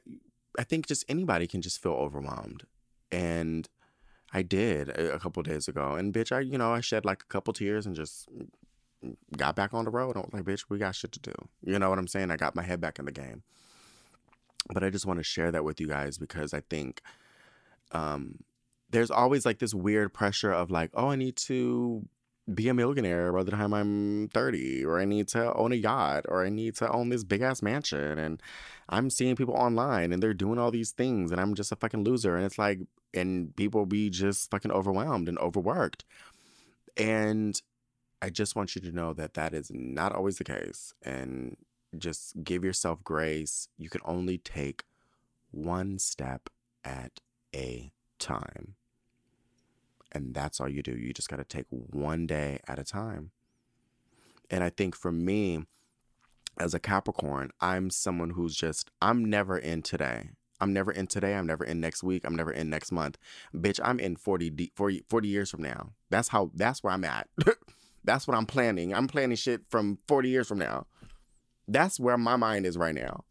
[0.58, 2.64] I think just anybody can just feel overwhelmed,
[3.12, 3.68] and
[4.32, 7.22] I did a, a couple days ago, and bitch, I, you know, I shed like
[7.22, 8.48] a couple tears and just mm,
[9.36, 10.16] got back on the road.
[10.16, 11.34] I was like, bitch, we got shit to do.
[11.64, 12.30] You know what I'm saying?
[12.30, 13.42] I got my head back in the game.
[14.72, 17.00] But I just want to share that with you guys because I think
[17.92, 18.40] um,
[18.90, 22.06] there's always like this weird pressure of like, oh, I need to
[22.52, 26.24] be a millionaire by the time I'm 30, or I need to own a yacht,
[26.28, 28.18] or I need to own this big ass mansion.
[28.18, 28.42] And
[28.88, 32.04] I'm seeing people online and they're doing all these things, and I'm just a fucking
[32.04, 32.36] loser.
[32.36, 32.80] And it's like,
[33.14, 36.04] and people be just fucking overwhelmed and overworked.
[36.96, 37.60] And
[38.20, 40.92] I just want you to know that that is not always the case.
[41.02, 41.56] And
[41.96, 43.68] just give yourself grace.
[43.78, 44.84] You can only take
[45.50, 46.50] one step
[46.84, 47.20] at
[47.54, 48.74] a time.
[50.12, 50.92] And that's all you do.
[50.92, 53.30] You just got to take one day at a time.
[54.50, 55.64] And I think for me,
[56.58, 60.30] as a Capricorn, I'm someone who's just, I'm never in today.
[60.60, 61.34] I'm never in today.
[61.34, 62.24] I'm never in next week.
[62.24, 63.16] I'm never in next month.
[63.54, 65.90] Bitch, I'm in 40, 40, 40 years from now.
[66.10, 67.28] That's how, that's where I'm at.
[68.04, 68.94] that's what I'm planning.
[68.94, 70.86] I'm planning shit from 40 years from now.
[71.66, 73.24] That's where my mind is right now.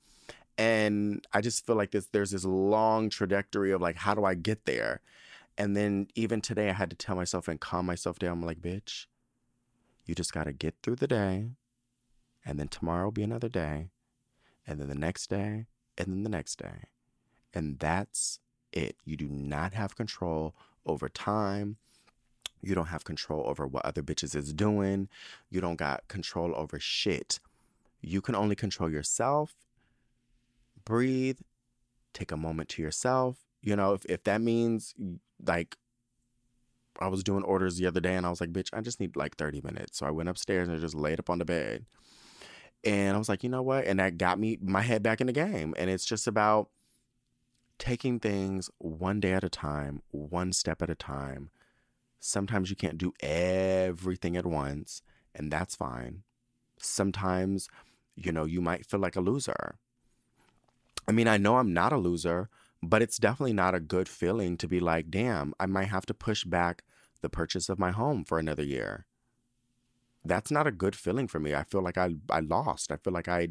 [0.58, 4.34] And I just feel like this there's this long trajectory of like, how do I
[4.34, 5.02] get there?
[5.58, 8.34] And then even today I had to tell myself and calm myself down.
[8.34, 9.06] I'm like, bitch,
[10.06, 11.52] you just gotta get through the day.
[12.46, 13.90] And then tomorrow will be another day.
[14.66, 15.68] And then the next day,
[15.98, 16.86] and then the next day.
[17.54, 18.40] And that's
[18.72, 18.98] it.
[19.06, 21.78] You do not have control over time.
[22.68, 25.08] You don't have control over what other bitches is doing.
[25.50, 27.40] You don't got control over shit.
[28.02, 29.56] You can only control yourself.
[30.84, 31.40] Breathe.
[32.14, 33.38] Take a moment to yourself.
[33.62, 34.94] You know, if, if that means
[35.46, 35.78] like
[37.00, 39.16] I was doing orders the other day and I was like, bitch, I just need
[39.16, 40.00] like 30 minutes.
[40.00, 41.86] So I went upstairs and I just laid up on the bed.
[42.84, 43.86] And I was like, you know what?
[43.86, 45.74] And that got me my head back in the game.
[45.78, 46.70] And it's just about
[47.80, 51.50] taking things one day at a time, one step at a time.
[52.20, 55.02] Sometimes you can't do everything at once,
[55.34, 56.24] and that's fine.
[56.80, 57.70] Sometimes,
[58.16, 59.76] you know, you might feel like a loser.
[61.08, 62.50] I mean, I know I'm not a loser,
[62.84, 66.14] but it's definitely not a good feeling to be like, damn, I might have to
[66.14, 66.84] push back
[67.22, 69.06] the purchase of my home for another year.
[70.24, 71.56] That's not a good feeling for me.
[71.56, 72.92] I feel like I I lost.
[72.92, 73.50] I feel like I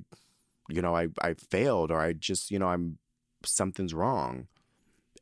[0.68, 2.98] you know, I I failed or I just, you know, I'm
[3.44, 4.48] something's wrong.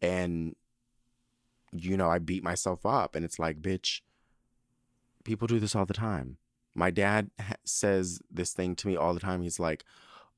[0.03, 0.57] And
[1.75, 4.01] you know, I beat myself up and it's like, bitch,
[5.25, 6.39] people do this all the time.
[6.75, 9.43] My dad ha- says this thing to me all the time.
[9.43, 9.85] He's like,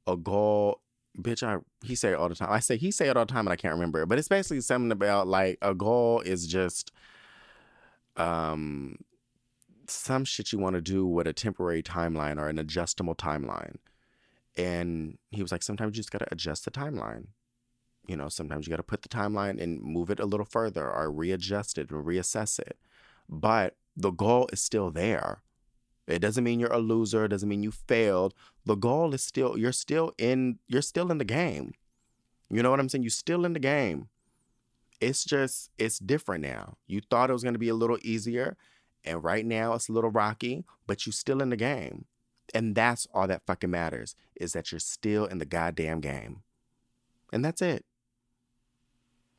[0.07, 0.81] a goal,
[1.21, 2.51] bitch, I he say it all the time.
[2.51, 4.09] I say he say it all the time and I can't remember it.
[4.09, 6.93] But it's basically something about like a goal is just
[8.17, 8.97] um
[9.89, 13.77] some shit you want to do with a temporary timeline or an adjustable timeline.
[14.57, 17.27] And he was like, sometimes you just gotta adjust the timeline.
[18.07, 20.91] You know, sometimes you got to put the timeline and move it a little further
[20.91, 22.79] or readjust it or reassess it.
[23.29, 25.43] But the goal is still there.
[26.07, 27.25] It doesn't mean you're a loser.
[27.25, 28.33] It doesn't mean you failed.
[28.65, 31.75] The goal is still you're still in you're still in the game.
[32.49, 33.03] You know what I'm saying?
[33.03, 34.09] You're still in the game.
[35.01, 36.77] It's just it's different now.
[36.87, 38.57] You thought it was going to be a little easier,
[39.05, 42.05] and right now it's a little rocky, but you're still in the game.
[42.55, 46.43] And that's all that fucking matters is that you're still in the goddamn game.
[47.33, 47.85] And that's it.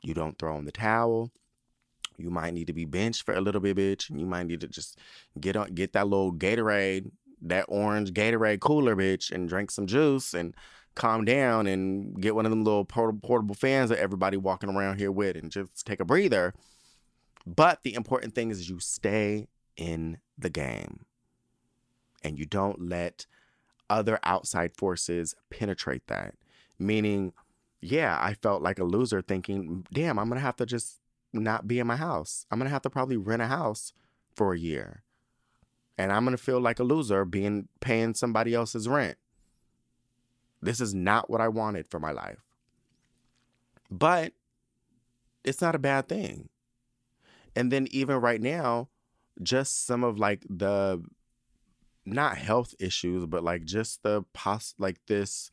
[0.07, 1.31] You don't throw in the towel.
[2.17, 4.09] You might need to be benched for a little bit, bitch.
[4.09, 4.97] And you might need to just
[5.39, 7.11] get on, get that little Gatorade,
[7.41, 10.55] that orange Gatorade cooler, bitch, and drink some juice and
[10.95, 15.11] calm down and get one of them little portable fans that everybody walking around here
[15.11, 16.53] with and just take a breather.
[17.45, 21.05] But the important thing is you stay in the game
[22.23, 23.25] and you don't let
[23.89, 26.33] other outside forces penetrate that.
[26.79, 27.33] Meaning,
[27.81, 30.99] yeah, I felt like a loser thinking, damn, I'm going to have to just
[31.33, 32.45] not be in my house.
[32.49, 33.93] I'm going to have to probably rent a house
[34.35, 35.03] for a year.
[35.97, 39.17] And I'm going to feel like a loser being paying somebody else's rent.
[40.61, 42.43] This is not what I wanted for my life.
[43.89, 44.33] But
[45.43, 46.49] it's not a bad thing.
[47.55, 48.89] And then even right now,
[49.41, 51.03] just some of like the
[52.05, 55.51] not health issues, but like just the pos like this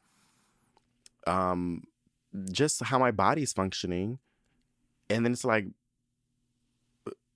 [1.26, 1.82] um
[2.50, 4.18] just how my body's functioning.
[5.10, 5.66] And then it's like,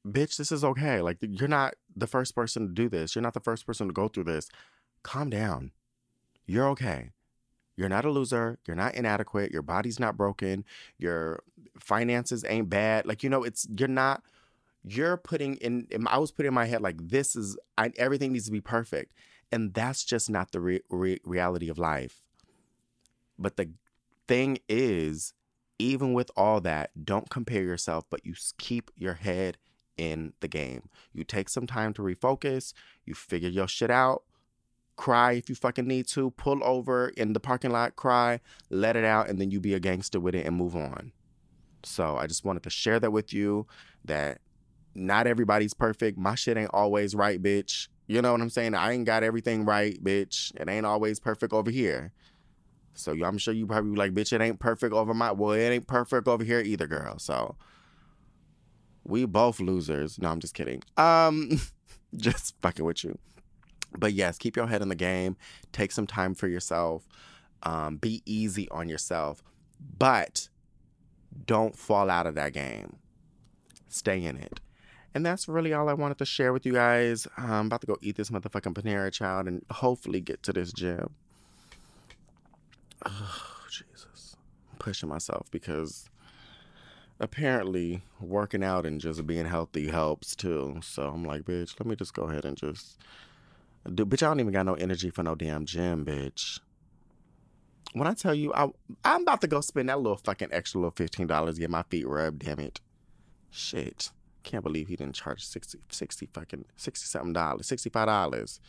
[0.07, 1.01] bitch, this is okay.
[1.01, 3.15] Like, you're not the first person to do this.
[3.15, 4.49] You're not the first person to go through this.
[5.03, 5.73] Calm down.
[6.47, 7.11] You're okay.
[7.77, 8.59] You're not a loser.
[8.67, 9.53] You're not inadequate.
[9.53, 10.65] Your body's not broken.
[10.99, 11.43] Your
[11.79, 13.07] finances ain't bad.
[13.07, 14.23] Like, you know, it's, you're not,
[14.83, 18.47] you're putting in, I was putting in my head, like, this is, I, everything needs
[18.47, 19.13] to be perfect.
[19.53, 22.23] And that's just not the re- re- reality of life.
[23.39, 23.71] But the
[24.29, 25.33] thing is,
[25.79, 29.57] even with all that, don't compare yourself, but you keep your head
[29.97, 30.89] in the game.
[31.13, 32.73] You take some time to refocus,
[33.05, 34.23] you figure your shit out,
[34.97, 38.41] cry if you fucking need to, pull over in the parking lot, cry,
[38.71, 41.13] let it out, and then you be a gangster with it and move on.
[41.85, 43.67] So I just wanted to share that with you
[44.05, 44.41] that
[44.95, 46.19] not everybody's perfect.
[46.19, 47.89] My shit ain't always right, bitch.
[48.07, 48.75] You know what I'm saying?
[48.75, 50.55] I ain't got everything right, bitch.
[50.61, 52.13] It ain't always perfect over here.
[52.99, 55.87] So I'm sure you probably like, bitch, it ain't perfect over my well, it ain't
[55.87, 57.19] perfect over here either, girl.
[57.19, 57.57] So
[59.05, 60.19] we both losers.
[60.19, 60.83] No, I'm just kidding.
[60.97, 61.61] Um,
[62.17, 63.19] just fucking with you.
[63.97, 65.37] But yes, keep your head in the game.
[65.73, 67.09] Take some time for yourself.
[67.63, 69.43] Um, be easy on yourself.
[69.99, 70.49] But
[71.47, 72.97] don't fall out of that game.
[73.89, 74.61] Stay in it.
[75.15, 77.27] And that's really all I wanted to share with you guys.
[77.37, 81.15] I'm about to go eat this motherfucking Panera Child and hopefully get to this gym.
[83.07, 84.37] Oh, Jesus.
[84.71, 86.09] I'm pushing myself because
[87.21, 90.79] apparently working out and just being healthy helps too.
[90.83, 92.99] So I'm like, bitch, let me just go ahead and just
[93.95, 94.05] do.
[94.05, 96.61] Bitch, I don't even got no energy for no damn gym, bitch.
[97.93, 98.69] When I tell you, I
[99.05, 102.07] I'm about to go spend that little fucking extra little fifteen dollars get my feet
[102.07, 102.45] rubbed.
[102.45, 102.81] Damn it,
[103.51, 104.11] shit.
[104.45, 108.61] Can't believe he didn't charge 60, 60 fucking sixty something dollars, sixty five dollars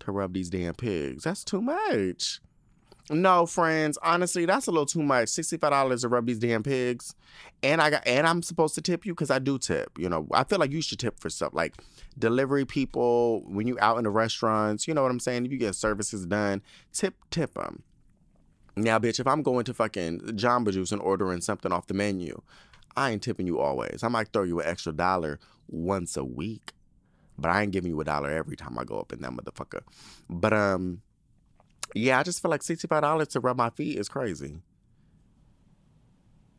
[0.00, 1.24] to rub these damn pigs.
[1.24, 2.40] That's too much.
[3.10, 3.98] No, friends.
[4.02, 5.28] Honestly, that's a little too much.
[5.28, 7.14] Sixty-five dollars to rub these damn pigs,
[7.62, 9.90] and I got and I'm supposed to tip you because I do tip.
[9.98, 11.74] You know, I feel like you should tip for stuff like
[12.18, 14.88] delivery people when you out in the restaurants.
[14.88, 15.44] You know what I'm saying?
[15.44, 16.62] If you get services done,
[16.92, 17.82] tip tip them.
[18.76, 22.40] Now, bitch, if I'm going to fucking Jamba Juice and ordering something off the menu,
[22.96, 24.02] I ain't tipping you always.
[24.02, 26.72] I might throw you an extra dollar once a week,
[27.38, 29.82] but I ain't giving you a dollar every time I go up in that motherfucker.
[30.28, 31.02] But um
[31.92, 34.60] yeah, I just feel like $65 to rub my feet is crazy.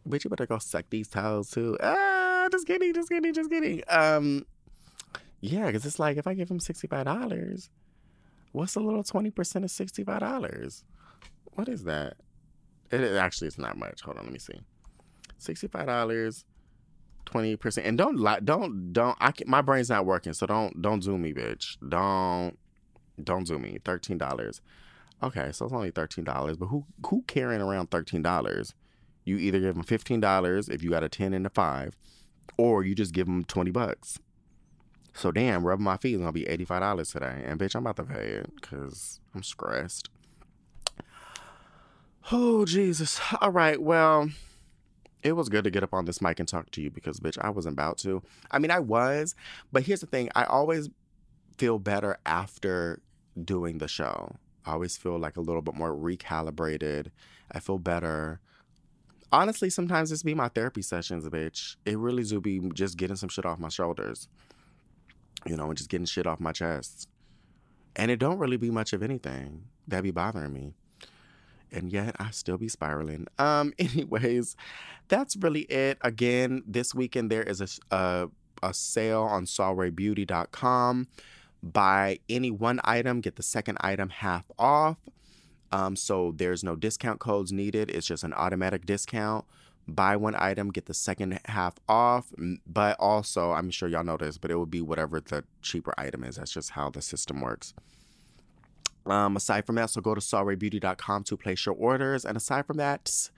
[0.07, 1.77] Bitch, you better go suck these toes too.
[1.81, 3.81] Ah, just kidding, just kidding, just kidding.
[3.89, 4.45] Um,
[5.41, 7.69] yeah, because it's like if I give him $65,
[8.51, 10.83] what's a little 20% of $65?
[11.53, 12.17] What is that?
[12.91, 14.01] It, it actually it's not much.
[14.01, 14.61] Hold on, let me see.
[15.39, 16.43] $65,
[17.25, 17.81] 20%.
[17.83, 21.23] And don't lie, don't, don't, I can, my brain's not working, so don't, don't zoom
[21.23, 21.77] me, bitch.
[21.87, 22.57] Don't,
[23.23, 23.79] don't zoom me.
[23.83, 24.61] $13.
[25.23, 28.73] Okay, so it's only thirteen dollars, but who who carrying around thirteen dollars?
[29.23, 31.95] You either give them fifteen dollars if you got a ten and a five,
[32.57, 34.19] or you just give them twenty bucks.
[35.13, 37.87] So damn, rubbing my feet is gonna be eighty five dollars today, and bitch, I'm
[37.87, 40.09] about to pay it because I'm stressed.
[42.31, 43.19] Oh Jesus!
[43.39, 44.29] All right, well,
[45.23, 47.37] it was good to get up on this mic and talk to you because bitch,
[47.39, 48.21] I wasn't about to.
[48.51, 49.33] I mean, I was,
[49.71, 50.89] but here's the thing: I always
[51.57, 52.99] feel better after
[53.41, 54.35] doing the show.
[54.65, 57.07] I always feel like a little bit more recalibrated.
[57.51, 58.39] I feel better.
[59.31, 61.75] Honestly, sometimes it's be my therapy sessions, bitch.
[61.85, 64.27] It really do be just getting some shit off my shoulders.
[65.45, 67.07] You know, and just getting shit off my chest.
[67.95, 70.73] And it don't really be much of anything that be bothering me.
[71.71, 73.27] And yet I still be spiraling.
[73.37, 74.55] Um, anyways,
[75.07, 75.97] that's really it.
[76.01, 78.27] Again, this weekend there is a a,
[78.63, 81.07] a sale on SolRayBeauty.com
[81.65, 84.97] buy any one item, get the second item half off.
[85.71, 87.89] Um, so there's no discount codes needed.
[87.89, 89.45] It's just an automatic discount.
[89.87, 92.27] Buy one item, get the second half off.
[92.65, 96.23] But also, I'm sure y'all know this, but it would be whatever the cheaper item
[96.23, 96.37] is.
[96.37, 97.73] That's just how the system works.
[99.05, 102.25] Um, aside from that, so go to solraybeauty.com to place your orders.
[102.25, 103.29] And aside from that,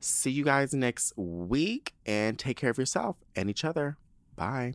[0.00, 3.96] see you guys next week and take care of yourself and each other.
[4.36, 4.74] Bye.